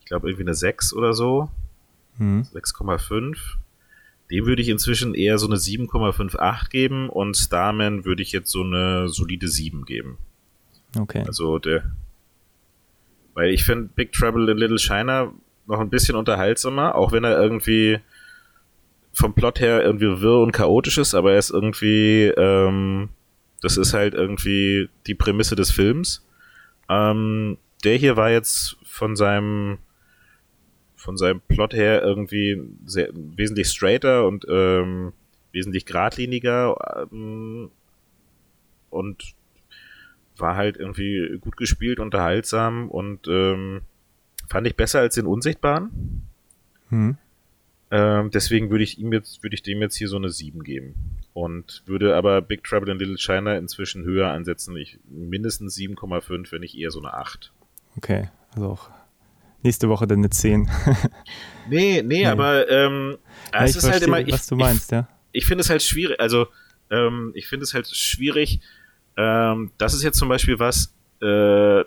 [0.00, 1.50] Ich glaube, irgendwie eine 6 oder so.
[2.18, 2.46] Mhm.
[2.54, 3.36] 6,5.
[4.30, 8.62] Dem würde ich inzwischen eher so eine 7,58 geben und Starman würde ich jetzt so
[8.62, 10.18] eine solide 7 geben.
[10.96, 11.24] Okay.
[11.26, 11.90] Also der.
[13.34, 15.32] Weil ich finde Big Trouble in Little China
[15.66, 18.00] noch ein bisschen unterhaltsamer, auch wenn er irgendwie
[19.12, 23.10] vom Plot her irgendwie wirr und chaotisch ist, aber er ist irgendwie, ähm,
[23.62, 26.26] das ist halt irgendwie die Prämisse des Films.
[26.88, 29.78] Ähm, der hier war jetzt von seinem
[30.96, 35.12] von seinem Plot her irgendwie sehr, wesentlich straighter und ähm,
[35.52, 37.70] wesentlich geradliniger ähm,
[38.88, 39.34] und
[40.38, 43.82] war halt irgendwie gut gespielt, unterhaltsam und ähm,
[44.48, 46.22] Fand ich besser als den Unsichtbaren.
[46.90, 47.16] Hm.
[47.90, 50.94] Ähm, deswegen würde ich ihm jetzt, würde ich dem jetzt hier so eine 7 geben.
[51.32, 54.76] Und würde aber Big Trouble in Little China inzwischen höher ansetzen.
[54.76, 57.52] Ich mindestens 7,5, wenn nicht eher so eine 8.
[57.96, 58.90] Okay, also auch
[59.62, 60.68] nächste Woche dann eine 10.
[61.68, 62.26] Nee, nee, Nee.
[62.26, 63.16] aber ähm,
[63.52, 64.20] Ja, es ich ist halt verstehe, immer.
[64.20, 65.08] Ich, was du meinst, ja.
[65.32, 66.46] ich, ich finde es halt schwierig, also
[66.90, 68.60] ähm, ich finde es halt schwierig.
[69.16, 70.92] Ähm, das ist jetzt zum Beispiel was.
[71.22, 71.84] Äh,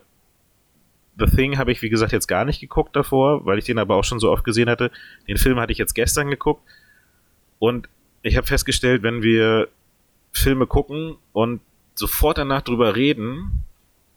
[1.19, 3.95] The Thing habe ich, wie gesagt, jetzt gar nicht geguckt davor, weil ich den aber
[3.95, 4.91] auch schon so oft gesehen hatte.
[5.27, 6.61] Den Film hatte ich jetzt gestern geguckt.
[7.59, 7.89] Und
[8.21, 9.69] ich habe festgestellt, wenn wir
[10.31, 11.61] Filme gucken und
[11.95, 13.63] sofort danach drüber reden,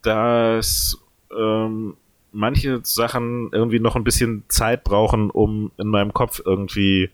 [0.03, 0.99] dass
[1.35, 1.95] ähm,
[2.31, 7.09] manche Sachen irgendwie noch ein bisschen Zeit brauchen, um in meinem Kopf irgendwie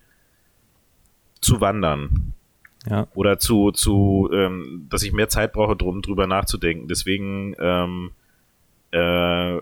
[1.42, 2.34] zu wandern
[2.90, 6.88] Ja, oder zu, zu ähm, dass ich mehr Zeit brauche, drum drüber nachzudenken.
[6.88, 8.12] Deswegen ähm,
[8.92, 9.60] äh,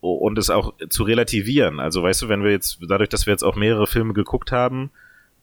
[0.00, 1.80] und es auch zu relativieren.
[1.80, 4.90] Also weißt du, wenn wir jetzt, dadurch, dass wir jetzt auch mehrere Filme geguckt haben,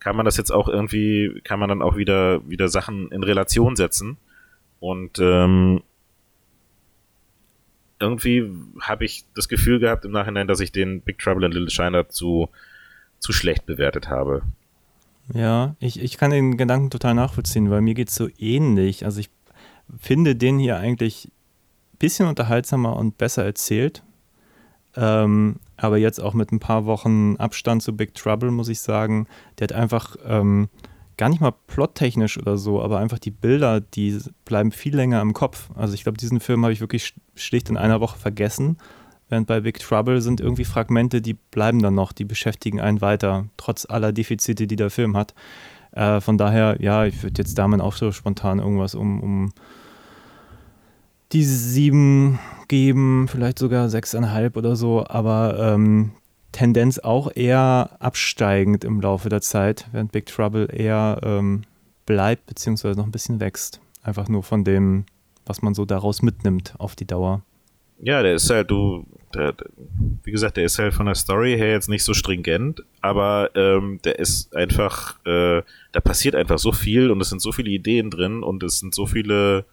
[0.00, 3.76] kann man das jetzt auch irgendwie, kann man dann auch wieder, wieder Sachen in Relation
[3.76, 4.16] setzen.
[4.80, 5.82] Und ähm,
[8.00, 11.70] irgendwie habe ich das Gefühl gehabt im Nachhinein, dass ich den Big Trouble in Little
[11.70, 12.48] China zu,
[13.18, 14.42] zu schlecht bewertet habe.
[15.32, 19.04] ja ich, ich kann den Gedanken total nachvollziehen, weil mir geht es so ähnlich.
[19.04, 19.30] Also ich
[19.98, 24.02] finde den hier eigentlich ein bisschen unterhaltsamer und besser erzählt.
[25.00, 29.28] Ähm, aber jetzt auch mit ein paar Wochen Abstand zu Big Trouble, muss ich sagen,
[29.58, 30.68] der hat einfach ähm,
[31.16, 35.34] gar nicht mal plottechnisch oder so, aber einfach die Bilder, die bleiben viel länger im
[35.34, 35.70] Kopf.
[35.76, 38.78] Also ich glaube, diesen Film habe ich wirklich sch- schlicht in einer Woche vergessen.
[39.28, 43.44] Während bei Big Trouble sind irgendwie Fragmente, die bleiben dann noch, die beschäftigen einen weiter,
[43.56, 45.34] trotz aller Defizite, die der Film hat.
[45.92, 49.52] Äh, von daher, ja, ich würde jetzt damit auch so spontan irgendwas um, um
[51.32, 52.38] die sieben
[52.68, 56.12] geben, vielleicht sogar sechseinhalb oder so, aber ähm,
[56.52, 61.62] Tendenz auch eher absteigend im Laufe der Zeit, während Big Trouble eher ähm,
[62.06, 63.80] bleibt beziehungsweise noch ein bisschen wächst.
[64.02, 65.04] Einfach nur von dem,
[65.44, 67.42] was man so daraus mitnimmt auf die Dauer.
[68.00, 69.54] Ja, der ist halt, du, der,
[70.22, 73.98] wie gesagt, der ist halt von der Story her jetzt nicht so stringent, aber ähm,
[74.04, 75.62] der ist einfach, äh,
[75.92, 78.94] da passiert einfach so viel und es sind so viele Ideen drin und es sind
[78.94, 79.64] so viele,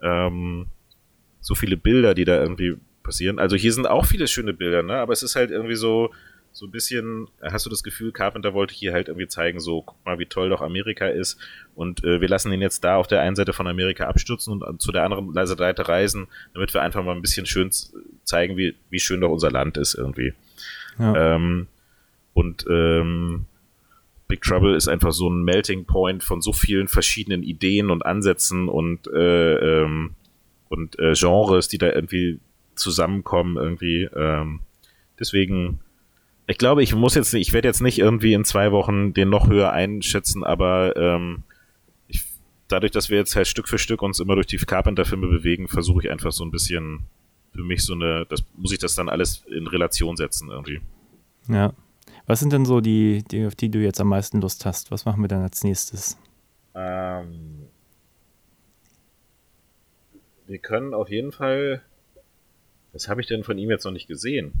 [0.00, 0.66] ähm,
[1.44, 3.38] so viele Bilder, die da irgendwie passieren.
[3.38, 4.94] Also hier sind auch viele schöne Bilder, ne?
[4.94, 6.10] Aber es ist halt irgendwie so,
[6.52, 10.02] so ein bisschen, hast du das Gefühl, Carpenter wollte hier halt irgendwie zeigen, so, guck
[10.06, 11.38] mal, wie toll doch Amerika ist.
[11.74, 14.62] Und äh, wir lassen ihn jetzt da auf der einen Seite von Amerika abstürzen und
[14.62, 17.70] an- zu der anderen Seite reisen, damit wir einfach mal ein bisschen schön
[18.22, 20.32] zeigen, wie, wie schön doch unser Land ist irgendwie.
[20.98, 21.34] Ja.
[21.34, 21.66] Ähm,
[22.32, 23.44] und ähm,
[24.28, 28.70] Big Trouble ist einfach so ein Melting Point von so vielen verschiedenen Ideen und Ansätzen
[28.70, 30.14] und, äh, ähm,
[30.68, 32.40] und äh, Genres, die da irgendwie
[32.74, 34.08] zusammenkommen irgendwie.
[34.16, 34.60] Ähm,
[35.18, 35.80] deswegen,
[36.46, 39.28] ich glaube, ich muss jetzt, nicht- ich werde jetzt nicht irgendwie in zwei Wochen den
[39.30, 41.42] noch höher einschätzen, aber ähm,
[42.08, 42.24] ich,
[42.68, 46.02] dadurch, dass wir jetzt halt Stück für Stück uns immer durch die Carpenter-Filme bewegen, versuche
[46.04, 47.00] ich einfach so ein bisschen
[47.52, 50.80] für mich so eine, das muss ich das dann alles in Relation setzen irgendwie.
[51.48, 51.72] ja.
[52.26, 54.90] Was sind denn so die, die, auf die du jetzt am meisten Lust hast?
[54.90, 56.16] Was machen wir dann als nächstes?
[56.74, 57.66] Ähm,
[60.46, 61.82] wir können auf jeden Fall.
[62.92, 64.52] Was habe ich denn von ihm jetzt noch nicht gesehen?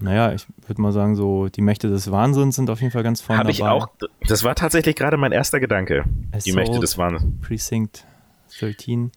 [0.00, 3.20] Naja, ich würde mal sagen, so die Mächte des Wahnsinns sind auf jeden Fall ganz
[3.20, 3.70] vorne Habe ich dabei.
[3.70, 3.88] auch.
[4.26, 6.04] Das war tatsächlich gerade mein erster Gedanke.
[6.06, 6.56] Die Assault.
[6.56, 7.40] Mächte des Wahnsinns.
[7.40, 8.04] Precinct
[8.58, 9.12] 13.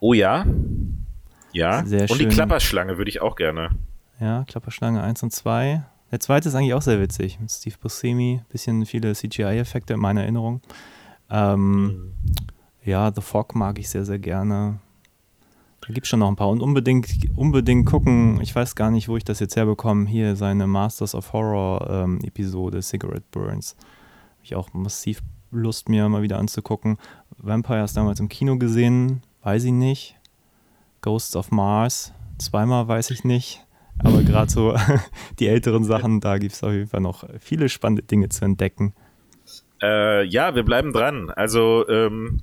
[0.00, 0.44] Oh ja.
[1.52, 1.84] Ja.
[1.86, 2.28] Sehr Und die schön.
[2.32, 3.70] Klapperschlange würde ich auch gerne.
[4.20, 5.82] Ja, Klapperschlange 1 und 2.
[6.10, 7.38] Der zweite ist eigentlich auch sehr witzig.
[7.48, 10.60] Steve Buscemi, bisschen viele CGI-Effekte in meiner Erinnerung.
[11.30, 12.12] Ähm,
[12.86, 14.78] ja, The Fog mag ich sehr, sehr gerne.
[15.80, 16.48] Da gibt es schon noch ein paar.
[16.48, 17.06] Und unbedingt,
[17.36, 21.32] unbedingt gucken, ich weiß gar nicht, wo ich das jetzt herbekomme, hier seine Masters of
[21.32, 22.20] Horror ähm,
[22.80, 23.76] Cigarette Burns.
[23.78, 26.98] Habe ich auch massiv Lust, mir mal wieder anzugucken.
[27.38, 30.16] Vampires damals im Kino gesehen, weiß ich nicht.
[31.02, 33.64] Ghosts of Mars, zweimal weiß ich nicht.
[33.98, 34.74] Aber gerade so
[35.38, 38.92] die älteren Sachen, da gibt es auf jeden Fall noch viele spannende Dinge zu entdecken.
[39.82, 41.30] Äh, ja, wir bleiben dran.
[41.30, 42.42] Also, ähm,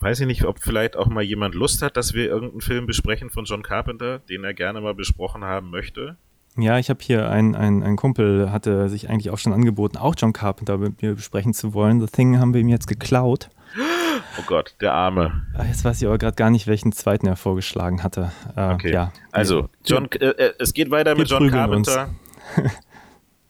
[0.00, 3.30] weiß ich nicht, ob vielleicht auch mal jemand Lust hat, dass wir irgendeinen Film besprechen
[3.30, 6.16] von John Carpenter, den er gerne mal besprochen haben möchte.
[6.56, 10.32] Ja, ich habe hier einen ein Kumpel, hatte sich eigentlich auch schon angeboten, auch John
[10.32, 12.00] Carpenter mit mir besprechen zu wollen.
[12.00, 13.50] The Thing haben wir ihm jetzt geklaut.
[14.38, 15.46] Oh Gott, der Arme.
[15.56, 18.30] Ah, Jetzt weiß ich aber gerade gar nicht, welchen zweiten er vorgeschlagen hatte.
[18.54, 18.92] Äh, Okay.
[18.92, 19.12] Ja.
[19.32, 21.50] Also, John, äh, äh, es geht weiter Wir mit John.
[21.50, 22.10] Carpenter.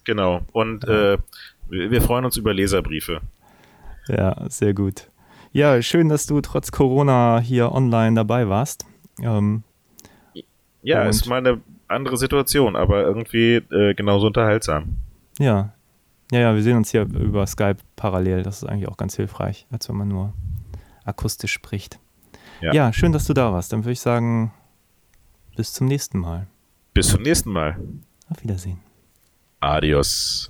[0.05, 0.40] genau.
[0.52, 1.18] Und äh,
[1.68, 3.20] wir freuen uns über Leserbriefe.
[4.09, 5.10] Ja, sehr gut.
[5.52, 8.86] Ja, schön, dass du trotz Corona hier online dabei warst.
[9.20, 9.64] Ähm,
[10.82, 14.97] Ja, ist mal eine andere Situation, aber irgendwie äh, genauso unterhaltsam.
[15.39, 15.72] ja.
[16.32, 18.44] Ja, ja, wir sehen uns hier über Skype parallel.
[18.44, 20.32] Das ist eigentlich auch ganz hilfreich, als wenn man nur
[21.05, 21.98] akustisch spricht.
[22.60, 22.72] Ja.
[22.72, 23.72] ja schön, dass du da warst.
[23.72, 24.52] Dann würde ich sagen,
[25.56, 26.47] bis zum nächsten Mal.
[26.94, 27.77] Bis zum nächsten Mal.
[28.28, 28.78] Auf Wiedersehen.
[29.59, 30.49] Adios.